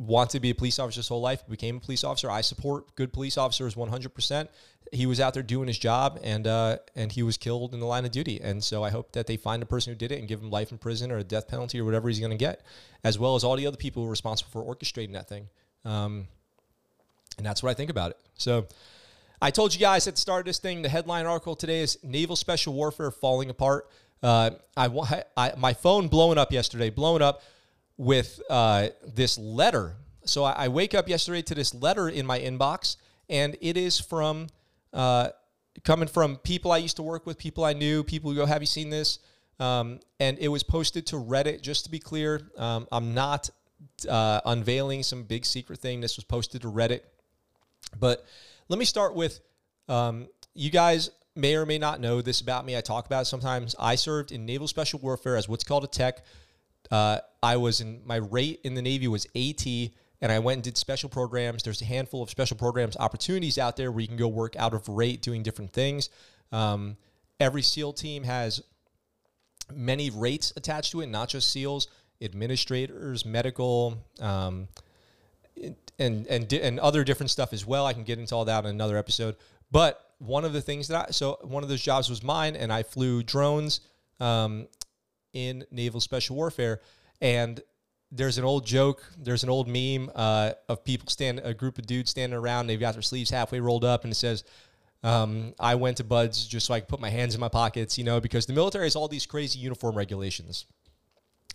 wanted 0.00 0.30
to 0.30 0.40
be 0.40 0.50
a 0.50 0.54
police 0.54 0.78
officer 0.78 0.98
his 0.98 1.08
whole 1.08 1.20
life, 1.20 1.46
became 1.46 1.76
a 1.76 1.80
police 1.80 2.04
officer. 2.04 2.30
I 2.30 2.40
support 2.40 2.96
good 2.96 3.12
police 3.12 3.36
officers 3.36 3.74
100%. 3.74 4.48
He 4.92 5.06
was 5.06 5.20
out 5.20 5.34
there 5.34 5.42
doing 5.42 5.68
his 5.68 5.78
job 5.78 6.18
and 6.24 6.46
uh, 6.46 6.78
and 6.96 7.12
he 7.12 7.22
was 7.22 7.36
killed 7.36 7.74
in 7.74 7.80
the 7.80 7.86
line 7.86 8.04
of 8.04 8.10
duty. 8.10 8.40
And 8.42 8.64
so 8.64 8.82
I 8.82 8.90
hope 8.90 9.12
that 9.12 9.26
they 9.28 9.36
find 9.36 9.62
the 9.62 9.66
person 9.66 9.92
who 9.92 9.96
did 9.96 10.10
it 10.10 10.18
and 10.18 10.26
give 10.26 10.40
him 10.40 10.50
life 10.50 10.72
in 10.72 10.78
prison 10.78 11.12
or 11.12 11.18
a 11.18 11.22
death 11.22 11.46
penalty 11.46 11.78
or 11.78 11.84
whatever 11.84 12.08
he's 12.08 12.18
going 12.18 12.32
to 12.32 12.36
get, 12.36 12.62
as 13.04 13.18
well 13.18 13.36
as 13.36 13.44
all 13.44 13.56
the 13.56 13.66
other 13.66 13.76
people 13.76 14.02
who 14.02 14.06
were 14.06 14.10
responsible 14.10 14.50
for 14.50 14.64
orchestrating 14.64 15.12
that 15.12 15.28
thing. 15.28 15.48
Um, 15.84 16.26
and 17.36 17.46
that's 17.46 17.62
what 17.62 17.70
I 17.70 17.74
think 17.74 17.90
about 17.90 18.10
it. 18.10 18.16
So 18.34 18.66
I 19.40 19.50
told 19.50 19.74
you 19.74 19.80
guys 19.80 20.08
at 20.08 20.14
the 20.16 20.20
start 20.20 20.40
of 20.40 20.46
this 20.46 20.58
thing, 20.58 20.82
the 20.82 20.88
headline 20.88 21.26
article 21.26 21.54
today 21.54 21.82
is 21.82 21.98
Naval 22.02 22.36
Special 22.36 22.72
Warfare 22.72 23.10
Falling 23.10 23.50
Apart. 23.50 23.88
Uh, 24.22 24.50
I, 24.76 25.22
I, 25.36 25.52
my 25.56 25.72
phone 25.72 26.08
blowing 26.08 26.36
up 26.36 26.52
yesterday, 26.52 26.90
blowing 26.90 27.22
up 27.22 27.42
with 28.00 28.40
uh, 28.48 28.88
this 29.14 29.36
letter. 29.36 29.94
So 30.24 30.42
I, 30.42 30.52
I, 30.52 30.68
wake 30.68 30.94
up 30.94 31.06
yesterday 31.06 31.42
to 31.42 31.54
this 31.54 31.74
letter 31.74 32.08
in 32.08 32.24
my 32.24 32.40
inbox, 32.40 32.96
and 33.28 33.58
it 33.60 33.76
is 33.76 34.00
from 34.00 34.46
uh, 34.94 35.28
coming 35.84 36.08
from 36.08 36.38
people 36.38 36.72
I 36.72 36.78
used 36.78 36.96
to 36.96 37.02
work 37.02 37.26
with, 37.26 37.36
people 37.36 37.62
I 37.62 37.74
knew, 37.74 38.02
people 38.02 38.30
who 38.30 38.38
go, 38.38 38.46
"Have 38.46 38.62
you 38.62 38.66
seen 38.66 38.88
this?" 38.88 39.18
Um, 39.58 40.00
and 40.18 40.38
it 40.38 40.48
was 40.48 40.62
posted 40.62 41.08
to 41.08 41.16
Reddit. 41.16 41.60
Just 41.60 41.84
to 41.84 41.90
be 41.90 41.98
clear, 41.98 42.50
um, 42.56 42.88
I'm 42.90 43.12
not 43.12 43.50
uh, 44.08 44.40
unveiling 44.46 45.02
some 45.02 45.24
big 45.24 45.44
secret 45.44 45.78
thing. 45.78 46.00
This 46.00 46.16
was 46.16 46.24
posted 46.24 46.62
to 46.62 46.68
Reddit. 46.68 47.02
But 47.98 48.24
let 48.70 48.78
me 48.78 48.86
start 48.86 49.14
with 49.14 49.40
um, 49.90 50.26
you 50.54 50.70
guys 50.70 51.10
may 51.36 51.54
or 51.54 51.66
may 51.66 51.76
not 51.76 52.00
know 52.00 52.22
this 52.22 52.40
about 52.40 52.64
me. 52.64 52.78
I 52.78 52.80
talk 52.80 53.04
about 53.04 53.22
it 53.22 53.26
sometimes. 53.26 53.76
I 53.78 53.96
served 53.96 54.32
in 54.32 54.46
Naval 54.46 54.68
Special 54.68 55.00
Warfare 55.00 55.36
as 55.36 55.50
what's 55.50 55.64
called 55.64 55.84
a 55.84 55.86
tech. 55.86 56.24
Uh, 56.90 57.18
I 57.42 57.56
was 57.56 57.80
in 57.80 58.02
my 58.04 58.16
rate 58.16 58.60
in 58.64 58.74
the 58.74 58.82
Navy 58.82 59.08
was 59.08 59.26
AT, 59.34 59.66
and 59.66 60.32
I 60.32 60.38
went 60.38 60.58
and 60.58 60.64
did 60.64 60.76
special 60.76 61.08
programs. 61.08 61.62
There's 61.62 61.80
a 61.80 61.86
handful 61.86 62.22
of 62.22 62.30
special 62.30 62.56
programs 62.56 62.96
opportunities 62.96 63.58
out 63.58 63.76
there 63.76 63.90
where 63.90 64.00
you 64.00 64.08
can 64.08 64.16
go 64.16 64.28
work 64.28 64.56
out 64.56 64.74
of 64.74 64.88
rate 64.88 65.22
doing 65.22 65.42
different 65.42 65.72
things. 65.72 66.10
Um, 66.52 66.96
every 67.38 67.62
SEAL 67.62 67.94
team 67.94 68.24
has 68.24 68.62
many 69.74 70.10
rates 70.10 70.52
attached 70.56 70.92
to 70.92 71.00
it, 71.00 71.06
not 71.06 71.28
just 71.28 71.50
SEALs, 71.50 71.88
administrators, 72.20 73.24
medical, 73.24 73.98
um, 74.20 74.68
and 75.98 76.26
and 76.26 76.52
and 76.52 76.80
other 76.80 77.04
different 77.04 77.30
stuff 77.30 77.52
as 77.52 77.66
well. 77.66 77.86
I 77.86 77.92
can 77.92 78.04
get 78.04 78.18
into 78.18 78.34
all 78.34 78.44
that 78.44 78.64
in 78.64 78.70
another 78.70 78.96
episode. 78.96 79.36
But 79.70 80.04
one 80.18 80.44
of 80.44 80.52
the 80.52 80.60
things 80.60 80.88
that 80.88 81.08
I 81.08 81.10
so 81.12 81.38
one 81.42 81.62
of 81.62 81.68
those 81.68 81.82
jobs 81.82 82.10
was 82.10 82.22
mine, 82.22 82.56
and 82.56 82.72
I 82.72 82.82
flew 82.82 83.22
drones 83.22 83.80
um, 84.20 84.68
in 85.32 85.64
naval 85.70 86.00
special 86.00 86.36
warfare. 86.36 86.80
And 87.20 87.60
there's 88.10 88.38
an 88.38 88.44
old 88.44 88.66
joke, 88.66 89.02
there's 89.18 89.44
an 89.44 89.50
old 89.50 89.68
meme 89.68 90.10
uh, 90.14 90.52
of 90.68 90.84
people 90.84 91.08
stand, 91.08 91.40
a 91.44 91.54
group 91.54 91.78
of 91.78 91.86
dudes 91.86 92.10
standing 92.10 92.38
around. 92.38 92.66
They've 92.66 92.80
got 92.80 92.94
their 92.94 93.02
sleeves 93.02 93.30
halfway 93.30 93.60
rolled 93.60 93.84
up, 93.84 94.04
and 94.04 94.12
it 94.12 94.16
says, 94.16 94.42
um, 95.02 95.54
"I 95.60 95.76
went 95.76 95.98
to 95.98 96.04
BUD/S 96.04 96.46
just 96.46 96.66
so 96.66 96.74
I 96.74 96.80
could 96.80 96.88
put 96.88 97.00
my 97.00 97.10
hands 97.10 97.34
in 97.34 97.40
my 97.40 97.48
pockets," 97.48 97.96
you 97.98 98.04
know, 98.04 98.20
because 98.20 98.46
the 98.46 98.52
military 98.52 98.86
has 98.86 98.96
all 98.96 99.06
these 99.06 99.26
crazy 99.26 99.58
uniform 99.60 99.96
regulations. 99.96 100.66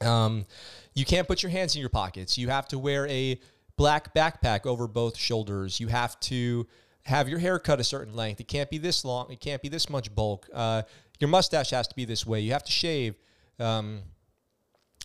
Um, 0.02 0.46
you 0.94 1.06
can't 1.06 1.28
put 1.28 1.44
your 1.44 1.50
hands 1.50 1.76
in 1.76 1.82
your 1.82 1.90
pockets. 1.90 2.38
You 2.38 2.50
have 2.50 2.68
to 2.70 2.80
wear 2.80 3.08
a 3.08 3.40
black 3.78 4.14
backpack 4.14 4.66
over 4.66 4.88
both 4.88 5.18
shoulders. 5.18 5.80
You 5.80 5.88
have 5.88 6.20
to 6.22 6.68
have 7.04 7.30
your 7.30 7.40
hair 7.40 7.60
cut 7.60 7.80
a 7.80 7.84
certain 7.84 8.16
length. 8.16 8.40
It 8.40 8.48
can't 8.48 8.70
be 8.70 8.78
this 8.78 9.06
long. 9.06 9.32
It 9.32 9.40
can't 9.40 9.62
be 9.62 9.70
this 9.70 9.90
much 9.90 10.14
bulk. 10.14 10.50
Uh, 10.54 10.84
your 11.20 11.30
mustache 11.30 11.72
has 11.72 11.88
to 11.88 11.96
be 11.96 12.06
this 12.06 12.26
way. 12.26 12.40
You 12.42 12.54
have 12.54 12.64
to 12.64 12.72
shave. 12.72 13.16
Um, 13.60 14.02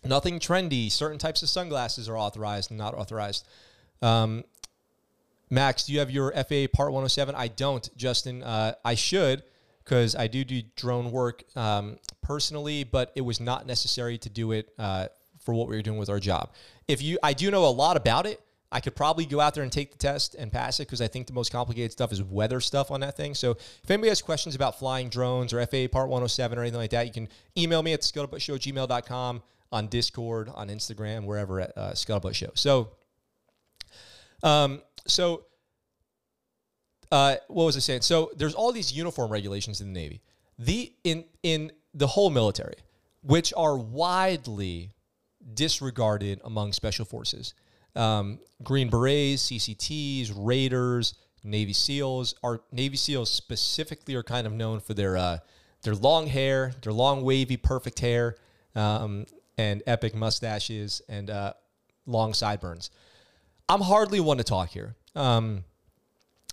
nothing 0.05 0.39
trendy. 0.39 0.91
Certain 0.91 1.19
types 1.19 1.43
of 1.43 1.49
sunglasses 1.49 2.09
are 2.09 2.17
authorized 2.17 2.71
and 2.71 2.79
not 2.79 2.95
authorized. 2.95 3.47
Um, 4.03 4.45
Max, 5.51 5.85
do 5.85 5.93
you 5.93 5.99
have 5.99 6.11
your 6.11 6.33
FAA 6.33 6.67
Part 6.73 6.93
107? 6.93 7.35
I 7.35 7.49
don't, 7.49 7.97
Justin. 7.97 8.43
Uh, 8.43 8.75
I 8.85 8.95
should 8.95 9.43
because 9.85 10.15
I 10.15 10.29
do 10.29 10.45
do 10.45 10.63
drone 10.77 11.11
work 11.11 11.45
um, 11.57 11.99
personally, 12.23 12.85
but 12.85 13.11
it 13.17 13.23
was 13.23 13.41
not 13.41 13.67
necessary 13.67 14.19
to 14.19 14.29
do 14.29 14.53
it 14.53 14.73
uh, 14.79 15.09
for 15.41 15.53
what 15.53 15.69
we 15.69 15.75
were 15.75 15.83
doing 15.83 15.99
with 15.99 16.09
our 16.09 16.21
job. 16.21 16.51
If 16.87 17.03
you, 17.03 17.19
I 17.23 17.33
do 17.33 17.51
know 17.51 17.67
a 17.67 17.71
lot 17.71 17.97
about 17.97 18.27
it. 18.27 18.41
I 18.73 18.79
could 18.79 18.95
probably 18.95 19.27
go 19.27 19.41
out 19.41 19.55
there 19.55 19.65
and 19.65 19.73
take 19.73 19.91
the 19.91 19.99
test 19.99 20.37
and 20.37 20.53
pass 20.53 20.79
it 20.79 20.87
because 20.87 21.01
I 21.01 21.09
think 21.09 21.27
the 21.27 21.33
most 21.33 21.51
complicated 21.51 21.91
stuff 21.91 22.13
is 22.13 22.23
weather 22.23 22.61
stuff 22.61 22.93
on 22.93 23.01
that 23.01 23.17
thing. 23.17 23.35
So 23.35 23.51
if 23.51 23.91
anybody 23.91 24.11
has 24.11 24.23
questions 24.23 24.55
about 24.55 24.79
flying 24.79 25.09
drones 25.09 25.53
or 25.53 25.59
FAA 25.67 25.89
Part 25.91 26.09
107 26.09 26.57
or 26.57 26.61
anything 26.61 26.79
like 26.79 26.91
that, 26.91 27.05
you 27.05 27.13
can 27.13 27.29
email 27.59 27.83
me 27.83 27.93
at 27.95 28.03
scuttlebuttshow@gmail.com 28.03 29.43
on 29.73 29.87
Discord, 29.87 30.51
on 30.55 30.69
Instagram, 30.69 31.25
wherever 31.25 31.61
at 31.61 31.77
uh, 31.77 31.93
Scuttlebutt 31.93 32.35
Show. 32.35 32.51
So, 32.55 32.91
um, 34.43 34.83
so 35.07 35.45
uh, 37.13 37.37
what 37.49 37.65
was 37.65 37.77
I 37.77 37.81
saying? 37.81 38.03
So 38.03 38.31
there's 38.37 38.55
all 38.55 38.73
these 38.73 38.93
uniform 38.93 39.31
regulations 39.31 39.81
in 39.81 39.93
the 39.93 40.01
Navy, 40.01 40.21
the 40.59 40.93
in 41.05 41.25
in 41.43 41.73
the 41.95 42.07
whole 42.07 42.31
military, 42.31 42.77
which 43.23 43.53
are 43.57 43.77
widely 43.77 44.91
disregarded 45.55 46.41
among 46.45 46.73
special 46.73 47.05
forces 47.05 47.55
um, 47.97 48.39
Green 48.63 48.89
Berets, 48.89 49.51
CCTs, 49.51 50.33
Raiders, 50.35 51.15
Navy 51.43 51.73
SEALs. 51.73 52.35
Our 52.43 52.61
Navy 52.73 52.97
SEALs 52.97 53.31
specifically 53.31 54.15
are 54.15 54.23
kind 54.23 54.47
of 54.47 54.53
known 54.53 54.81
for 54.81 54.95
their 54.95 55.17
uh, 55.17 55.39
their 55.83 55.95
long 55.95 56.27
hair, 56.27 56.73
their 56.83 56.93
long 56.93 57.23
wavy, 57.23 57.57
perfect 57.57 58.01
hair, 58.01 58.37
um, 58.75 59.27
and 59.61 59.83
epic 59.87 60.15
mustaches 60.15 61.03
and 61.07 61.29
uh, 61.29 61.53
long 62.07 62.33
sideburns. 62.33 62.91
I'm 63.69 63.83
hardly 63.83 64.19
one 64.19 64.39
to 64.39 64.45
talk 64.45 64.71
here. 64.71 64.97
Um, 65.15 65.65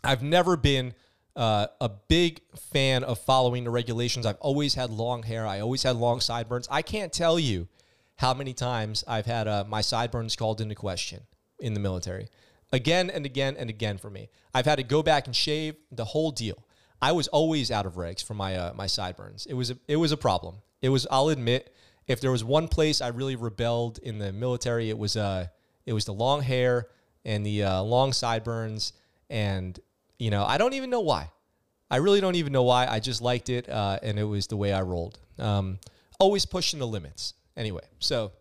I've 0.04 0.22
never 0.22 0.58
been 0.58 0.94
uh, 1.34 1.68
a 1.80 1.88
big 1.88 2.42
fan 2.74 3.06
of 3.06 3.18
following 3.20 3.64
the 3.64 3.70
regulations. 3.70 4.26
I've 4.26 4.38
always 4.42 4.76
had 4.76 4.90
long 4.90 5.24
hair. 5.24 5.48
I 5.48 5.62
always 5.62 5.84
had 5.84 5.96
long 5.96 6.20
sideburns. 6.20 6.68
I 6.70 6.82
can't 6.82 7.14
tell 7.14 7.40
you 7.40 7.70
how 8.18 8.34
many 8.34 8.54
times 8.54 9.06
I've 9.08 9.26
had 9.26 9.48
uh, 9.48 9.64
my 9.66 9.82
sideburns 9.82 10.36
called 10.36 10.60
into 10.60 10.76
question 10.76 11.22
in 11.60 11.74
the 11.74 11.80
military. 11.80 12.28
Again 12.74 13.10
and 13.10 13.26
again 13.26 13.56
and 13.58 13.70
again 13.70 13.98
for 13.98 14.10
me. 14.10 14.30
I've 14.54 14.66
had 14.66 14.80
to 14.80 14.84
go 14.84 15.02
back 15.02 15.28
and 15.28 15.36
shave 15.36 15.76
the 15.92 16.06
whole 16.06 16.32
deal. 16.32 16.66
I 17.02 17.14
was 17.14 17.30
always 17.30 17.72
out 17.72 17.86
of 17.86 17.94
regs 17.94 18.22
for 18.22 18.34
my 18.34 18.56
uh, 18.56 18.74
my 18.74 18.88
sideburns. 18.88 19.46
It 19.46 19.54
was 19.54 19.72
a, 19.72 19.78
it 19.88 19.96
was 19.96 20.12
a 20.12 20.18
problem. 20.18 20.56
It 20.82 20.90
was 20.90 21.08
I'll 21.10 21.30
admit 21.30 21.74
if 22.08 22.22
there 22.22 22.32
was 22.32 22.44
one 22.44 22.68
place 22.68 23.02
I 23.02 23.10
really 23.10 23.36
rebelled 23.36 24.00
in 24.00 24.18
the 24.18 24.32
military, 24.32 24.90
it 24.90 24.98
was 24.98 25.16
uh 25.18 25.48
it 25.86 25.94
was 25.94 26.06
the 26.06 26.14
long 26.14 26.42
hair 26.42 26.88
and 27.26 27.46
the 27.46 27.64
uh, 27.64 27.82
long 27.82 28.14
sideburns 28.14 28.94
and 29.30 29.80
you 30.18 30.32
know 30.32 30.46
I 30.46 30.58
don't 30.58 30.74
even 30.74 30.90
know 30.90 31.02
why. 31.02 31.30
I 31.90 31.98
really 31.98 32.20
don't 32.20 32.36
even 32.36 32.52
know 32.52 32.64
why. 32.64 32.86
I 32.86 33.00
just 33.00 33.22
liked 33.22 33.50
it 33.50 33.70
uh, 33.70 34.00
and 34.04 34.20
it 34.20 34.24
was 34.24 34.48
the 34.48 34.58
way 34.58 34.74
I 34.74 34.82
rolled. 34.82 35.20
Um, 35.40 35.80
always 36.20 36.46
pushing 36.46 36.80
the 36.80 36.88
limits. 36.88 37.34
Anyway, 37.56 37.84
so 38.00 38.32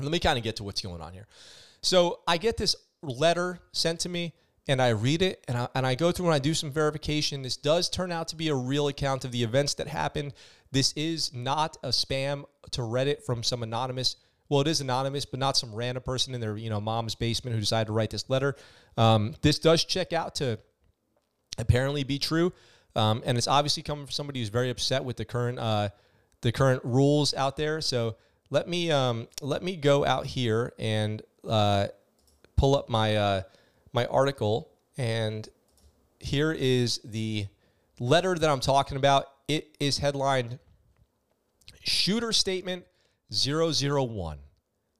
let 0.00 0.10
me 0.10 0.18
kind 0.18 0.36
of 0.36 0.44
get 0.44 0.56
to 0.56 0.64
what's 0.64 0.82
going 0.82 1.00
on 1.00 1.12
here. 1.12 1.26
So 1.80 2.20
I 2.26 2.38
get 2.38 2.56
this 2.56 2.74
letter 3.02 3.60
sent 3.72 4.00
to 4.00 4.08
me, 4.08 4.34
and 4.68 4.82
I 4.82 4.88
read 4.90 5.22
it 5.22 5.44
and 5.48 5.56
I, 5.56 5.68
and 5.74 5.86
I 5.86 5.94
go 5.94 6.10
through 6.10 6.26
and 6.26 6.34
I 6.34 6.38
do 6.38 6.54
some 6.54 6.70
verification. 6.70 7.42
This 7.42 7.56
does 7.56 7.88
turn 7.88 8.10
out 8.10 8.28
to 8.28 8.36
be 8.36 8.48
a 8.48 8.54
real 8.54 8.88
account 8.88 9.24
of 9.24 9.32
the 9.32 9.42
events 9.42 9.74
that 9.74 9.86
happened. 9.86 10.34
This 10.72 10.92
is 10.92 11.32
not 11.32 11.76
a 11.82 11.88
spam 11.88 12.44
to 12.72 12.80
Reddit 12.82 13.24
from 13.24 13.42
some 13.42 13.62
anonymous. 13.62 14.16
Well, 14.48 14.60
it 14.60 14.68
is 14.68 14.80
anonymous, 14.80 15.24
but 15.24 15.40
not 15.40 15.56
some 15.56 15.74
random 15.74 16.02
person 16.02 16.34
in 16.34 16.40
their 16.40 16.56
you 16.56 16.70
know 16.70 16.80
mom's 16.80 17.14
basement 17.14 17.54
who 17.54 17.60
decided 17.60 17.86
to 17.86 17.92
write 17.92 18.10
this 18.10 18.28
letter. 18.28 18.56
Um, 18.96 19.34
this 19.42 19.58
does 19.58 19.84
check 19.84 20.12
out 20.12 20.36
to 20.36 20.58
apparently 21.58 22.04
be 22.04 22.18
true, 22.18 22.52
um, 22.94 23.22
and 23.24 23.36
it's 23.38 23.48
obviously 23.48 23.82
coming 23.82 24.06
from 24.06 24.12
somebody 24.12 24.40
who's 24.40 24.48
very 24.48 24.70
upset 24.70 25.04
with 25.04 25.16
the 25.16 25.24
current 25.24 25.58
uh, 25.58 25.88
the 26.42 26.52
current 26.52 26.82
rules 26.84 27.34
out 27.34 27.56
there. 27.56 27.80
So 27.80 28.16
let 28.50 28.68
me 28.68 28.90
um, 28.90 29.28
let 29.40 29.62
me 29.62 29.76
go 29.76 30.04
out 30.04 30.26
here 30.26 30.72
and 30.78 31.22
uh, 31.48 31.88
pull 32.56 32.76
up 32.76 32.88
my 32.88 33.16
uh, 33.16 33.42
my 33.92 34.06
article, 34.06 34.70
and 34.96 35.48
here 36.20 36.52
is 36.52 37.00
the 37.04 37.46
letter 37.98 38.34
that 38.34 38.48
I'm 38.48 38.60
talking 38.60 38.96
about. 38.96 39.26
It 39.48 39.76
is 39.78 39.98
headlined 39.98 40.58
Shooter 41.82 42.32
Statement 42.32 42.84
001 43.30 44.38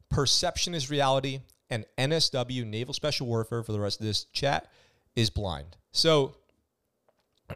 Perception 0.09 0.74
is 0.74 0.88
Reality, 0.88 1.40
and 1.68 1.84
NSW, 1.99 2.64
Naval 2.64 2.94
Special 2.94 3.26
Warfare, 3.26 3.64
for 3.64 3.72
the 3.72 3.80
rest 3.80 4.01
of 4.01 4.07
this 4.07 4.24
chat, 4.26 4.70
is 5.16 5.30
blind. 5.30 5.76
So, 5.90 6.36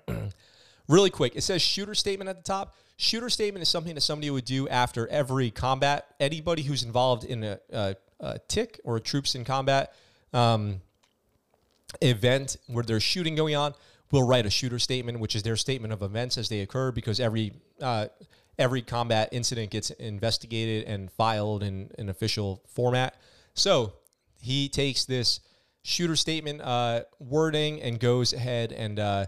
really 0.89 1.11
quick, 1.11 1.37
it 1.37 1.43
says 1.43 1.63
shooter 1.63 1.95
statement 1.95 2.29
at 2.29 2.37
the 2.37 2.43
top. 2.43 2.75
Shooter 2.97 3.31
statement 3.31 3.63
is 3.63 3.69
something 3.69 3.95
that 3.95 4.01
somebody 4.01 4.29
would 4.31 4.45
do 4.45 4.69
after 4.69 5.07
every 5.09 5.51
combat. 5.51 6.07
Anybody 6.19 6.63
who's 6.63 6.83
involved 6.83 7.25
in 7.25 7.45
a, 7.45 7.61
a, 7.73 7.97
a 8.19 8.39
tick 8.49 8.81
or 8.85 8.99
troops 8.99 9.37
in 9.37 9.45
combat 9.45 9.95
um, 10.33 10.81
event 12.03 12.57
where 12.67 12.85
there's 12.85 13.03
shooting 13.03 13.37
going 13.37 13.55
on 13.55 13.75
will 14.11 14.27
write 14.27 14.47
a 14.47 14.51
shooter 14.51 14.79
statement, 14.79 15.21
which 15.21 15.37
is 15.37 15.43
their 15.43 15.57
statement 15.57 15.93
of 15.93 16.03
events 16.03 16.37
as 16.39 16.49
they 16.49 16.61
occur, 16.61 16.93
because 16.93 17.21
every 17.21 17.53
uh, 17.81 18.07
every 18.59 18.83
combat 18.83 19.29
incident 19.33 19.71
gets 19.71 19.91
investigated 19.91 20.87
and 20.87 21.11
filed 21.13 21.63
in 21.63 21.91
an 21.99 22.09
official 22.09 22.63
format. 22.69 23.15
So 23.55 23.95
he 24.41 24.69
takes 24.69 25.05
this 25.05 25.41
shooter 25.83 26.17
statement 26.17 26.61
uh, 26.61 27.03
wording 27.19 27.81
and 27.81 27.99
goes 27.99 28.33
ahead 28.33 28.73
and 28.73 28.99
uh, 28.99 29.27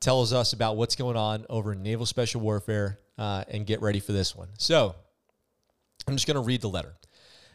tells 0.00 0.32
us 0.32 0.52
about 0.52 0.76
what's 0.76 0.96
going 0.96 1.16
on 1.16 1.44
over 1.50 1.72
in 1.72 1.82
Naval 1.82 2.06
Special 2.06 2.40
Warfare 2.40 2.98
uh, 3.18 3.44
and 3.48 3.66
get 3.66 3.82
ready 3.82 4.00
for 4.00 4.12
this 4.12 4.34
one. 4.34 4.48
So 4.58 4.94
I'm 6.06 6.14
just 6.14 6.26
going 6.26 6.36
to 6.36 6.42
read 6.42 6.60
the 6.60 6.68
letter. 6.68 6.94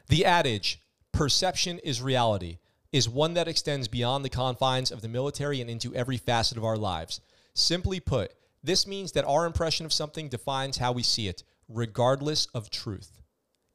The 0.08 0.26
adage, 0.26 0.82
perception 1.12 1.80
is 1.80 2.02
reality, 2.02 2.58
is 2.92 3.08
one 3.08 3.34
that 3.36 3.48
extends 3.48 3.88
beyond 3.88 4.26
the 4.26 4.30
confines 4.30 4.92
of 4.92 5.02
the 5.02 5.08
military 5.08 5.62
and 5.62 5.70
into 5.70 5.94
every 5.94 6.18
facet 6.18 6.58
of 6.58 6.66
our 6.66 6.78
lives. 6.78 7.22
Simply 7.54 8.00
put, 8.00 8.34
this 8.64 8.88
means 8.88 9.12
that 9.14 9.26
our 9.26 9.46
impression 9.46 9.86
of 9.86 9.94
something 9.94 10.28
defines 10.28 10.78
how 10.78 10.92
we 10.92 11.04
see 11.04 11.28
it, 11.28 11.44
regardless 11.68 12.48
of 12.48 12.70
truth. 12.70 13.22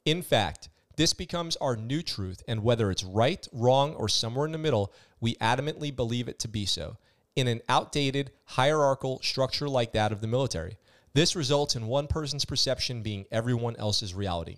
In 0.04 0.20
fact, 0.22 0.68
this 0.96 1.12
becomes 1.12 1.56
our 1.56 1.76
new 1.76 2.02
truth, 2.02 2.42
and 2.46 2.62
whether 2.62 2.90
it's 2.90 3.04
right, 3.04 3.46
wrong, 3.52 3.94
or 3.94 4.08
somewhere 4.08 4.46
in 4.46 4.52
the 4.52 4.58
middle, 4.58 4.92
we 5.20 5.34
adamantly 5.36 5.94
believe 5.94 6.28
it 6.28 6.38
to 6.40 6.48
be 6.48 6.66
so. 6.66 6.98
In 7.34 7.48
an 7.48 7.62
outdated, 7.68 8.30
hierarchical 8.44 9.20
structure 9.22 9.68
like 9.68 9.92
that 9.92 10.12
of 10.12 10.20
the 10.20 10.26
military, 10.28 10.76
this 11.14 11.34
results 11.34 11.74
in 11.76 11.86
one 11.86 12.06
person's 12.06 12.44
perception 12.44 13.02
being 13.02 13.24
everyone 13.30 13.76
else's 13.76 14.14
reality. 14.14 14.56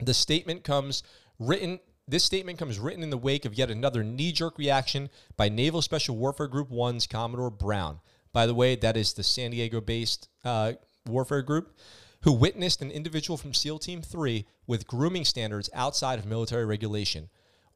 The 0.00 0.14
statement 0.14 0.64
comes 0.64 1.02
written 1.38 1.80
this 2.08 2.24
statement 2.24 2.58
comes 2.58 2.78
written 2.78 3.02
in 3.02 3.10
the 3.10 3.18
wake 3.18 3.44
of 3.44 3.54
yet 3.54 3.70
another 3.70 4.02
knee 4.02 4.32
jerk 4.32 4.58
reaction 4.58 5.10
by 5.36 5.50
Naval 5.50 5.82
Special 5.82 6.16
Warfare 6.16 6.48
Group 6.48 6.70
1's 6.70 7.06
Commodore 7.06 7.50
Brown. 7.50 8.00
By 8.32 8.46
the 8.46 8.54
way, 8.54 8.76
that 8.76 8.96
is 8.96 9.12
the 9.12 9.22
San 9.22 9.50
Diego 9.50 9.82
based 9.82 10.28
uh, 10.42 10.72
warfare 11.06 11.42
group 11.42 11.76
who 12.22 12.32
witnessed 12.32 12.80
an 12.80 12.90
individual 12.90 13.36
from 13.36 13.52
SEAL 13.52 13.78
Team 13.78 14.00
3 14.00 14.46
with 14.66 14.86
grooming 14.86 15.24
standards 15.24 15.68
outside 15.74 16.18
of 16.18 16.26
military 16.26 16.64
regulation, 16.64 17.28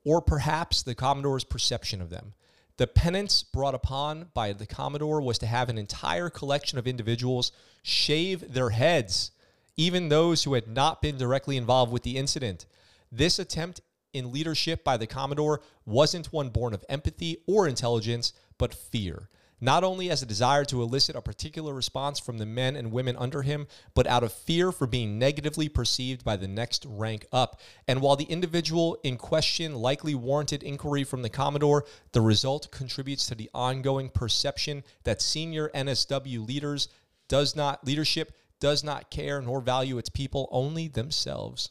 or 0.04 0.20
perhaps 0.20 0.82
the 0.82 0.94
Commodore's 0.94 1.44
perception 1.44 2.00
of 2.00 2.10
them. 2.10 2.32
The 2.78 2.86
penance 2.86 3.42
brought 3.42 3.74
upon 3.74 4.30
by 4.34 4.54
the 4.54 4.66
Commodore 4.66 5.20
was 5.20 5.38
to 5.38 5.46
have 5.46 5.68
an 5.68 5.78
entire 5.78 6.30
collection 6.30 6.78
of 6.78 6.86
individuals 6.86 7.52
shave 7.82 8.54
their 8.54 8.70
heads, 8.70 9.30
even 9.76 10.08
those 10.08 10.44
who 10.44 10.54
had 10.54 10.66
not 10.66 11.02
been 11.02 11.18
directly 11.18 11.56
involved 11.56 11.92
with 11.92 12.02
the 12.02 12.16
incident. 12.16 12.66
This 13.12 13.38
attempt 13.38 13.82
in 14.12 14.32
leadership 14.32 14.84
by 14.84 14.96
the 14.96 15.06
Commodore 15.06 15.60
wasn't 15.84 16.32
one 16.32 16.50
born 16.50 16.74
of 16.74 16.84
empathy 16.88 17.38
or 17.46 17.66
intelligence, 17.66 18.32
but 18.58 18.74
fear. 18.74 19.28
Not 19.60 19.84
only 19.84 20.10
as 20.10 20.22
a 20.22 20.26
desire 20.26 20.64
to 20.64 20.82
elicit 20.82 21.14
a 21.14 21.22
particular 21.22 21.72
response 21.72 22.18
from 22.18 22.38
the 22.38 22.46
men 22.46 22.74
and 22.74 22.90
women 22.90 23.14
under 23.16 23.42
him, 23.42 23.68
but 23.94 24.08
out 24.08 24.24
of 24.24 24.32
fear 24.32 24.72
for 24.72 24.88
being 24.88 25.20
negatively 25.20 25.68
perceived 25.68 26.24
by 26.24 26.36
the 26.36 26.48
next 26.48 26.84
rank 26.84 27.26
up. 27.32 27.60
And 27.86 28.02
while 28.02 28.16
the 28.16 28.24
individual 28.24 28.98
in 29.04 29.16
question 29.16 29.76
likely 29.76 30.16
warranted 30.16 30.64
inquiry 30.64 31.04
from 31.04 31.22
the 31.22 31.28
Commodore, 31.28 31.84
the 32.10 32.20
result 32.20 32.72
contributes 32.72 33.24
to 33.28 33.36
the 33.36 33.48
ongoing 33.54 34.08
perception 34.08 34.82
that 35.04 35.22
senior 35.22 35.70
NSW 35.72 36.44
leaders 36.44 36.88
does 37.28 37.54
not 37.54 37.86
leadership 37.86 38.32
does 38.58 38.82
not 38.82 39.10
care 39.10 39.40
nor 39.40 39.60
value 39.60 39.96
its 39.96 40.08
people, 40.08 40.48
only 40.50 40.88
themselves. 40.88 41.70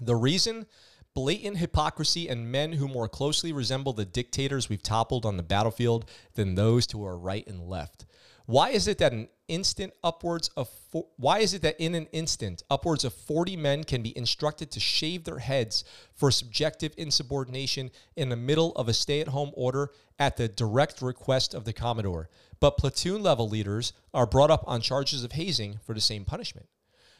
The 0.00 0.16
reason 0.16 0.66
blatant 1.14 1.58
hypocrisy 1.58 2.28
and 2.28 2.50
men 2.50 2.72
who 2.72 2.88
more 2.88 3.08
closely 3.08 3.52
resemble 3.52 3.92
the 3.92 4.04
dictators 4.04 4.68
we've 4.68 4.82
toppled 4.82 5.26
on 5.26 5.36
the 5.36 5.42
battlefield 5.42 6.04
than 6.34 6.54
those 6.54 6.86
to 6.86 7.02
our 7.04 7.16
right 7.16 7.46
and 7.46 7.68
left. 7.68 8.06
Why 8.46 8.70
is 8.70 8.88
it 8.88 8.98
that 8.98 9.12
an 9.12 9.28
instant 9.48 9.92
upwards 10.02 10.48
of 10.56 10.68
four, 10.90 11.06
why 11.16 11.38
is 11.40 11.54
it 11.54 11.62
that 11.62 11.78
in 11.78 11.94
an 11.94 12.06
instant 12.12 12.62
upwards 12.70 13.04
of 13.04 13.12
40 13.12 13.56
men 13.56 13.84
can 13.84 14.02
be 14.02 14.16
instructed 14.16 14.70
to 14.70 14.80
shave 14.80 15.24
their 15.24 15.38
heads 15.38 15.84
for 16.14 16.30
subjective 16.30 16.94
insubordination 16.96 17.90
in 18.16 18.30
the 18.30 18.36
middle 18.36 18.72
of 18.72 18.88
a 18.88 18.94
stay-at-home 18.94 19.52
order 19.54 19.90
at 20.18 20.36
the 20.36 20.48
direct 20.48 21.02
request 21.02 21.54
of 21.54 21.64
the 21.64 21.72
commodore 21.72 22.30
but 22.60 22.78
platoon 22.78 23.22
level 23.22 23.48
leaders 23.48 23.92
are 24.14 24.26
brought 24.26 24.50
up 24.50 24.64
on 24.66 24.80
charges 24.80 25.22
of 25.22 25.32
hazing 25.32 25.78
for 25.84 25.94
the 25.94 26.00
same 26.00 26.24
punishment 26.24 26.66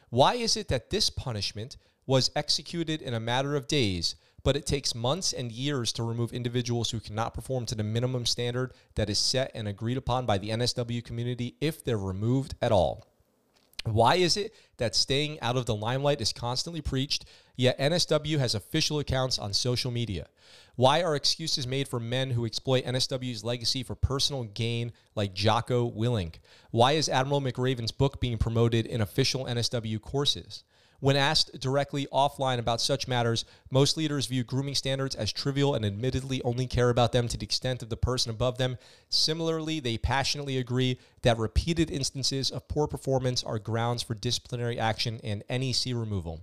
why 0.09 0.33
is 0.33 0.57
it 0.57 0.67
that 0.69 0.89
this 0.89 1.09
punishment 1.09 1.77
was 2.05 2.31
executed 2.35 3.01
in 3.01 3.13
a 3.13 3.19
matter 3.19 3.55
of 3.55 3.67
days, 3.67 4.15
but 4.43 4.55
it 4.55 4.65
takes 4.65 4.93
months 4.93 5.31
and 5.31 5.51
years 5.51 5.93
to 5.93 6.03
remove 6.03 6.33
individuals 6.33 6.91
who 6.91 6.99
cannot 6.99 7.33
perform 7.33 7.65
to 7.65 7.75
the 7.75 7.83
minimum 7.83 8.25
standard 8.25 8.73
that 8.95 9.09
is 9.09 9.17
set 9.17 9.51
and 9.53 9.67
agreed 9.67 9.97
upon 9.97 10.25
by 10.25 10.37
the 10.37 10.49
NSW 10.49 11.03
community 11.03 11.55
if 11.61 11.83
they're 11.83 11.97
removed 11.97 12.55
at 12.61 12.71
all. 12.71 13.07
Why 13.85 14.15
is 14.15 14.37
it 14.37 14.55
that 14.77 14.95
staying 14.95 15.41
out 15.41 15.57
of 15.57 15.65
the 15.65 15.75
limelight 15.75 16.21
is 16.21 16.31
constantly 16.31 16.81
preached, 16.81 17.25
yet 17.57 17.77
NSW 17.79 18.39
has 18.39 18.55
official 18.55 18.99
accounts 18.99 19.37
on 19.37 19.53
social 19.53 19.91
media? 19.91 20.27
Why 20.75 21.03
are 21.03 21.15
excuses 21.15 21.67
made 21.67 21.87
for 21.87 21.99
men 21.99 22.31
who 22.31 22.45
exploit 22.45 22.85
NSW's 22.85 23.43
legacy 23.43 23.83
for 23.83 23.95
personal 23.95 24.45
gain, 24.45 24.93
like 25.15 25.33
Jocko 25.33 25.91
Willink? 25.91 26.35
Why 26.71 26.93
is 26.93 27.09
Admiral 27.09 27.41
McRaven's 27.41 27.91
book 27.91 28.21
being 28.21 28.37
promoted 28.37 28.85
in 28.85 29.01
official 29.01 29.45
NSW 29.45 30.01
courses? 30.01 30.63
When 31.03 31.17
asked 31.17 31.59
directly 31.59 32.07
offline 32.13 32.59
about 32.59 32.79
such 32.79 33.09
matters, 33.09 33.43
most 33.69 33.97
leaders 33.97 34.27
view 34.27 34.45
grooming 34.45 34.75
standards 34.75 35.15
as 35.15 35.33
trivial 35.33 35.75
and 35.75 35.83
admittedly 35.83 36.41
only 36.43 36.65
care 36.65 36.89
about 36.89 37.11
them 37.11 37.27
to 37.27 37.35
the 37.35 37.43
extent 37.43 37.83
of 37.83 37.89
the 37.89 37.97
person 37.97 38.29
above 38.29 38.57
them. 38.57 38.77
Similarly, 39.09 39.81
they 39.81 39.97
passionately 39.97 40.57
agree 40.57 40.97
that 41.23 41.37
repeated 41.37 41.91
instances 41.91 42.49
of 42.49 42.69
poor 42.69 42.87
performance 42.87 43.43
are 43.43 43.59
grounds 43.59 44.01
for 44.01 44.13
disciplinary 44.13 44.79
action 44.79 45.19
and 45.25 45.43
NEC 45.49 45.87
removal. 45.87 46.39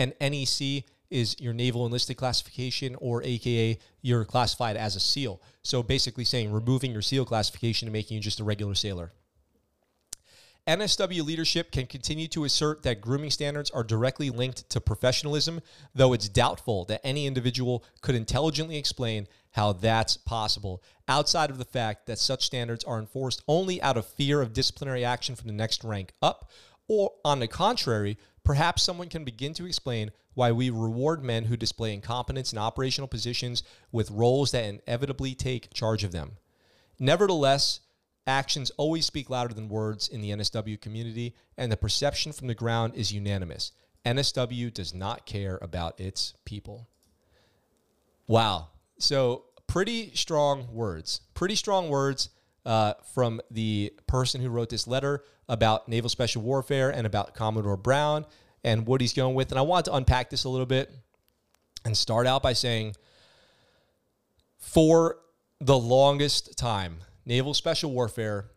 An 0.00 0.12
NEC 0.20 0.82
is 1.08 1.36
your 1.38 1.52
naval 1.52 1.86
enlisted 1.86 2.16
classification 2.16 2.96
or 2.96 3.22
aka 3.22 3.78
you're 4.02 4.24
classified 4.24 4.76
as 4.76 4.96
a 4.96 5.00
SEAL. 5.00 5.40
So 5.62 5.84
basically 5.84 6.24
saying 6.24 6.50
removing 6.50 6.90
your 6.90 7.00
SEAL 7.00 7.26
classification 7.26 7.86
and 7.86 7.92
making 7.92 8.16
you 8.16 8.20
just 8.20 8.40
a 8.40 8.44
regular 8.44 8.74
sailor. 8.74 9.12
NSW 10.70 11.24
leadership 11.24 11.72
can 11.72 11.86
continue 11.86 12.28
to 12.28 12.44
assert 12.44 12.84
that 12.84 13.00
grooming 13.00 13.32
standards 13.32 13.72
are 13.72 13.82
directly 13.82 14.30
linked 14.30 14.70
to 14.70 14.80
professionalism, 14.80 15.62
though 15.96 16.12
it's 16.12 16.28
doubtful 16.28 16.84
that 16.84 17.00
any 17.02 17.26
individual 17.26 17.82
could 18.02 18.14
intelligently 18.14 18.76
explain 18.76 19.26
how 19.50 19.72
that's 19.72 20.16
possible, 20.16 20.80
outside 21.08 21.50
of 21.50 21.58
the 21.58 21.64
fact 21.64 22.06
that 22.06 22.20
such 22.20 22.46
standards 22.46 22.84
are 22.84 23.00
enforced 23.00 23.42
only 23.48 23.82
out 23.82 23.96
of 23.96 24.06
fear 24.06 24.40
of 24.40 24.52
disciplinary 24.52 25.04
action 25.04 25.34
from 25.34 25.48
the 25.48 25.52
next 25.52 25.82
rank 25.82 26.12
up, 26.22 26.48
or 26.86 27.14
on 27.24 27.40
the 27.40 27.48
contrary, 27.48 28.16
perhaps 28.44 28.84
someone 28.84 29.08
can 29.08 29.24
begin 29.24 29.52
to 29.54 29.66
explain 29.66 30.12
why 30.34 30.52
we 30.52 30.70
reward 30.70 31.24
men 31.24 31.46
who 31.46 31.56
display 31.56 31.92
incompetence 31.92 32.52
in 32.52 32.60
operational 32.60 33.08
positions 33.08 33.64
with 33.90 34.08
roles 34.12 34.52
that 34.52 34.64
inevitably 34.64 35.34
take 35.34 35.74
charge 35.74 36.04
of 36.04 36.12
them. 36.12 36.36
Nevertheless, 36.96 37.80
Actions 38.26 38.70
always 38.76 39.06
speak 39.06 39.30
louder 39.30 39.54
than 39.54 39.68
words 39.68 40.08
in 40.08 40.20
the 40.20 40.30
NSW 40.30 40.80
community, 40.80 41.34
and 41.56 41.70
the 41.70 41.76
perception 41.76 42.32
from 42.32 42.48
the 42.48 42.54
ground 42.54 42.94
is 42.94 43.12
unanimous. 43.12 43.72
NSW 44.04 44.72
does 44.72 44.94
not 44.94 45.26
care 45.26 45.58
about 45.60 45.98
its 45.98 46.34
people. 46.44 46.88
Wow. 48.26 48.68
So 48.98 49.44
pretty 49.66 50.14
strong 50.14 50.72
words. 50.72 51.20
Pretty 51.34 51.54
strong 51.54 51.88
words 51.88 52.30
uh, 52.64 52.94
from 53.14 53.40
the 53.50 53.92
person 54.06 54.40
who 54.40 54.48
wrote 54.48 54.68
this 54.68 54.86
letter 54.86 55.24
about 55.48 55.88
naval 55.88 56.08
special 56.08 56.42
warfare 56.42 56.90
and 56.90 57.06
about 57.06 57.34
Commodore 57.34 57.76
Brown 57.76 58.24
and 58.62 58.86
what 58.86 59.00
he's 59.00 59.12
going 59.12 59.34
with. 59.34 59.50
And 59.50 59.58
I 59.58 59.62
want 59.62 59.86
to 59.86 59.94
unpack 59.94 60.30
this 60.30 60.44
a 60.44 60.48
little 60.48 60.66
bit 60.66 60.90
and 61.84 61.96
start 61.96 62.26
out 62.26 62.42
by 62.42 62.52
saying 62.52 62.94
for 64.58 65.16
the 65.60 65.78
longest 65.78 66.56
time, 66.56 66.98
naval 67.30 67.54
special 67.54 67.92
warfare 67.92 68.50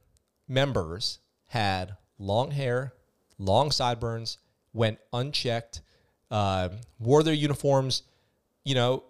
members 0.47 1.19
had 1.45 1.95
long 2.17 2.49
hair, 2.49 2.93
long 3.37 3.69
sideburns, 3.69 4.39
went 4.73 4.97
unchecked, 5.13 5.81
uh, 6.31 6.69
wore 6.97 7.21
their 7.21 7.35
uniforms, 7.35 8.01
you 8.65 8.73
know, 8.73 9.03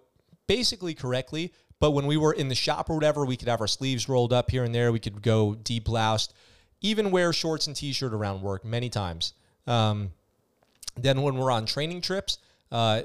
basically 0.46 0.92
correctly. 0.92 1.50
But 1.80 1.92
when 1.92 2.06
we 2.06 2.18
were 2.18 2.34
in 2.34 2.48
the 2.48 2.54
shop 2.54 2.90
or 2.90 2.94
whatever, 2.94 3.24
we 3.24 3.38
could 3.38 3.48
have 3.48 3.62
our 3.62 3.66
sleeves 3.66 4.06
rolled 4.06 4.34
up 4.34 4.50
here 4.50 4.64
and 4.64 4.74
there. 4.74 4.92
We 4.92 5.00
could 5.00 5.22
go 5.22 5.54
deep 5.54 5.84
bloused, 5.84 6.34
even 6.82 7.10
wear 7.10 7.32
shorts 7.32 7.66
and 7.66 7.74
t-shirt 7.74 8.12
around 8.12 8.42
work 8.42 8.66
many 8.66 8.90
times. 8.90 9.32
Um, 9.66 10.12
then 10.94 11.22
when 11.22 11.36
we're 11.36 11.50
on 11.50 11.64
training 11.64 12.02
trips, 12.02 12.36
uh, 12.70 13.02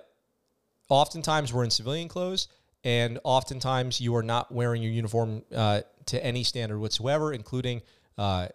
oftentimes 0.90 1.54
we're 1.54 1.64
in 1.64 1.72
civilian 1.72 2.10
clothes, 2.10 2.50
and 2.84 3.18
oftentimes 3.24 4.02
you 4.02 4.14
are 4.16 4.24
not 4.24 4.52
wearing 4.52 4.84
your 4.84 4.92
uniform 4.92 5.44
uh, 5.56 5.82
to 6.10 6.24
any 6.24 6.44
standard 6.44 6.80
whatsoever, 6.80 7.34
including 7.34 7.82
uh, 8.18 8.48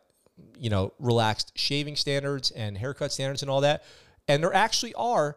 you 0.58 0.70
know 0.70 0.92
relaxed 0.98 1.52
shaving 1.56 1.96
standards 1.96 2.50
and 2.50 2.76
haircut 2.78 3.12
standards 3.12 3.42
and 3.42 3.50
all 3.50 3.60
that. 3.62 3.84
And 4.28 4.42
there 4.42 4.54
actually 4.54 4.94
are 4.94 5.36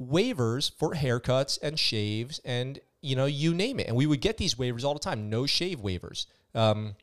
waivers 0.00 0.70
for 0.78 0.94
haircuts 0.94 1.58
and 1.60 1.78
shaves 1.78 2.40
and 2.44 2.78
you 3.00 3.16
know 3.16 3.26
you 3.26 3.54
name 3.54 3.80
it. 3.80 3.88
And 3.88 3.96
we 3.96 4.06
would 4.06 4.20
get 4.20 4.36
these 4.36 4.54
waivers 4.54 4.84
all 4.84 4.94
the 4.94 5.00
time. 5.00 5.30
No 5.30 5.46
shave 5.46 5.80
waivers. 5.80 6.26
Um, 6.54 6.96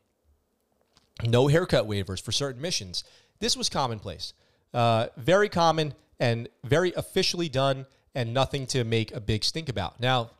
no 1.24 1.46
haircut 1.46 1.86
waivers 1.86 2.20
for 2.22 2.32
certain 2.32 2.60
missions. 2.60 3.04
This 3.38 3.56
was 3.56 3.68
commonplace, 3.68 4.32
uh, 4.74 5.06
very 5.16 5.48
common 5.48 5.94
and 6.18 6.48
very 6.64 6.92
officially 6.94 7.48
done, 7.48 7.86
and 8.14 8.32
nothing 8.32 8.66
to 8.66 8.84
make 8.84 9.14
a 9.14 9.20
big 9.20 9.44
stink 9.44 9.68
about. 9.68 10.00
Now, 10.00 10.30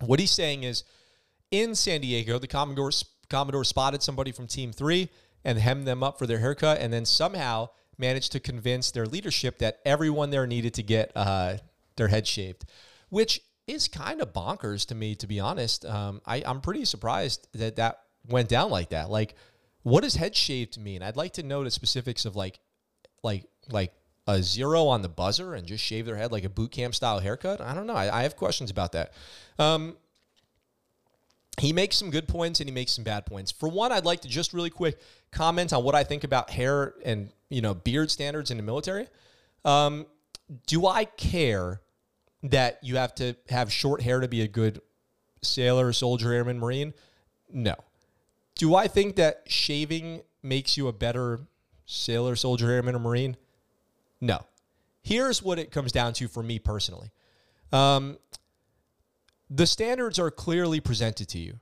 what 0.00 0.18
he's 0.18 0.32
saying 0.32 0.64
is, 0.64 0.84
in 1.50 1.74
San 1.74 2.00
Diego, 2.00 2.38
the 2.38 2.48
Commodore 2.48 2.90
Commodore 3.32 3.64
spotted 3.64 4.02
somebody 4.02 4.30
from 4.30 4.46
Team 4.46 4.72
Three 4.72 5.08
and 5.44 5.58
hemmed 5.58 5.86
them 5.86 6.02
up 6.02 6.18
for 6.18 6.26
their 6.26 6.38
haircut, 6.38 6.78
and 6.78 6.92
then 6.92 7.04
somehow 7.04 7.70
managed 7.98 8.30
to 8.32 8.40
convince 8.40 8.90
their 8.90 9.06
leadership 9.06 9.58
that 9.58 9.80
everyone 9.84 10.30
there 10.30 10.46
needed 10.46 10.74
to 10.74 10.82
get 10.82 11.10
uh, 11.16 11.56
their 11.96 12.08
head 12.08 12.26
shaved, 12.26 12.64
which 13.08 13.40
is 13.66 13.88
kind 13.88 14.20
of 14.20 14.32
bonkers 14.32 14.86
to 14.86 14.94
me, 14.94 15.14
to 15.14 15.26
be 15.26 15.40
honest. 15.40 15.84
Um, 15.84 16.20
I, 16.26 16.42
I'm 16.44 16.60
pretty 16.60 16.84
surprised 16.84 17.48
that 17.54 17.76
that 17.76 18.00
went 18.28 18.48
down 18.48 18.70
like 18.70 18.90
that. 18.90 19.10
Like, 19.10 19.34
what 19.82 20.02
does 20.02 20.14
head 20.14 20.36
shaved 20.36 20.78
mean? 20.78 21.02
I'd 21.02 21.16
like 21.16 21.32
to 21.34 21.42
know 21.42 21.64
the 21.64 21.70
specifics 21.70 22.24
of 22.24 22.36
like, 22.36 22.60
like, 23.22 23.44
like 23.70 23.92
a 24.26 24.42
zero 24.42 24.86
on 24.86 25.02
the 25.02 25.08
buzzer 25.08 25.54
and 25.54 25.66
just 25.66 25.82
shave 25.82 26.06
their 26.06 26.16
head 26.16 26.32
like 26.32 26.44
a 26.44 26.48
boot 26.48 26.70
camp 26.70 26.94
style 26.94 27.18
haircut. 27.20 27.60
I 27.60 27.74
don't 27.74 27.86
know. 27.86 27.94
I, 27.94 28.20
I 28.20 28.22
have 28.22 28.36
questions 28.36 28.70
about 28.70 28.92
that. 28.92 29.12
Um, 29.58 29.96
he 31.60 31.72
makes 31.72 31.96
some 31.96 32.10
good 32.10 32.26
points 32.28 32.60
and 32.60 32.68
he 32.68 32.74
makes 32.74 32.92
some 32.92 33.04
bad 33.04 33.26
points. 33.26 33.50
For 33.50 33.68
one, 33.68 33.92
I'd 33.92 34.04
like 34.04 34.20
to 34.20 34.28
just 34.28 34.52
really 34.52 34.70
quick 34.70 35.00
comment 35.30 35.72
on 35.72 35.84
what 35.84 35.94
I 35.94 36.04
think 36.04 36.24
about 36.24 36.50
hair 36.50 36.94
and 37.04 37.30
you 37.50 37.60
know 37.60 37.74
beard 37.74 38.10
standards 38.10 38.50
in 38.50 38.56
the 38.56 38.62
military. 38.62 39.06
Um, 39.64 40.06
do 40.66 40.86
I 40.86 41.04
care 41.04 41.80
that 42.42 42.78
you 42.82 42.96
have 42.96 43.14
to 43.16 43.36
have 43.48 43.72
short 43.72 44.02
hair 44.02 44.20
to 44.20 44.28
be 44.28 44.42
a 44.42 44.48
good 44.48 44.80
sailor, 45.42 45.92
soldier, 45.92 46.32
airman, 46.32 46.58
marine? 46.58 46.94
No. 47.52 47.74
Do 48.54 48.74
I 48.74 48.88
think 48.88 49.16
that 49.16 49.42
shaving 49.46 50.22
makes 50.42 50.76
you 50.76 50.88
a 50.88 50.92
better 50.92 51.40
sailor, 51.86 52.36
soldier, 52.36 52.70
airman, 52.70 52.94
or 52.94 52.98
marine? 52.98 53.36
No. 54.20 54.44
Here's 55.02 55.42
what 55.42 55.58
it 55.58 55.70
comes 55.70 55.92
down 55.92 56.12
to 56.14 56.28
for 56.28 56.42
me 56.42 56.58
personally. 56.58 57.10
Um, 57.72 58.18
the 59.54 59.66
standards 59.66 60.18
are 60.18 60.30
clearly 60.30 60.80
presented 60.80 61.28
to 61.28 61.38
you. 61.38 61.58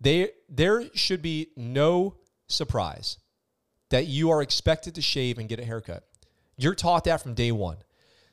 They, 0.00 0.30
there 0.48 0.84
should 0.94 1.22
be 1.22 1.50
no 1.56 2.16
surprise 2.48 3.18
that 3.90 4.06
you 4.06 4.30
are 4.30 4.42
expected 4.42 4.96
to 4.96 5.02
shave 5.02 5.38
and 5.38 5.48
get 5.48 5.60
a 5.60 5.64
haircut. 5.64 6.04
You're 6.56 6.74
taught 6.74 7.04
that 7.04 7.22
from 7.22 7.34
day 7.34 7.52
one. 7.52 7.76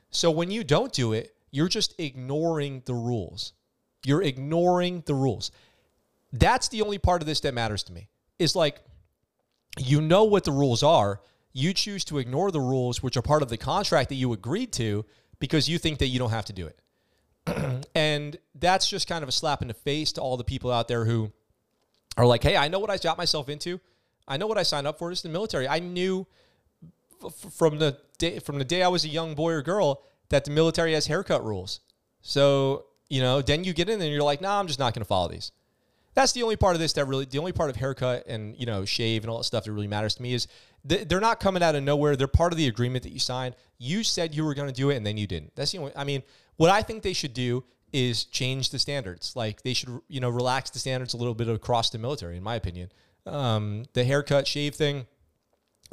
So 0.09 0.31
when 0.31 0.49
you 0.49 0.63
don't 0.63 0.91
do 0.91 1.13
it, 1.13 1.35
you're 1.51 1.67
just 1.67 1.99
ignoring 1.99 2.81
the 2.85 2.95
rules. 2.95 3.53
You're 4.03 4.23
ignoring 4.23 5.03
the 5.05 5.13
rules. 5.13 5.51
That's 6.33 6.67
the 6.69 6.81
only 6.81 6.97
part 6.97 7.21
of 7.21 7.27
this 7.27 7.41
that 7.41 7.53
matters 7.53 7.83
to 7.83 7.93
me. 7.93 8.09
Is 8.39 8.55
like, 8.55 8.81
you 9.77 10.01
know 10.01 10.23
what 10.23 10.43
the 10.43 10.51
rules 10.51 10.83
are. 10.83 11.21
You 11.53 11.73
choose 11.73 12.03
to 12.05 12.17
ignore 12.17 12.51
the 12.51 12.59
rules, 12.59 13.03
which 13.03 13.15
are 13.17 13.21
part 13.21 13.41
of 13.41 13.49
the 13.49 13.57
contract 13.57 14.09
that 14.09 14.15
you 14.15 14.33
agreed 14.33 14.73
to, 14.73 15.05
because 15.39 15.69
you 15.69 15.77
think 15.77 15.99
that 15.99 16.07
you 16.07 16.19
don't 16.19 16.31
have 16.31 16.45
to 16.45 16.53
do 16.53 16.67
it. 16.67 16.79
and 17.47 17.85
that's 18.55 18.87
just 18.87 19.07
kind 19.07 19.23
of 19.23 19.29
a 19.29 19.31
slap 19.31 19.61
in 19.61 19.67
the 19.67 19.73
face 19.73 20.11
to 20.13 20.21
all 20.21 20.37
the 20.37 20.43
people 20.43 20.71
out 20.71 20.87
there 20.87 21.05
who 21.05 21.31
are 22.17 22.25
like, 22.25 22.43
hey, 22.43 22.57
I 22.57 22.67
know 22.67 22.79
what 22.79 22.89
I 22.89 22.97
got 22.97 23.17
myself 23.17 23.49
into. 23.49 23.79
I 24.27 24.37
know 24.37 24.47
what 24.47 24.57
I 24.57 24.63
signed 24.63 24.87
up 24.87 24.97
for. 24.97 25.11
It's 25.11 25.21
the 25.21 25.29
military. 25.29 25.67
I 25.67 25.79
knew 25.79 26.25
f- 27.23 27.53
from 27.53 27.77
the 27.77 27.97
day 28.17 28.39
from 28.39 28.57
the 28.57 28.65
day 28.65 28.81
I 28.81 28.87
was 28.87 29.05
a 29.05 29.09
young 29.09 29.35
boy 29.35 29.51
or 29.51 29.61
girl 29.61 30.01
that 30.29 30.45
the 30.45 30.51
military 30.51 30.93
has 30.93 31.07
haircut 31.07 31.43
rules. 31.43 31.81
So 32.21 32.85
you 33.09 33.21
know, 33.21 33.41
then 33.41 33.63
you 33.63 33.73
get 33.73 33.89
in 33.89 34.01
and 34.01 34.11
you're 34.11 34.23
like, 34.23 34.41
nah, 34.41 34.59
I'm 34.59 34.67
just 34.67 34.79
not 34.79 34.93
going 34.93 35.01
to 35.01 35.07
follow 35.07 35.27
these. 35.29 35.51
That's 36.15 36.31
the 36.31 36.43
only 36.43 36.55
part 36.55 36.75
of 36.75 36.79
this 36.79 36.93
that 36.93 37.05
really, 37.05 37.25
the 37.25 37.39
only 37.39 37.51
part 37.51 37.69
of 37.69 37.75
haircut 37.75 38.25
and 38.27 38.55
you 38.57 38.65
know, 38.65 38.85
shave 38.85 39.23
and 39.23 39.29
all 39.29 39.37
that 39.37 39.43
stuff 39.43 39.65
that 39.65 39.71
really 39.71 39.87
matters 39.87 40.15
to 40.15 40.21
me 40.21 40.33
is 40.33 40.47
they're 40.83 41.19
not 41.19 41.39
coming 41.39 41.61
out 41.61 41.75
of 41.75 41.83
nowhere. 41.83 42.15
They're 42.15 42.27
part 42.27 42.53
of 42.53 42.57
the 42.57 42.67
agreement 42.67 43.03
that 43.03 43.11
you 43.11 43.19
signed. 43.19 43.55
You 43.77 44.03
said 44.03 44.33
you 44.33 44.45
were 44.45 44.53
going 44.53 44.69
to 44.69 44.73
do 44.73 44.91
it, 44.91 44.95
and 44.95 45.05
then 45.05 45.17
you 45.17 45.27
didn't. 45.27 45.55
That's 45.55 45.71
the 45.71 45.79
only. 45.79 45.91
I 45.95 46.03
mean, 46.03 46.23
what 46.57 46.69
I 46.69 46.81
think 46.81 47.03
they 47.03 47.13
should 47.13 47.33
do 47.33 47.63
is 47.95 48.25
change 48.25 48.71
the 48.71 48.77
standards. 48.77 49.37
Like 49.37 49.61
they 49.61 49.73
should, 49.73 50.01
you 50.09 50.19
know, 50.19 50.29
relax 50.29 50.69
the 50.69 50.79
standards 50.79 51.13
a 51.13 51.17
little 51.17 51.33
bit 51.33 51.47
across 51.47 51.89
the 51.89 51.97
military, 51.97 52.35
in 52.35 52.43
my 52.43 52.55
opinion. 52.55 52.91
Um, 53.25 53.85
the 53.93 54.03
haircut, 54.03 54.47
shave 54.47 54.75
thing, 54.75 55.07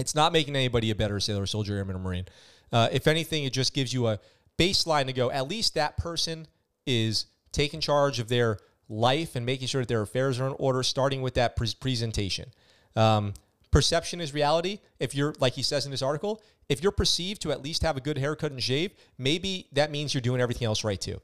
it's 0.00 0.12
not 0.12 0.32
making 0.32 0.56
anybody 0.56 0.90
a 0.90 0.96
better 0.96 1.20
sailor, 1.20 1.46
soldier, 1.46 1.76
airman, 1.76 1.94
or 1.94 2.00
marine. 2.00 2.26
Uh, 2.72 2.88
if 2.90 3.06
anything, 3.06 3.44
it 3.44 3.52
just 3.52 3.72
gives 3.72 3.92
you 3.94 4.08
a 4.08 4.18
baseline 4.58 5.06
to 5.06 5.12
go. 5.12 5.30
At 5.30 5.46
least 5.46 5.74
that 5.74 5.96
person 5.96 6.48
is 6.86 7.26
taking 7.52 7.80
charge 7.80 8.18
of 8.18 8.28
their 8.28 8.58
life 8.88 9.36
and 9.36 9.46
making 9.46 9.68
sure 9.68 9.82
that 9.82 9.88
their 9.88 10.02
affairs 10.02 10.40
are 10.40 10.48
in 10.48 10.56
order, 10.58 10.82
starting 10.82 11.22
with 11.22 11.34
that 11.34 11.54
pre- 11.54 11.72
presentation. 11.78 12.50
Um, 12.96 13.34
perception 13.70 14.20
is 14.20 14.34
reality. 14.34 14.80
If 14.98 15.14
you're, 15.14 15.34
like 15.38 15.52
he 15.52 15.62
says 15.62 15.84
in 15.84 15.92
this 15.92 16.02
article, 16.02 16.42
if 16.68 16.82
you're 16.82 16.90
perceived 16.90 17.42
to 17.42 17.52
at 17.52 17.62
least 17.62 17.82
have 17.82 17.96
a 17.96 18.00
good 18.00 18.18
haircut 18.18 18.50
and 18.50 18.60
shave, 18.60 18.92
maybe 19.18 19.68
that 19.72 19.92
means 19.92 20.12
you're 20.12 20.20
doing 20.20 20.40
everything 20.40 20.66
else 20.66 20.82
right 20.82 21.00
too. 21.00 21.20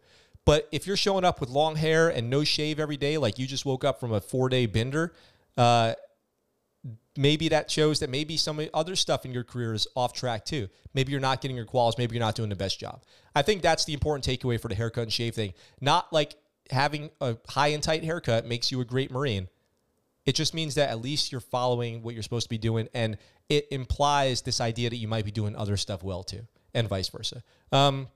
But 0.49 0.67
if 0.73 0.87
you're 0.87 0.97
showing 0.97 1.27
up 1.27 1.41
with 1.41 1.51
long 1.51 1.77
hair 1.77 2.09
and 2.09 2.31
no 2.31 2.43
shave 2.43 2.81
every 2.81 2.97
day, 2.97 3.19
like 3.19 3.39
you 3.39 3.47
just 3.47 3.67
woke 3.67 3.85
up 3.85 4.01
from 4.01 4.15
a 4.15 4.21
four 4.23 4.49
day 4.49 4.65
bender, 4.65 5.13
uh, 5.59 5.93
maybe 7.19 7.51
that 7.51 7.71
shows 7.71 8.01
that 8.01 8.09
maybe 8.09 8.39
some 8.39 8.59
other 8.73 8.97
stuff 8.97 9.27
in 9.27 9.35
your 9.35 9.45
career 9.45 9.75
is 9.75 9.87
off 9.95 10.15
track 10.15 10.47
too. 10.47 10.71
Maybe 10.95 11.13
you're 11.13 11.21
not 11.21 11.43
getting 11.43 11.55
your 11.55 11.67
quals. 11.67 11.99
Maybe 11.99 12.17
you're 12.17 12.25
not 12.25 12.35
doing 12.35 12.49
the 12.49 12.57
best 12.57 12.81
job. 12.81 13.03
I 13.37 13.43
think 13.43 13.61
that's 13.61 13.85
the 13.85 13.93
important 13.93 14.25
takeaway 14.25 14.59
for 14.59 14.69
the 14.69 14.75
haircut 14.75 15.03
and 15.03 15.13
shave 15.13 15.35
thing. 15.35 15.53
Not 15.83 16.11
like 16.15 16.35
having 16.71 17.11
a 17.21 17.37
high 17.47 17.69
and 17.69 17.83
tight 17.83 18.03
haircut 18.03 18.47
makes 18.47 18.73
you 18.73 18.81
a 18.81 18.87
great 18.87 19.11
Marine. 19.11 19.49
It 20.25 20.35
just 20.35 20.55
means 20.55 20.77
that 20.77 20.89
at 20.89 21.03
least 21.03 21.31
you're 21.31 21.43
following 21.43 22.03
what 22.03 22.15
you're 22.15 22.23
supposed 22.23 22.47
to 22.47 22.51
be 22.51 22.57
doing. 22.57 22.89
And 22.95 23.19
it 23.51 23.69
implies 23.71 24.41
this 24.41 24.63
idea 24.63 24.89
that 24.89 24.97
you 24.97 25.09
might 25.09 25.27
be 25.27 25.31
doing 25.31 25.55
other 25.57 25.77
stuff 25.77 26.03
well 26.03 26.23
too, 26.23 26.47
and 26.73 26.89
vice 26.89 27.11
versa. 27.11 27.43
Um, 27.71 28.09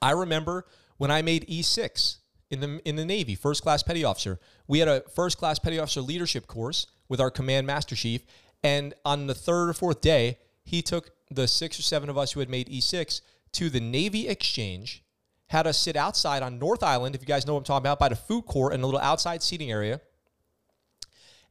I 0.00 0.12
remember 0.12 0.66
when 1.02 1.10
I 1.10 1.20
made 1.20 1.48
E6 1.48 2.18
in 2.48 2.60
the 2.60 2.80
in 2.88 2.94
the 2.94 3.04
Navy, 3.04 3.34
first 3.34 3.60
class 3.60 3.82
petty 3.82 4.04
officer. 4.04 4.38
We 4.68 4.78
had 4.78 4.86
a 4.86 5.02
first 5.16 5.36
class 5.36 5.58
petty 5.58 5.80
officer 5.80 6.00
leadership 6.00 6.46
course 6.46 6.86
with 7.08 7.20
our 7.20 7.28
command 7.28 7.66
master 7.66 7.96
chief, 7.96 8.24
and 8.62 8.94
on 9.04 9.26
the 9.26 9.34
third 9.34 9.70
or 9.70 9.72
fourth 9.72 10.00
day, 10.00 10.38
he 10.62 10.80
took 10.80 11.10
the 11.28 11.48
six 11.48 11.76
or 11.76 11.82
seven 11.82 12.08
of 12.08 12.16
us 12.16 12.30
who 12.30 12.38
had 12.38 12.48
made 12.48 12.68
E6 12.68 13.20
to 13.50 13.68
the 13.68 13.80
Navy 13.80 14.28
Exchange, 14.28 15.02
had 15.48 15.66
us 15.66 15.76
sit 15.76 15.96
outside 15.96 16.40
on 16.40 16.60
North 16.60 16.84
Island, 16.84 17.16
if 17.16 17.20
you 17.20 17.26
guys 17.26 17.48
know 17.48 17.54
what 17.54 17.60
I'm 17.60 17.64
talking 17.64 17.82
about, 17.82 17.98
by 17.98 18.08
the 18.08 18.14
food 18.14 18.46
court 18.46 18.72
and 18.72 18.84
a 18.84 18.86
little 18.86 19.00
outside 19.00 19.42
seating 19.42 19.72
area. 19.72 20.00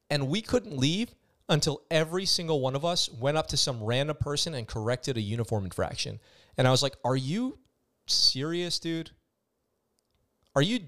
And 0.09 0.29
we 0.29 0.41
couldn't 0.41 0.77
leave 0.77 1.13
until 1.49 1.81
every 1.91 2.25
single 2.25 2.61
one 2.61 2.77
of 2.77 2.85
us 2.85 3.09
went 3.09 3.35
up 3.35 3.47
to 3.47 3.57
some 3.57 3.83
random 3.83 4.15
person 4.15 4.53
and 4.53 4.65
corrected 4.65 5.17
a 5.17 5.21
uniform 5.21 5.65
infraction. 5.65 6.21
And 6.57 6.69
I 6.69 6.71
was 6.71 6.81
like, 6.81 6.95
Are 7.03 7.17
you 7.17 7.59
serious, 8.07 8.79
dude? 8.79 9.11
Are 10.55 10.61
you 10.61 10.79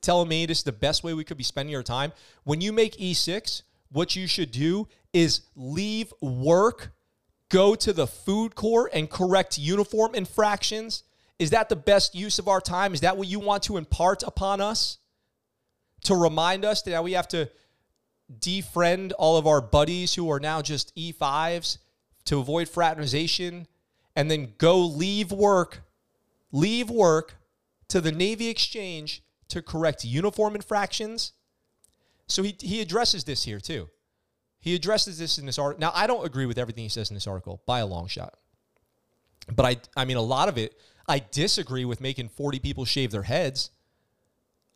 telling 0.00 0.28
me 0.28 0.46
this 0.46 0.58
is 0.58 0.64
the 0.64 0.72
best 0.72 1.04
way 1.04 1.14
we 1.14 1.24
could 1.24 1.36
be 1.36 1.44
spending 1.44 1.74
our 1.74 1.82
time? 1.82 2.12
When 2.44 2.60
you 2.60 2.72
make 2.72 2.96
E6, 2.96 3.62
what 3.90 4.16
you 4.16 4.26
should 4.26 4.50
do 4.50 4.88
is 5.12 5.42
leave 5.56 6.12
work, 6.20 6.92
go 7.48 7.74
to 7.74 7.92
the 7.92 8.06
food 8.06 8.54
court, 8.54 8.90
and 8.92 9.08
correct 9.08 9.58
uniform 9.58 10.14
infractions. 10.14 11.04
Is 11.38 11.50
that 11.50 11.68
the 11.68 11.76
best 11.76 12.14
use 12.14 12.38
of 12.38 12.48
our 12.48 12.60
time? 12.60 12.94
Is 12.94 13.00
that 13.00 13.16
what 13.16 13.28
you 13.28 13.40
want 13.40 13.62
to 13.64 13.76
impart 13.76 14.22
upon 14.22 14.60
us? 14.60 14.98
to 16.04 16.14
remind 16.14 16.64
us 16.64 16.82
that 16.82 17.02
we 17.02 17.12
have 17.12 17.28
to 17.28 17.50
defriend 18.38 19.12
all 19.18 19.36
of 19.36 19.46
our 19.46 19.60
buddies 19.60 20.14
who 20.14 20.30
are 20.30 20.40
now 20.40 20.62
just 20.62 20.94
E5s 20.96 21.78
to 22.26 22.38
avoid 22.38 22.68
fraternization 22.68 23.66
and 24.14 24.30
then 24.30 24.54
go 24.58 24.78
leave 24.80 25.32
work, 25.32 25.82
leave 26.52 26.88
work 26.88 27.34
to 27.94 28.00
the 28.00 28.10
Navy 28.10 28.48
Exchange 28.48 29.22
to 29.46 29.62
correct 29.62 30.04
uniform 30.04 30.56
infractions. 30.56 31.30
So 32.26 32.42
he, 32.42 32.56
he 32.58 32.80
addresses 32.80 33.22
this 33.22 33.44
here 33.44 33.60
too. 33.60 33.88
He 34.58 34.74
addresses 34.74 35.16
this 35.16 35.38
in 35.38 35.46
this 35.46 35.60
article. 35.60 35.80
Now, 35.80 35.92
I 35.94 36.08
don't 36.08 36.26
agree 36.26 36.44
with 36.44 36.58
everything 36.58 36.82
he 36.82 36.88
says 36.88 37.08
in 37.08 37.14
this 37.14 37.28
article 37.28 37.62
by 37.66 37.78
a 37.78 37.86
long 37.86 38.08
shot. 38.08 38.34
But 39.54 39.64
I, 39.64 39.76
I 39.96 40.06
mean, 40.06 40.16
a 40.16 40.22
lot 40.22 40.48
of 40.48 40.58
it, 40.58 40.76
I 41.06 41.22
disagree 41.30 41.84
with 41.84 42.00
making 42.00 42.30
40 42.30 42.58
people 42.58 42.84
shave 42.84 43.12
their 43.12 43.22
heads. 43.22 43.70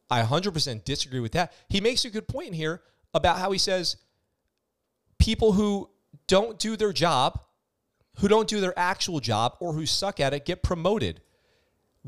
I 0.08 0.22
100% 0.22 0.84
disagree 0.84 1.18
with 1.18 1.32
that. 1.32 1.52
He 1.68 1.80
makes 1.80 2.04
a 2.04 2.10
good 2.10 2.28
point 2.28 2.54
here 2.54 2.82
about 3.14 3.40
how 3.40 3.50
he 3.50 3.58
says 3.58 3.96
people 5.18 5.54
who 5.54 5.90
don't 6.28 6.56
do 6.60 6.76
their 6.76 6.92
job, 6.92 7.40
who 8.18 8.28
don't 8.28 8.46
do 8.46 8.60
their 8.60 8.78
actual 8.78 9.18
job, 9.18 9.56
or 9.58 9.72
who 9.72 9.86
suck 9.86 10.20
at 10.20 10.32
it 10.32 10.44
get 10.44 10.62
promoted. 10.62 11.20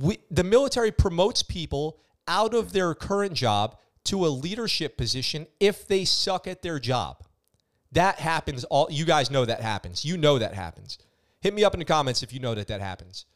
We, 0.00 0.18
the 0.30 0.44
military 0.44 0.90
promotes 0.90 1.42
people 1.42 1.98
out 2.26 2.54
of 2.54 2.72
their 2.72 2.94
current 2.94 3.34
job 3.34 3.76
to 4.04 4.24
a 4.24 4.28
leadership 4.28 4.96
position 4.96 5.46
if 5.60 5.86
they 5.86 6.04
suck 6.06 6.46
at 6.46 6.62
their 6.62 6.78
job. 6.78 7.22
That 7.92 8.18
happens 8.18 8.64
all 8.64 8.88
you 8.90 9.04
guys 9.04 9.30
know 9.30 9.44
that 9.44 9.60
happens. 9.60 10.04
You 10.04 10.16
know 10.16 10.38
that 10.38 10.54
happens. 10.54 10.98
Hit 11.42 11.52
me 11.52 11.64
up 11.64 11.74
in 11.74 11.80
the 11.80 11.84
comments 11.84 12.22
if 12.22 12.32
you 12.32 12.40
know 12.40 12.54
that 12.54 12.68
that 12.68 12.80
happens. 12.80 13.26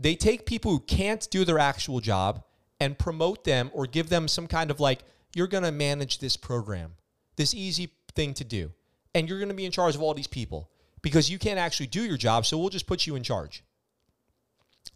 They 0.00 0.14
take 0.14 0.46
people 0.46 0.70
who 0.70 0.80
can't 0.80 1.28
do 1.30 1.44
their 1.44 1.58
actual 1.58 2.00
job 2.00 2.42
and 2.80 2.98
promote 2.98 3.44
them 3.44 3.70
or 3.74 3.86
give 3.86 4.08
them 4.08 4.28
some 4.28 4.46
kind 4.46 4.70
of 4.70 4.80
like 4.80 5.00
you're 5.34 5.46
going 5.46 5.64
to 5.64 5.72
manage 5.72 6.18
this 6.18 6.36
program. 6.36 6.94
This 7.36 7.54
easy 7.54 7.92
thing 8.14 8.34
to 8.34 8.44
do. 8.44 8.70
And 9.14 9.28
you're 9.28 9.38
going 9.38 9.48
to 9.48 9.54
be 9.54 9.66
in 9.66 9.72
charge 9.72 9.94
of 9.94 10.02
all 10.02 10.14
these 10.14 10.26
people 10.26 10.70
because 11.02 11.28
you 11.28 11.38
can't 11.38 11.58
actually 11.58 11.88
do 11.88 12.02
your 12.02 12.16
job, 12.16 12.46
so 12.46 12.56
we'll 12.56 12.70
just 12.70 12.86
put 12.86 13.06
you 13.06 13.14
in 13.14 13.22
charge. 13.22 13.62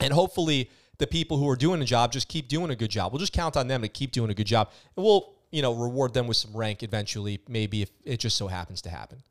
And 0.01 0.13
hopefully 0.13 0.71
the 0.99 1.07
people 1.07 1.37
who 1.37 1.49
are 1.49 1.57
doing 1.57 1.81
the 1.81 1.87
job 1.87 2.13
just 2.13 2.29
keep 2.29 2.49
doing 2.49 2.71
a 2.71 2.77
good 2.77 2.91
job. 2.91 3.13
We'll 3.13 3.21
just 3.21 3.33
count 3.33 3.57
on 3.57 3.69
them 3.69 3.83
to 3.83 3.89
keep 3.89 4.13
doing 4.13 4.31
a 4.31 4.35
good 4.35 4.47
job. 4.47 4.71
And 4.97 5.05
we'll, 5.05 5.35
you 5.51 5.63
know, 5.63 5.75
reward 5.75 6.15
them 6.15 6.27
with 6.27 6.37
some 6.37 6.57
rank 6.57 6.83
eventually, 6.83 7.41
maybe 7.49 7.83
if 7.83 7.91
it 8.05 8.19
just 8.19 8.37
so 8.37 8.47
happens 8.47 8.83
to 8.83 8.91
happen. 8.91 9.23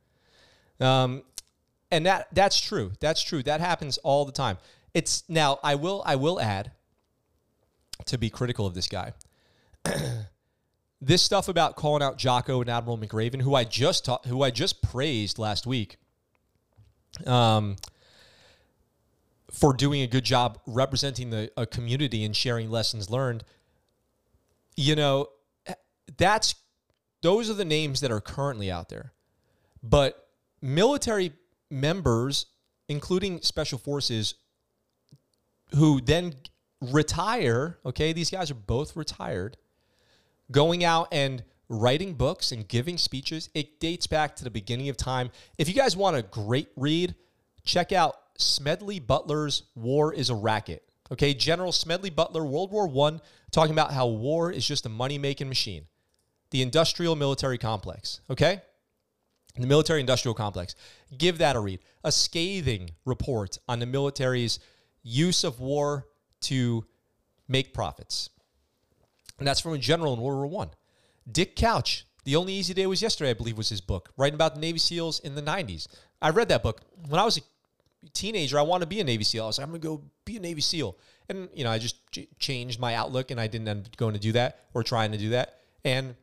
Um, 0.80 1.24
and 1.92 2.06
that 2.06 2.28
that's 2.34 2.60
true. 2.60 2.92
That's 3.00 3.22
true. 3.22 3.44
That 3.44 3.62
happens 3.62 3.98
all 4.00 4.26
the 4.26 4.32
time. 4.32 4.58
It's 4.94 5.24
now 5.30 5.60
I 5.64 5.76
will 5.76 6.04
I 6.06 6.16
will 6.16 6.40
add 6.40 6.72
to 8.06 8.18
be 8.18 8.30
critical 8.30 8.66
of 8.66 8.74
this 8.74 8.88
guy. 8.88 9.14
this 11.02 11.22
stuff 11.22 11.48
about 11.48 11.76
calling 11.76 12.02
out 12.04 12.18
Jocko 12.18 12.62
and 12.62 12.70
Admiral 12.70 12.98
McRaven, 12.98 13.42
who 13.42 13.56
I 13.56 13.64
just 13.64 14.06
ta- 14.06 14.22
who 14.26 14.42
I 14.42 14.52
just 14.52 14.82
praised 14.82 15.38
last 15.40 15.68
week. 15.68 15.98
Um, 17.26 17.78
for 19.56 19.74
doing 19.74 20.02
a 20.02 20.08
good 20.08 20.26
job 20.26 20.60
representing 20.68 21.30
the 21.30 21.50
a 21.56 21.66
community 21.66 22.26
and 22.26 22.36
sharing 22.36 22.70
lessons 22.70 23.10
learned. 23.10 23.44
You 24.76 24.96
know, 24.96 25.30
that's 26.18 26.56
those 27.22 27.50
are 27.50 27.54
the 27.54 27.66
names 27.66 28.02
that 28.02 28.12
are 28.12 28.22
currently 28.22 28.70
out 28.70 28.90
there. 28.90 29.14
But 29.82 30.28
military 30.62 31.32
members, 31.72 32.48
including 32.90 33.42
special 33.42 33.80
forces, 33.80 34.36
who 35.74 36.02
then 36.02 36.34
retire, 36.82 37.80
okay, 37.86 38.14
these 38.14 38.30
guys 38.30 38.52
are 38.52 38.56
both 38.56 38.96
retired, 38.96 39.58
going 40.52 40.84
out 40.84 41.08
and 41.12 41.44
writing 41.70 42.14
books 42.14 42.52
and 42.52 42.68
giving 42.68 42.98
speeches. 42.98 43.50
It 43.54 43.80
dates 43.80 44.06
back 44.06 44.36
to 44.36 44.44
the 44.44 44.52
beginning 44.52 44.90
of 44.90 44.98
time. 44.98 45.32
If 45.58 45.68
you 45.68 45.74
guys 45.74 45.96
want 45.96 46.18
a 46.18 46.22
great 46.22 46.70
read, 46.76 47.16
check 47.64 47.92
out 47.92 48.18
Smedley 48.38 49.00
Butler's 49.00 49.64
War 49.76 50.14
is 50.14 50.30
a 50.30 50.36
Racket. 50.36 50.84
Okay, 51.12 51.34
General 51.34 51.72
Smedley 51.72 52.10
Butler, 52.10 52.44
World 52.44 52.72
War 52.72 52.88
One, 52.88 53.22
talking 53.52 53.74
about 53.74 53.94
how 53.94 54.08
war 54.08 54.52
is 54.52 54.68
just 54.68 54.86
a 54.86 54.90
money 54.90 55.18
making 55.18 55.48
machine. 55.48 55.86
The 56.52 56.62
industrial 56.62 57.16
military 57.16 57.58
complex. 57.58 58.22
Okay, 58.30 58.62
the 59.58 59.68
military 59.68 60.00
industrial 60.00 60.34
complex. 60.34 60.76
Give 61.18 61.38
that 61.38 61.56
a 61.56 61.60
read. 61.60 61.80
A 62.04 62.12
scathing 62.12 62.92
report 63.06 63.58
on 63.68 63.80
the 63.80 63.86
military's 63.86 64.60
use 65.04 65.44
of 65.44 65.60
war 65.60 66.08
to 66.42 66.86
make 67.48 67.74
profits. 67.74 68.30
And 69.38 69.48
that's 69.48 69.60
from 69.60 69.74
a 69.74 69.78
general 69.78 70.14
in 70.14 70.22
World 70.22 70.40
War 70.40 70.48
One. 70.48 70.70
Dick 71.32 71.56
Couch, 71.56 72.06
The 72.24 72.36
Only 72.36 72.54
Easy 72.54 72.74
Day 72.74 72.88
Was 72.88 73.02
Yesterday, 73.02 73.32
I 73.32 73.34
believe 73.34 73.58
was 73.58 73.70
his 73.70 73.82
book, 73.82 74.12
writing 74.18 74.36
about 74.36 74.56
the 74.56 74.62
Navy 74.62 74.80
SEALs 74.80 75.20
in 75.20 75.36
the 75.36 75.42
90s. 75.42 75.88
I 76.22 76.30
read 76.30 76.50
that 76.50 76.64
book. 76.64 76.82
When 77.08 77.20
I 77.20 77.26
was 77.26 77.38
a 77.38 77.42
teenager, 78.14 78.60
I 78.60 78.64
want 78.64 78.82
to 78.82 78.88
be 78.88 79.00
a 79.00 79.04
Navy 79.04 79.24
SEAL. 79.24 79.44
I 79.44 79.48
was 79.48 79.58
like, 79.58 79.66
I'm 79.66 79.72
going 79.72 79.82
to 79.82 79.88
go 79.88 80.02
be 80.26 80.38
a 80.38 80.40
Navy 80.40 80.62
SEAL. 80.62 80.98
And, 81.30 81.50
you 81.54 81.64
know, 81.64 81.72
I 81.72 81.80
just 81.80 81.96
ch- 82.12 82.28
changed 82.40 82.80
my 82.80 82.96
outlook 82.96 83.32
and 83.32 83.40
I 83.40 83.48
didn't 83.48 83.68
end 83.68 83.86
up 83.86 83.98
going 83.98 84.14
to 84.14 84.20
do 84.20 84.32
that 84.34 84.60
or 84.74 84.84
trying 84.84 85.12
to 85.12 85.18
do 85.18 85.30
that. 85.30 85.60
And 85.84 86.16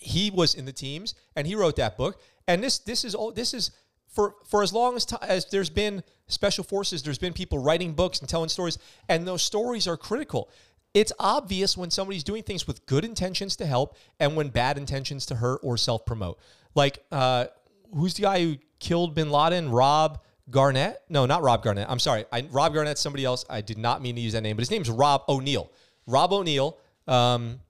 he 0.00 0.30
was 0.30 0.54
in 0.54 0.64
the 0.64 0.72
teams 0.72 1.14
and 1.36 1.46
he 1.46 1.54
wrote 1.54 1.76
that 1.76 1.96
book. 1.96 2.20
And 2.48 2.64
this 2.64 2.78
this 2.78 3.04
is 3.04 3.14
all 3.14 3.30
this 3.30 3.54
is 3.54 3.70
for 4.08 4.34
for 4.48 4.62
as 4.62 4.72
long 4.72 4.96
as 4.96 5.04
t- 5.04 5.16
as 5.22 5.46
there's 5.50 5.70
been 5.70 6.02
special 6.26 6.64
forces, 6.64 7.02
there's 7.02 7.18
been 7.18 7.32
people 7.32 7.58
writing 7.58 7.92
books 7.92 8.20
and 8.20 8.28
telling 8.28 8.48
stories, 8.48 8.78
and 9.08 9.26
those 9.26 9.42
stories 9.42 9.86
are 9.86 9.96
critical. 9.96 10.50
It's 10.92 11.12
obvious 11.20 11.76
when 11.76 11.90
somebody's 11.90 12.24
doing 12.24 12.42
things 12.42 12.66
with 12.66 12.84
good 12.86 13.04
intentions 13.04 13.54
to 13.56 13.66
help 13.66 13.96
and 14.18 14.34
when 14.34 14.48
bad 14.48 14.76
intentions 14.76 15.26
to 15.26 15.36
hurt 15.36 15.60
or 15.62 15.76
self 15.76 16.04
promote. 16.04 16.40
Like, 16.74 17.04
uh, 17.12 17.46
who's 17.94 18.14
the 18.14 18.22
guy 18.22 18.42
who 18.42 18.56
killed 18.80 19.14
Bin 19.14 19.30
Laden? 19.30 19.70
Rob 19.70 20.20
Garnett? 20.50 21.02
No, 21.08 21.26
not 21.26 21.42
Rob 21.42 21.62
Garnett. 21.62 21.86
I'm 21.88 21.98
sorry. 21.98 22.24
I, 22.32 22.46
Rob 22.50 22.74
Garnett's 22.74 23.00
somebody 23.00 23.24
else. 23.24 23.44
I 23.48 23.60
did 23.60 23.78
not 23.78 24.02
mean 24.02 24.16
to 24.16 24.20
use 24.20 24.32
that 24.32 24.42
name, 24.42 24.56
but 24.56 24.62
his 24.62 24.70
name's 24.70 24.90
Rob 24.90 25.22
O'Neill. 25.28 25.70
Rob 26.06 26.32
O'Neill. 26.32 26.78
Um, 27.06 27.60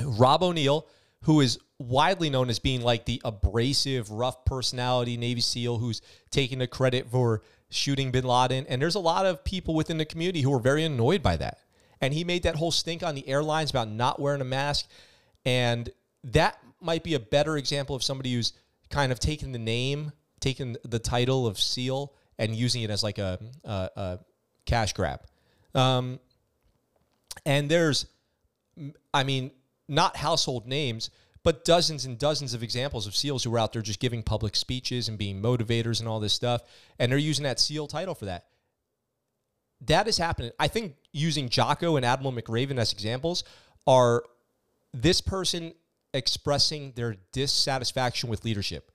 Rob 0.00 0.42
O'Neill, 0.42 0.86
who 1.22 1.40
is 1.40 1.58
widely 1.78 2.30
known 2.30 2.48
as 2.48 2.58
being 2.58 2.82
like 2.82 3.04
the 3.04 3.20
abrasive, 3.24 4.10
rough 4.10 4.44
personality 4.44 5.16
Navy 5.16 5.40
SEAL 5.40 5.78
who's 5.78 6.00
taking 6.30 6.58
the 6.58 6.66
credit 6.66 7.10
for 7.10 7.42
shooting 7.70 8.10
bin 8.10 8.24
Laden. 8.24 8.66
And 8.68 8.80
there's 8.80 8.94
a 8.94 9.00
lot 9.00 9.26
of 9.26 9.44
people 9.44 9.74
within 9.74 9.98
the 9.98 10.04
community 10.04 10.42
who 10.42 10.52
are 10.54 10.60
very 10.60 10.84
annoyed 10.84 11.22
by 11.22 11.36
that. 11.36 11.58
And 12.00 12.12
he 12.12 12.24
made 12.24 12.42
that 12.44 12.56
whole 12.56 12.70
stink 12.70 13.02
on 13.02 13.14
the 13.14 13.26
airlines 13.28 13.70
about 13.70 13.88
not 13.88 14.20
wearing 14.20 14.40
a 14.40 14.44
mask. 14.44 14.86
And 15.44 15.90
that 16.24 16.58
might 16.80 17.04
be 17.04 17.14
a 17.14 17.20
better 17.20 17.56
example 17.56 17.94
of 17.96 18.02
somebody 18.02 18.34
who's 18.34 18.52
kind 18.90 19.12
of 19.12 19.20
taken 19.20 19.52
the 19.52 19.58
name, 19.58 20.12
taken 20.42 20.76
the 20.84 20.98
title 20.98 21.46
of 21.46 21.58
SEAL, 21.58 22.12
and 22.38 22.54
using 22.54 22.82
it 22.82 22.90
as 22.90 23.02
like 23.02 23.18
a, 23.18 23.38
a, 23.64 23.90
a 23.96 24.18
cash 24.66 24.92
grab. 24.92 25.20
Um, 25.74 26.18
and 27.46 27.70
there's, 27.70 28.06
I 29.14 29.24
mean, 29.24 29.52
not 29.88 30.16
household 30.16 30.66
names, 30.66 31.10
but 31.44 31.64
dozens 31.64 32.04
and 32.04 32.18
dozens 32.18 32.54
of 32.54 32.62
examples 32.62 33.06
of 33.06 33.16
SEALs 33.16 33.44
who 33.44 33.54
are 33.54 33.58
out 33.58 33.72
there 33.72 33.82
just 33.82 34.00
giving 34.00 34.22
public 34.22 34.54
speeches 34.56 35.08
and 35.08 35.18
being 35.18 35.42
motivators 35.42 36.00
and 36.00 36.08
all 36.08 36.20
this 36.20 36.32
stuff. 36.32 36.62
And 36.98 37.10
they're 37.10 37.18
using 37.18 37.44
that 37.44 37.58
SEAL 37.58 37.88
title 37.88 38.14
for 38.14 38.26
that. 38.26 38.46
That 39.86 40.06
is 40.06 40.18
happening. 40.18 40.52
I 40.60 40.68
think 40.68 40.94
using 41.12 41.48
Jocko 41.48 41.96
and 41.96 42.04
Admiral 42.04 42.32
McRaven 42.32 42.78
as 42.78 42.92
examples 42.92 43.42
are 43.86 44.22
this 44.94 45.20
person 45.20 45.74
expressing 46.14 46.92
their 46.92 47.16
dissatisfaction 47.32 48.28
with 48.28 48.44
leadership. 48.44 48.92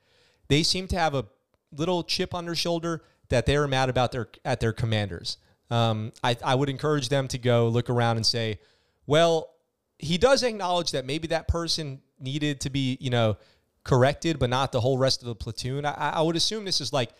They 0.47 0.63
seem 0.63 0.87
to 0.87 0.97
have 0.97 1.13
a 1.13 1.25
little 1.71 2.03
chip 2.03 2.33
on 2.33 2.45
their 2.45 2.55
shoulder 2.55 3.03
that 3.29 3.45
they're 3.45 3.67
mad 3.67 3.89
about 3.89 4.11
their 4.11 4.27
at 4.45 4.59
their 4.59 4.73
commanders. 4.73 5.37
Um, 5.69 6.13
I, 6.23 6.37
I 6.43 6.55
would 6.55 6.69
encourage 6.69 7.09
them 7.09 7.27
to 7.29 7.37
go 7.37 7.67
look 7.67 7.89
around 7.89 8.17
and 8.17 8.25
say, 8.25 8.59
well, 9.05 9.53
he 9.99 10.17
does 10.17 10.43
acknowledge 10.43 10.91
that 10.91 11.05
maybe 11.05 11.27
that 11.29 11.47
person 11.47 12.01
needed 12.19 12.61
to 12.61 12.69
be, 12.69 12.97
you 13.01 13.09
know, 13.09 13.37
corrected, 13.83 14.39
but 14.39 14.49
not 14.49 14.71
the 14.71 14.79
whole 14.79 14.97
rest 14.97 15.21
of 15.21 15.27
the 15.27 15.35
platoon. 15.35 15.85
I, 15.85 15.91
I 15.91 16.21
would 16.21 16.35
assume 16.35 16.65
this 16.65 16.81
is 16.81 16.93
like 16.93 17.11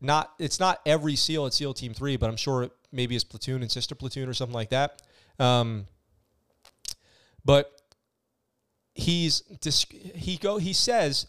not 0.00 0.32
it's 0.38 0.60
not 0.60 0.80
every 0.86 1.16
SEAL 1.16 1.46
at 1.46 1.54
SEAL 1.54 1.74
Team 1.74 1.94
Three, 1.94 2.16
but 2.16 2.28
I'm 2.28 2.36
sure 2.36 2.70
maybe 2.92 3.14
his 3.14 3.24
platoon 3.24 3.62
and 3.62 3.70
sister 3.70 3.94
platoon 3.94 4.28
or 4.28 4.34
something 4.34 4.54
like 4.54 4.70
that. 4.70 5.02
Um, 5.38 5.86
but 7.44 7.70
he's 8.94 9.42
he 10.14 10.36
go 10.36 10.58
he 10.58 10.72
says 10.72 11.26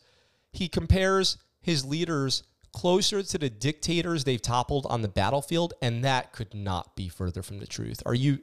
he 0.52 0.68
compares 0.68 1.38
his 1.60 1.86
leaders 1.86 2.44
closer 2.78 3.24
to 3.24 3.40
the 3.40 3.50
dictators 3.50 4.24
they've 4.24 4.42
toppled 4.42 4.86
on 4.88 5.02
the 5.02 5.08
battlefield, 5.08 5.74
and 5.82 6.04
that 6.06 6.32
could 6.32 6.54
not 6.54 6.96
be 6.96 7.10
further 7.10 7.42
from 7.42 7.58
the 7.58 7.66
truth. 7.66 8.04
Are 8.06 8.14
you 8.14 8.38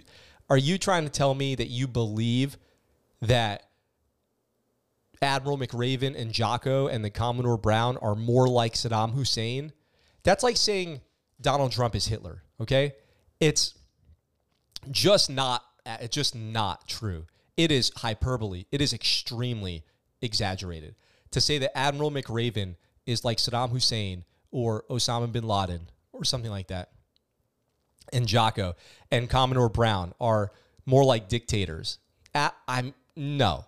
are 0.50 0.58
you 0.58 0.76
trying 0.76 1.04
to 1.04 1.08
tell 1.08 1.36
me 1.36 1.54
that 1.54 1.68
you 1.68 1.86
believe 1.86 2.58
that 3.22 3.68
Admiral 5.22 5.56
McRaven 5.56 6.20
and 6.20 6.32
Jocko 6.32 6.88
and 6.88 7.04
the 7.04 7.10
Commodore 7.10 7.56
Brown 7.56 7.96
are 7.98 8.16
more 8.16 8.48
like 8.48 8.74
Saddam 8.74 9.12
Hussein? 9.12 9.72
That's 10.24 10.42
like 10.42 10.56
saying 10.56 11.00
Donald 11.40 11.70
Trump 11.70 11.94
is 11.94 12.06
Hitler, 12.06 12.42
okay? 12.60 12.94
It's 13.38 13.74
just 14.90 15.30
not 15.30 15.62
it's 15.86 16.14
just 16.14 16.34
not 16.34 16.88
true. 16.88 17.26
it 17.56 17.70
is 17.70 17.92
hyperbole. 17.98 18.64
It 18.72 18.80
is 18.80 18.92
extremely 18.92 19.84
exaggerated 20.20 20.96
to 21.30 21.40
say 21.40 21.58
that 21.58 21.78
Admiral 21.78 22.10
McRaven 22.10 22.74
is 23.06 23.24
like 23.24 23.38
Saddam 23.38 23.70
Hussein 23.70 24.24
or 24.50 24.84
Osama 24.90 25.30
bin 25.30 25.46
Laden 25.46 25.88
or 26.12 26.24
something 26.24 26.50
like 26.50 26.68
that. 26.68 26.90
And 28.12 28.26
Jocko 28.26 28.74
and 29.10 29.28
Commodore 29.28 29.68
Brown 29.68 30.12
are 30.20 30.52
more 30.86 31.04
like 31.04 31.28
dictators. 31.28 31.98
I'm 32.34 32.94
no, 33.16 33.64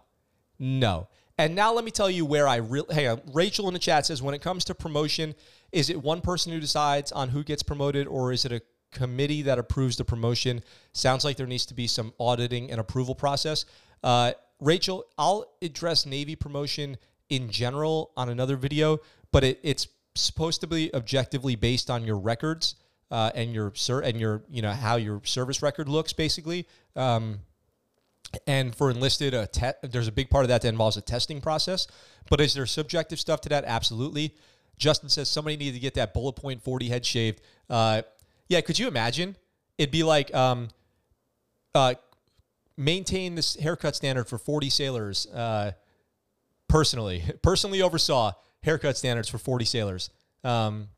no. 0.59 1.09
And 1.39 1.55
now 1.55 1.73
let 1.75 1.85
me 1.85 1.91
tell 1.91 2.11
you 2.11 2.25
where 2.25 2.49
I 2.49 2.57
really. 2.57 2.95
Hey, 2.95 3.15
Rachel 3.33 3.69
in 3.69 3.75
the 3.75 3.81
chat 3.81 4.07
says 4.07 4.23
when 4.23 4.35
it 4.35 4.41
comes 4.41 4.65
to 4.67 4.75
promotion, 4.75 5.35
is 5.73 5.91
it 5.91 6.03
one 6.03 6.21
person 6.21 6.53
who 6.53 6.61
decides 6.61 7.13
on 7.13 7.29
who 7.29 7.45
gets 7.45 7.63
promoted, 7.63 8.07
or 8.07 8.33
is 8.33 8.45
it 8.45 8.53
a 8.53 8.63
committee 8.93 9.43
that 9.43 9.59
approves 9.59 9.97
the 9.97 10.05
promotion? 10.05 10.63
Sounds 10.93 11.25
like 11.25 11.37
there 11.37 11.47
needs 11.47 11.67
to 11.67 11.75
be 11.75 11.87
some 11.87 12.13
auditing 12.19 12.71
and 12.71 12.81
approval 12.81 13.15
process. 13.15 13.67
Uh, 14.03 14.33
Rachel, 14.61 15.05
I'll 15.19 15.47
address 15.61 16.07
Navy 16.07 16.37
promotion 16.37 16.97
in 17.29 17.51
general 17.51 18.13
on 18.17 18.29
another 18.29 18.57
video, 18.57 18.99
but 19.37 19.45
it, 19.45 19.61
it's 19.63 19.89
supposed 20.15 20.63
to 20.63 20.67
be 20.67 20.91
objectively 20.95 21.57
based 21.57 21.91
on 21.91 22.07
your 22.07 22.17
records 22.17 22.75
uh, 23.11 23.31
and 23.35 23.53
your 23.53 23.71
sir 23.75 24.01
and 24.01 24.19
your 24.19 24.43
you 24.49 24.63
know 24.63 24.73
how 24.73 24.97
your 24.97 25.21
service 25.25 25.61
record 25.61 25.91
looks 25.91 26.15
basically. 26.15 26.67
Um, 26.97 27.41
and 28.47 28.75
for 28.75 28.91
enlisted, 28.91 29.35
a 29.35 29.47
te- 29.47 29.73
there's 29.83 30.09
a 30.09 30.13
big 30.13 30.31
part 30.31 30.47
of 30.47 30.49
that 30.49 30.63
that 30.63 30.69
involves 30.69 30.97
a 30.97 31.03
testing 31.03 31.43
process. 31.43 31.87
But 32.31 32.41
is 32.41 32.55
there 32.55 32.65
subjective 32.65 33.21
stuff 33.21 33.43
to 33.43 33.51
that? 33.51 33.67
Absolutely. 33.67 34.35
Justin 34.79 35.11
says 35.11 35.29
somebody 35.29 35.59
needed 35.59 35.75
to 35.75 35.81
get 35.81 35.93
that 35.97 36.15
bullet 36.15 36.33
point 36.33 36.63
40 36.63 36.89
head 36.89 37.05
shaved. 37.05 37.43
Uh, 37.69 38.01
yeah, 38.49 38.63
could 38.63 38.79
you 38.79 38.89
imagine? 38.89 39.37
It'd 39.77 39.93
be 39.93 40.03
like 40.03 40.35
um, 40.35 40.69
uh, 41.75 41.93
maintain 42.79 43.35
this 43.35 43.55
haircut 43.57 43.97
standard 43.97 44.29
for 44.29 44.39
40 44.39 44.71
sailors. 44.71 45.27
Uh, 45.27 45.73
personally, 46.69 47.23
personally 47.43 47.83
oversaw 47.83 48.33
haircut 48.67 48.99
standards 48.99 49.29
for 49.29 49.39
40 49.39 49.65
sailors. 49.65 50.11
Um, 50.45 50.89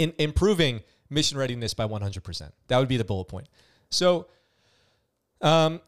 in 0.00 0.12
improving 0.18 0.80
mission 1.10 1.36
readiness 1.36 1.74
by 1.74 1.86
100%. 1.86 2.50
That 2.68 2.78
would 2.78 2.88
be 2.88 2.96
the 2.96 3.04
bullet 3.04 3.26
point. 3.26 3.48
So, 3.90 4.28
um, 5.42 5.80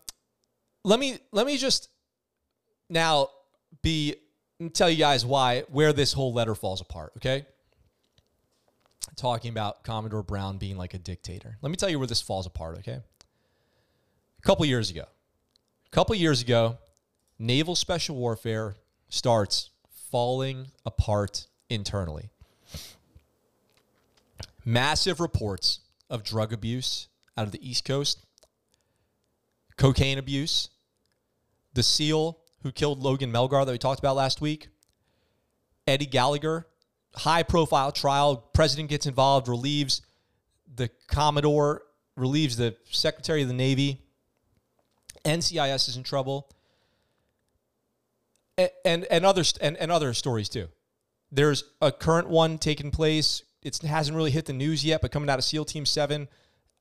let 0.85 0.99
me 0.99 1.19
let 1.31 1.47
me 1.47 1.57
just 1.57 1.89
now 2.91 3.29
be 3.83 4.17
tell 4.75 4.91
you 4.91 4.97
guys 4.97 5.25
why 5.25 5.63
where 5.69 5.93
this 5.93 6.13
whole 6.13 6.33
letter 6.33 6.55
falls 6.55 6.81
apart. 6.81 7.13
Okay, 7.19 7.47
talking 9.17 9.51
about 9.51 9.85
Commodore 9.85 10.25
Brown 10.25 10.59
being 10.59 10.77
like 10.77 10.95
a 10.95 10.99
dictator. 10.99 11.57
Let 11.63 11.71
me 11.71 11.77
tell 11.77 11.89
you 11.89 11.99
where 11.99 12.09
this 12.09 12.21
falls 12.21 12.47
apart. 12.47 12.79
Okay, 12.79 12.99
a 12.99 14.43
couple 14.43 14.67
years 14.67 14.91
ago, 14.91 15.05
a 15.87 15.91
couple 15.91 16.17
years 16.17 16.43
ago, 16.43 16.79
naval 17.39 17.77
special 17.77 18.17
warfare 18.17 18.75
starts 19.09 19.71
falling 20.13 20.69
apart 20.85 21.47
internally. 21.71 22.29
Massive 24.65 25.19
reports 25.19 25.81
of 26.11 26.23
drug 26.23 26.53
abuse 26.53 27.09
out 27.37 27.47
of 27.47 27.53
the 27.53 27.69
East 27.69 27.85
Coast, 27.87 28.21
cocaine 29.77 30.19
abuse, 30.19 30.69
the 31.73 31.83
SEAL 31.83 32.39
who 32.63 32.71
killed 32.71 33.01
Logan 33.01 33.33
Melgar 33.33 33.65
that 33.65 33.73
we 33.73 33.79
talked 33.79 33.99
about 33.99 34.15
last 34.15 34.41
week, 34.41 34.69
Eddie 35.87 36.07
Gallagher, 36.07 36.67
high 37.17 37.43
profile 37.43 37.91
trial, 37.91 38.37
president 38.37 38.91
gets 38.91 39.07
involved, 39.07 39.49
relieves 39.49 40.03
the 40.77 40.91
Commodore, 41.09 41.83
relieves 42.17 42.57
the 42.57 42.77
Secretary 42.91 43.43
of 43.43 43.49
the 43.49 43.55
Navy. 43.55 44.03
NCIS 45.25 45.89
is 45.89 45.97
in 45.97 46.03
trouble. 46.03 46.51
And, 48.85 49.05
and, 49.05 49.25
other 49.25 49.43
and, 49.61 49.77
and 49.77 49.91
other 49.91 50.15
stories 50.15 50.49
too. 50.49 50.69
There's 51.31 51.65
a 51.81 51.91
current 51.91 52.29
one 52.29 52.59
taking 52.59 52.91
place. 52.91 53.43
It 53.63 53.79
hasn't 53.79 54.17
really 54.17 54.31
hit 54.31 54.47
the 54.47 54.53
news 54.53 54.85
yet, 54.85 55.01
but 55.01 55.11
coming 55.13 55.31
out 55.31 55.39
of 55.39 55.45
SEAL 55.45 55.65
Team 55.65 55.87
Seven 55.87 56.29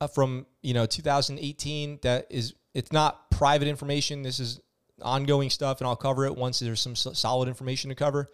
uh, 0.00 0.08
from 0.08 0.46
you 0.62 0.74
know 0.74 0.84
2018, 0.84 2.00
that 2.02 2.26
is 2.28 2.54
it's 2.74 2.92
not 2.92 3.30
private 3.30 3.68
information. 3.68 4.22
This 4.22 4.40
is 4.40 4.60
ongoing 5.00 5.48
stuff, 5.48 5.80
and 5.80 5.88
I'll 5.88 5.96
cover 5.96 6.26
it 6.26 6.36
once 6.36 6.58
there's 6.58 6.80
some 6.80 6.96
solid 6.96 7.48
information 7.48 7.88
to 7.90 7.94
cover. 7.94 8.28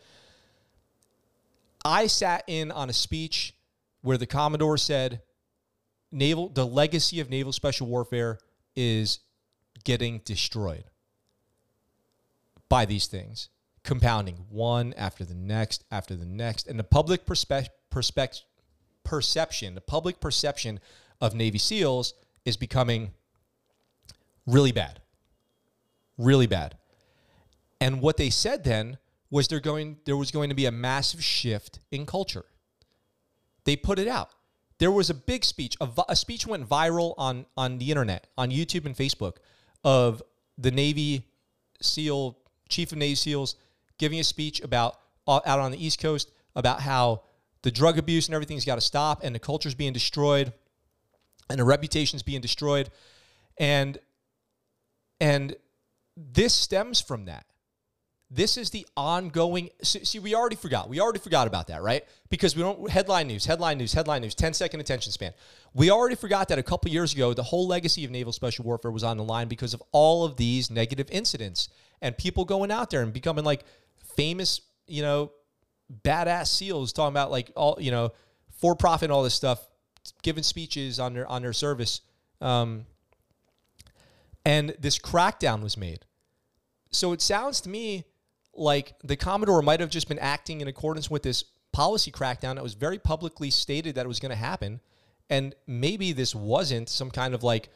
I 1.84 2.06
sat 2.08 2.44
in 2.46 2.70
on 2.72 2.90
a 2.90 2.92
speech 2.92 3.54
where 4.00 4.18
the 4.18 4.26
Commodore 4.26 4.78
said, 4.78 5.22
"Naval, 6.10 6.48
the 6.48 6.66
legacy 6.66 7.20
of 7.20 7.30
naval 7.30 7.52
special 7.52 7.86
warfare 7.86 8.38
is 8.74 9.20
getting 9.84 10.20
destroyed 10.24 10.84
by 12.68 12.84
these 12.84 13.06
things, 13.06 13.48
compounding 13.84 14.46
one 14.48 14.94
after 14.96 15.24
the 15.24 15.34
next 15.34 15.84
after 15.90 16.14
the 16.14 16.26
next, 16.26 16.66
and 16.66 16.78
the 16.78 16.84
public 16.84 17.26
perspe- 17.26 17.68
perspective." 17.90 18.44
perception, 19.04 19.74
the 19.74 19.80
public 19.80 20.20
perception 20.20 20.78
of 21.18 21.34
Navy 21.34 21.56
SEALs 21.56 22.12
is 22.44 22.58
becoming 22.58 23.12
really 24.44 24.70
bad 24.70 25.00
really 26.18 26.46
bad. 26.46 26.76
And 27.80 28.02
what 28.02 28.16
they 28.16 28.28
said 28.28 28.64
then 28.64 28.98
was 29.30 29.48
there 29.48 29.60
going 29.60 29.98
there 30.04 30.16
was 30.16 30.30
going 30.30 30.48
to 30.48 30.54
be 30.54 30.66
a 30.66 30.72
massive 30.72 31.22
shift 31.22 31.78
in 31.90 32.04
culture. 32.04 32.44
They 33.64 33.76
put 33.76 33.98
it 33.98 34.08
out. 34.08 34.30
There 34.78 34.90
was 34.90 35.10
a 35.10 35.14
big 35.14 35.44
speech. 35.44 35.76
A, 35.80 35.88
a 36.08 36.16
speech 36.16 36.46
went 36.46 36.68
viral 36.68 37.14
on 37.16 37.46
on 37.56 37.78
the 37.78 37.90
internet, 37.90 38.26
on 38.36 38.50
YouTube 38.50 38.84
and 38.84 38.96
Facebook, 38.96 39.36
of 39.84 40.22
the 40.58 40.70
Navy 40.70 41.28
SEAL 41.80 42.36
chief 42.68 42.92
of 42.92 42.98
Navy 42.98 43.14
SEALs 43.14 43.56
giving 43.98 44.20
a 44.20 44.24
speech 44.24 44.60
about 44.60 44.98
uh, 45.26 45.40
out 45.44 45.60
on 45.60 45.70
the 45.70 45.84
East 45.84 46.00
Coast 46.00 46.30
about 46.54 46.80
how 46.80 47.22
the 47.62 47.70
drug 47.70 47.98
abuse 47.98 48.28
and 48.28 48.34
everything's 48.34 48.64
got 48.64 48.76
to 48.76 48.80
stop, 48.80 49.22
and 49.22 49.34
the 49.34 49.38
culture's 49.38 49.74
being 49.74 49.92
destroyed, 49.92 50.52
and 51.50 51.58
the 51.58 51.64
reputation's 51.64 52.22
being 52.22 52.40
destroyed, 52.40 52.90
and 53.58 53.98
and 55.20 55.56
this 56.16 56.54
stems 56.54 57.00
from 57.00 57.26
that. 57.26 57.46
This 58.30 58.58
is 58.58 58.68
the 58.68 58.86
ongoing. 58.94 59.70
See, 59.82 60.18
we 60.18 60.34
already 60.34 60.56
forgot. 60.56 60.90
We 60.90 61.00
already 61.00 61.18
forgot 61.18 61.46
about 61.46 61.68
that, 61.68 61.82
right? 61.82 62.04
Because 62.28 62.54
we 62.54 62.62
don't 62.62 62.90
headline 62.90 63.26
news, 63.26 63.46
headline 63.46 63.78
news, 63.78 63.94
headline 63.94 64.20
news, 64.20 64.34
10 64.34 64.52
second 64.52 64.80
attention 64.80 65.12
span. 65.12 65.32
We 65.72 65.90
already 65.90 66.14
forgot 66.14 66.48
that 66.48 66.58
a 66.58 66.62
couple 66.62 66.90
years 66.90 67.14
ago, 67.14 67.32
the 67.32 67.42
whole 67.42 67.66
legacy 67.66 68.04
of 68.04 68.10
naval 68.10 68.34
special 68.34 68.66
warfare 68.66 68.90
was 68.90 69.02
on 69.02 69.16
the 69.16 69.24
line 69.24 69.48
because 69.48 69.72
of 69.72 69.82
all 69.92 70.26
of 70.26 70.36
these 70.36 70.70
negative 70.70 71.08
incidents 71.10 71.70
and 72.02 72.16
people 72.18 72.44
going 72.44 72.70
out 72.70 72.90
there 72.90 73.02
and 73.02 73.14
becoming 73.14 73.44
like 73.44 73.64
famous, 74.14 74.60
you 74.86 75.00
know, 75.00 75.32
badass 76.04 76.48
SEALs 76.48 76.92
talking 76.92 77.14
about 77.14 77.30
like 77.30 77.50
all, 77.56 77.78
you 77.80 77.90
know, 77.90 78.12
for 78.58 78.74
profit 78.76 79.04
and 79.04 79.12
all 79.12 79.22
this 79.22 79.34
stuff, 79.34 79.66
giving 80.22 80.42
speeches 80.42 81.00
on 81.00 81.14
their 81.14 81.26
on 81.26 81.40
their 81.40 81.54
service. 81.54 82.02
Um, 82.42 82.84
and 84.44 84.74
this 84.78 84.98
crackdown 84.98 85.62
was 85.62 85.78
made. 85.78 86.04
So 86.90 87.12
it 87.12 87.22
sounds 87.22 87.62
to 87.62 87.70
me 87.70 88.04
like 88.58 88.94
the 89.04 89.16
Commodore 89.16 89.62
might 89.62 89.80
have 89.80 89.90
just 89.90 90.08
been 90.08 90.18
acting 90.18 90.60
in 90.60 90.68
accordance 90.68 91.10
with 91.10 91.22
this 91.22 91.44
policy 91.72 92.10
crackdown 92.10 92.54
that 92.54 92.62
was 92.62 92.74
very 92.74 92.98
publicly 92.98 93.50
stated 93.50 93.94
that 93.94 94.04
it 94.04 94.08
was 94.08 94.20
going 94.20 94.30
to 94.30 94.36
happen. 94.36 94.80
And 95.30 95.54
maybe 95.66 96.12
this 96.12 96.34
wasn't 96.34 96.88
some 96.88 97.10
kind 97.10 97.34
of 97.34 97.42
like, 97.42 97.68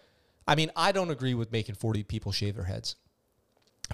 I 0.46 0.54
mean, 0.54 0.70
I 0.74 0.92
don't 0.92 1.10
agree 1.10 1.34
with 1.34 1.52
making 1.52 1.74
40 1.76 2.02
people 2.04 2.32
shave 2.32 2.56
their 2.56 2.64
heads. 2.64 2.96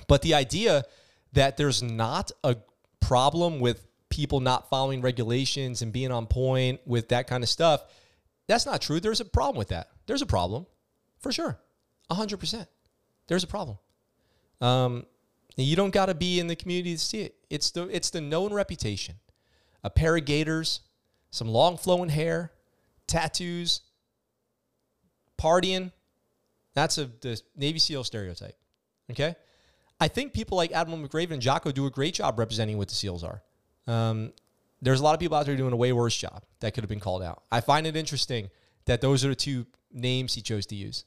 But 0.07 0.23
the 0.23 0.35
idea 0.35 0.85
that 1.33 1.57
there's 1.57 1.83
not 1.83 2.31
a 2.45 2.57
problem 3.01 3.61
with 3.61 3.87
people 4.09 4.41
not 4.41 4.71
following 4.71 5.03
regulations 5.03 5.83
and 5.83 5.93
being 5.93 6.13
on 6.13 6.27
point 6.27 6.81
with 6.87 7.09
that 7.09 7.27
kind 7.27 7.43
of 7.43 7.49
stuff, 7.49 7.85
that's 8.47 8.65
not 8.65 8.81
true. 8.81 9.01
There's 9.01 9.21
a 9.21 9.25
problem 9.25 9.59
with 9.59 9.69
that. 9.69 9.91
There's 10.07 10.23
a 10.23 10.27
problem 10.27 10.67
for 11.21 11.33
sure. 11.33 11.59
100%. 12.11 12.67
There's 13.27 13.45
a 13.45 13.47
problem. 13.47 13.79
Um, 14.61 15.07
you 15.65 15.77
don't 15.77 15.91
got 15.91 16.07
to 16.07 16.15
be 16.15 16.41
in 16.41 16.47
the 16.47 16.57
community 16.57 16.95
to 16.95 17.01
see 17.01 17.23
it. 17.23 17.35
It's 17.51 17.71
the 17.71 17.85
it's 17.89 18.11
the 18.11 18.21
known 18.21 18.53
reputation. 18.53 19.17
A 19.85 19.91
pair 19.91 20.17
of 20.17 20.25
gaiters, 20.25 20.81
some 21.31 21.49
long 21.49 21.77
flowing 21.77 22.11
hair, 22.11 22.53
tattoos, 23.07 23.81
partying. 25.39 25.93
That's 26.75 26.99
a 26.99 27.07
the 27.21 27.41
Navy 27.57 27.79
SEAL 27.79 28.05
stereotype. 28.05 28.57
Okay, 29.11 29.35
I 30.01 30.09
think 30.09 30.33
people 30.33 30.57
like 30.57 30.73
Admiral 30.73 31.01
McRaven 31.01 31.33
and 31.33 31.43
Jocko 31.43 31.73
do 31.73 31.87
a 31.87 31.91
great 31.91 32.15
job 32.15 32.39
representing 32.39 32.79
what 32.79 32.89
the 32.89 32.95
SEALs 32.95 33.25
are. 33.25 33.43
Um, 33.87 34.33
there's 34.81 35.01
a 35.01 35.03
lot 35.03 35.15
of 35.15 35.21
people 35.21 35.37
out 35.37 35.47
there 35.47 35.57
doing 35.57 35.73
a 35.73 35.77
way 35.77 35.93
worse 35.93 36.17
job 36.17 36.45
that 36.61 36.75
could 36.75 36.85
have 36.85 36.89
been 36.89 37.01
called 37.01 37.23
out. 37.23 37.43
I 37.51 37.61
find 37.61 37.87
it 37.87 37.97
interesting 37.97 38.51
that 38.85 39.01
those 39.01 39.25
are 39.25 39.29
the 39.29 39.35
two 39.35 39.67
names 39.93 40.35
he 40.35 40.41
chose 40.41 40.67
to 40.67 40.77
use. 40.77 41.05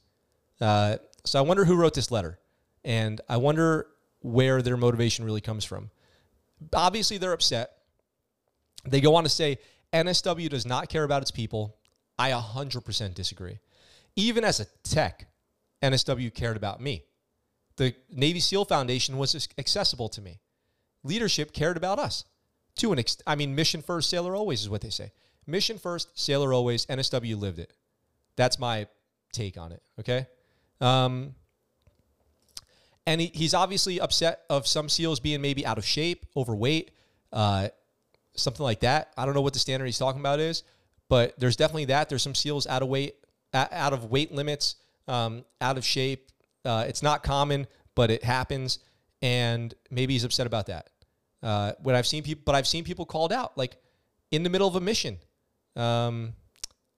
Uh, 0.60 0.98
so 1.24 1.38
I 1.38 1.42
wonder 1.42 1.64
who 1.64 1.76
wrote 1.76 1.94
this 1.94 2.10
letter. 2.10 2.38
And 2.84 3.20
I 3.28 3.36
wonder 3.36 3.86
where 4.22 4.62
their 4.62 4.76
motivation 4.76 5.24
really 5.24 5.40
comes 5.40 5.64
from. 5.64 5.90
Obviously, 6.72 7.18
they're 7.18 7.32
upset. 7.32 7.72
They 8.84 9.00
go 9.00 9.14
on 9.14 9.24
to 9.24 9.28
say 9.28 9.58
NSW 9.92 10.48
does 10.48 10.66
not 10.66 10.88
care 10.88 11.04
about 11.04 11.22
its 11.22 11.30
people. 11.30 11.76
I 12.18 12.30
100% 12.30 13.14
disagree. 13.14 13.58
Even 14.16 14.44
as 14.44 14.60
a 14.60 14.66
tech, 14.82 15.28
NSW 15.82 16.32
cared 16.32 16.56
about 16.56 16.80
me. 16.80 17.04
The 17.76 17.94
Navy 18.10 18.40
SEAL 18.40 18.66
Foundation 18.66 19.16
was 19.16 19.48
accessible 19.58 20.08
to 20.10 20.20
me. 20.20 20.40
Leadership 21.02 21.52
cared 21.52 21.76
about 21.76 21.98
us. 21.98 22.24
To 22.76 22.92
an 22.92 22.98
ex- 22.98 23.18
I 23.26 23.34
mean, 23.34 23.54
mission 23.54 23.82
first, 23.82 24.08
sailor 24.08 24.34
always 24.36 24.62
is 24.62 24.68
what 24.68 24.80
they 24.80 24.90
say. 24.90 25.12
Mission 25.46 25.78
first, 25.78 26.18
sailor 26.18 26.52
always. 26.52 26.86
NSW 26.86 27.38
lived 27.38 27.58
it. 27.58 27.72
That's 28.36 28.58
my 28.58 28.86
take 29.32 29.58
on 29.58 29.72
it. 29.72 29.82
Okay. 29.98 30.26
Um, 30.80 31.34
and 33.06 33.20
he, 33.20 33.30
he's 33.34 33.54
obviously 33.54 34.00
upset 34.00 34.42
of 34.48 34.66
some 34.66 34.88
SEALs 34.88 35.20
being 35.20 35.40
maybe 35.40 35.66
out 35.66 35.78
of 35.78 35.84
shape, 35.84 36.26
overweight, 36.36 36.90
uh, 37.32 37.68
something 38.34 38.64
like 38.64 38.80
that. 38.80 39.12
I 39.16 39.24
don't 39.24 39.34
know 39.34 39.40
what 39.40 39.52
the 39.52 39.58
standard 39.58 39.86
he's 39.86 39.98
talking 39.98 40.20
about 40.20 40.40
is, 40.40 40.62
but 41.08 41.38
there's 41.38 41.56
definitely 41.56 41.86
that. 41.86 42.08
There's 42.08 42.22
some 42.22 42.34
SEALs 42.34 42.66
out 42.66 42.82
of 42.82 42.88
weight, 42.88 43.16
out 43.52 43.92
of 43.92 44.10
weight 44.10 44.32
limits, 44.32 44.76
um, 45.08 45.44
out 45.60 45.76
of 45.76 45.84
shape. 45.84 46.30
Uh, 46.64 46.84
it's 46.86 47.02
not 47.02 47.22
common, 47.22 47.66
but 47.94 48.10
it 48.10 48.22
happens, 48.22 48.78
and 49.20 49.74
maybe 49.90 50.12
he's 50.12 50.24
upset 50.24 50.46
about 50.46 50.66
that. 50.66 50.88
Uh, 51.42 51.72
when 51.82 51.96
I've 51.96 52.06
seen 52.06 52.22
people, 52.22 52.42
but 52.46 52.54
I've 52.54 52.68
seen 52.68 52.84
people 52.84 53.04
called 53.04 53.32
out 53.32 53.58
like 53.58 53.76
in 54.30 54.44
the 54.44 54.50
middle 54.50 54.68
of 54.68 54.76
a 54.76 54.80
mission. 54.80 55.18
Um, 55.74 56.34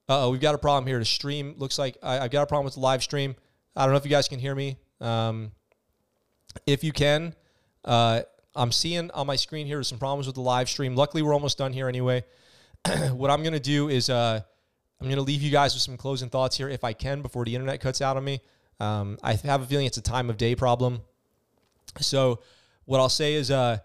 oh, 0.08 0.30
we've 0.30 0.40
got 0.40 0.54
a 0.54 0.58
problem 0.58 0.86
here. 0.86 0.98
The 0.98 1.04
stream 1.06 1.54
looks 1.56 1.78
like 1.78 1.96
I, 2.02 2.14
have 2.16 2.30
got 2.30 2.42
a 2.42 2.46
problem 2.46 2.66
with 2.66 2.74
the 2.74 2.80
live 2.80 3.02
stream. 3.02 3.34
I 3.74 3.84
don't 3.84 3.92
know 3.92 3.96
if 3.96 4.04
you 4.04 4.10
guys 4.10 4.28
can 4.28 4.38
hear 4.38 4.54
me. 4.54 4.76
Um, 5.00 5.52
if 6.66 6.84
you 6.84 6.92
can, 6.92 7.34
uh, 7.84 8.22
I'm 8.54 8.72
seeing 8.72 9.10
on 9.10 9.26
my 9.26 9.36
screen 9.36 9.66
here 9.66 9.82
some 9.82 9.98
problems 9.98 10.26
with 10.26 10.36
the 10.36 10.42
live 10.42 10.68
stream. 10.68 10.94
Luckily, 10.94 11.22
we're 11.22 11.32
almost 11.32 11.58
done 11.58 11.72
here 11.72 11.88
anyway. 11.88 12.24
what 13.12 13.30
I'm 13.30 13.42
going 13.42 13.54
to 13.54 13.60
do 13.60 13.88
is 13.88 14.10
uh, 14.10 14.40
I'm 15.00 15.06
going 15.06 15.16
to 15.16 15.22
leave 15.22 15.42
you 15.42 15.50
guys 15.50 15.74
with 15.74 15.82
some 15.82 15.96
closing 15.96 16.28
thoughts 16.28 16.56
here 16.56 16.68
if 16.68 16.84
I 16.84 16.92
can 16.92 17.20
before 17.20 17.44
the 17.44 17.54
internet 17.54 17.80
cuts 17.80 18.00
out 18.00 18.16
on 18.16 18.24
me. 18.24 18.40
Um, 18.80 19.18
I 19.22 19.34
have 19.34 19.62
a 19.62 19.66
feeling 19.66 19.86
it's 19.86 19.96
a 19.96 20.02
time 20.02 20.30
of 20.30 20.36
day 20.36 20.54
problem. 20.54 21.02
So, 22.00 22.40
what 22.86 23.00
I'll 23.00 23.08
say 23.08 23.34
is 23.34 23.50
uh, 23.50 23.78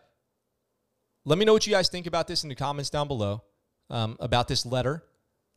let 1.25 1.37
me 1.37 1.45
know 1.45 1.53
what 1.53 1.65
you 1.67 1.73
guys 1.73 1.89
think 1.89 2.07
about 2.07 2.27
this 2.27 2.43
in 2.43 2.49
the 2.49 2.55
comments 2.55 2.89
down 2.89 3.07
below 3.07 3.43
um, 3.89 4.17
about 4.19 4.47
this 4.47 4.65
letter. 4.65 5.03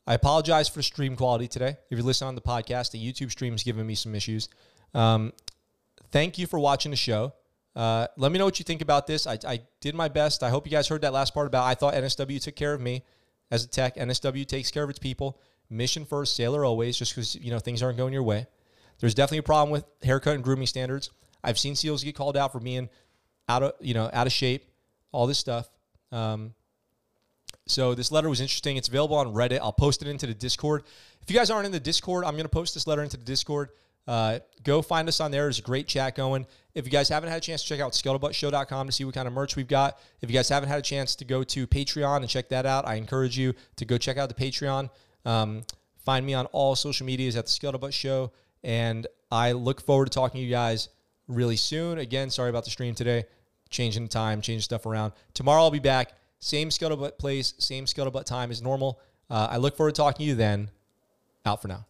I 0.07 0.15
apologize 0.15 0.69
for 0.69 0.83
stream 0.83 1.17
quality 1.17 1.49
today. 1.49 1.77
If 1.91 1.99
you're 1.99 2.03
listening 2.03 2.29
on 2.29 2.35
the 2.35 2.41
podcast, 2.41 2.91
the 2.91 2.99
YouTube 2.99 3.31
stream 3.31 3.55
is 3.55 3.63
giving 3.63 3.87
me 3.87 3.95
some 3.95 4.15
issues. 4.15 4.49
Um, 4.95 5.33
thank 6.13 6.39
you 6.39 6.47
for 6.47 6.59
watching 6.59 6.91
the 6.91 6.97
show. 6.97 7.33
Uh, 7.75 8.07
let 8.17 8.31
me 8.31 8.39
know 8.39 8.45
what 8.45 8.59
you 8.59 8.65
think 8.65 8.83
about 8.83 9.07
this. 9.07 9.27
I, 9.27 9.39
I, 9.47 9.61
did 9.81 9.95
my 9.95 10.09
best. 10.09 10.43
I 10.43 10.51
hope 10.51 10.67
you 10.67 10.71
guys 10.71 10.87
heard 10.87 11.01
that 11.01 11.13
last 11.15 11.33
part 11.33 11.47
about 11.47 11.65
I 11.65 11.75
thought 11.75 11.95
NSW 11.95 12.41
took 12.41 12.55
care 12.55 12.75
of 12.75 12.83
me 12.83 13.03
as 13.51 13.65
a 13.65 13.67
tech. 13.67 13.97
NSW 13.97 14.47
takes 14.47 14.71
care 14.71 14.85
of 14.85 14.91
its 14.91 14.99
people. 14.99 15.41
Mission 15.71 16.05
first, 16.05 16.37
sailor 16.37 16.67
always, 16.67 16.99
just 16.99 17.13
because 17.13 17.35
you 17.37 17.51
know 17.51 17.59
things 17.59 17.83
aren't 17.83 17.97
going 17.97 18.13
your 18.13 18.23
way. 18.23 18.47
There's 19.01 19.15
definitely 19.15 19.39
a 19.39 19.43
problem 19.43 19.71
with 19.71 19.87
haircut 20.03 20.35
and 20.35 20.45
grooming 20.45 20.67
standards. 20.67 21.11
I've 21.43 21.59
seen 21.59 21.75
SEALs 21.75 22.05
get 22.05 22.15
called 22.15 22.37
out 22.37 22.53
for 22.53 22.61
being 22.61 22.91
out 23.49 23.63
of 23.63 23.73
you 23.81 23.95
know 23.95 24.11
out 24.13 24.27
of 24.27 24.35
shape, 24.35 24.71
all 25.13 25.27
this 25.27 25.39
stuff. 25.39 25.71
Um, 26.13 26.53
so 27.67 27.95
this 27.95 28.13
letter 28.13 28.29
was 28.29 28.43
interesting. 28.43 28.77
It's 28.77 28.89
available 28.89 29.17
on 29.17 29.33
Reddit. 29.33 29.61
I'll 29.61 29.73
post 29.73 30.03
it 30.03 30.09
into 30.09 30.27
the 30.27 30.35
Discord. 30.35 30.83
If 31.23 31.31
you 31.31 31.37
guys 31.37 31.51
aren't 31.51 31.65
in 31.65 31.73
the 31.73 31.81
Discord, 31.81 32.25
I'm 32.25 32.35
going 32.35 32.45
to 32.45 32.51
post 32.51 32.75
this 32.75 32.87
letter 32.87 33.03
into 33.03 33.17
the 33.17 33.25
Discord. 33.25 33.71
Uh, 34.07 34.41
go 34.65 34.83
find 34.83 35.09
us 35.09 35.21
on 35.21 35.31
there. 35.31 35.43
There's 35.43 35.59
a 35.59 35.63
great 35.63 35.87
chat 35.87 36.17
going. 36.17 36.47
If 36.75 36.87
you 36.87 36.91
guys 36.91 37.09
haven't 37.09 37.29
had 37.29 37.39
a 37.39 37.41
chance 37.41 37.63
to 37.63 37.69
check 37.69 37.81
out 37.81 37.93
scuttlebuttshow.com 37.93 38.87
to 38.87 38.93
see 38.93 39.05
what 39.05 39.15
kind 39.15 39.29
of 39.29 39.35
merch 39.35 39.57
we've 39.57 39.69
got, 39.69 39.99
if 40.21 40.31
you 40.31 40.35
guys 40.35 40.49
haven't 40.49 40.69
had 40.69 40.79
a 40.79 40.83
chance 40.83 41.15
to 41.17 41.25
go 41.25 41.45
to 41.45 41.67
Patreon 41.67 42.19
and 42.19 42.29
check 42.29 42.49
that 42.49 42.67
out, 42.67 42.87
I 42.87 42.95
encourage 42.95 43.39
you 43.39 43.55
to 43.77 43.85
go 43.85 43.99
check 43.99 44.17
out 44.17 44.29
the 44.29 44.35
Patreon. 44.35 44.91
Um, 45.25 45.65
find 46.05 46.25
me 46.25 46.35
on 46.35 46.47
all 46.47 46.75
social 46.75 47.07
medias 47.07 47.37
at 47.37 47.47
the 47.47 47.53
Scuttlebutt 47.53 47.93
Show. 47.93 48.33
And 48.65 49.07
I 49.31 49.53
look 49.53 49.81
forward 49.81 50.07
to 50.07 50.11
talking 50.11 50.41
to 50.41 50.45
you 50.45 50.51
guys 50.51 50.89
really 51.29 51.57
soon. 51.57 51.99
Again, 51.99 52.31
sorry 52.31 52.51
about 52.51 52.65
the 52.65 52.71
stream 52.71 52.95
today. 52.95 53.25
Changing 53.71 54.03
the 54.03 54.09
time, 54.09 54.41
changing 54.41 54.63
stuff 54.63 54.87
around. 54.87 55.13
Tomorrow 55.35 55.63
I'll 55.63 55.71
be 55.71 55.79
back. 55.79 56.13
Same 56.41 56.69
Scuttlebutt 56.69 57.19
place, 57.19 57.55
same 57.59 57.87
Scuttlebutt 57.87 58.25
time 58.25 58.51
as 58.51 58.61
normal. 58.61 59.01
Uh, 59.31 59.49
I 59.51 59.57
look 59.59 59.77
forward 59.77 59.95
to 59.95 60.01
talking 60.01 60.25
to 60.25 60.29
you 60.29 60.35
then. 60.35 60.71
Out 61.47 61.63
for 61.63 61.69
now. 61.69 61.87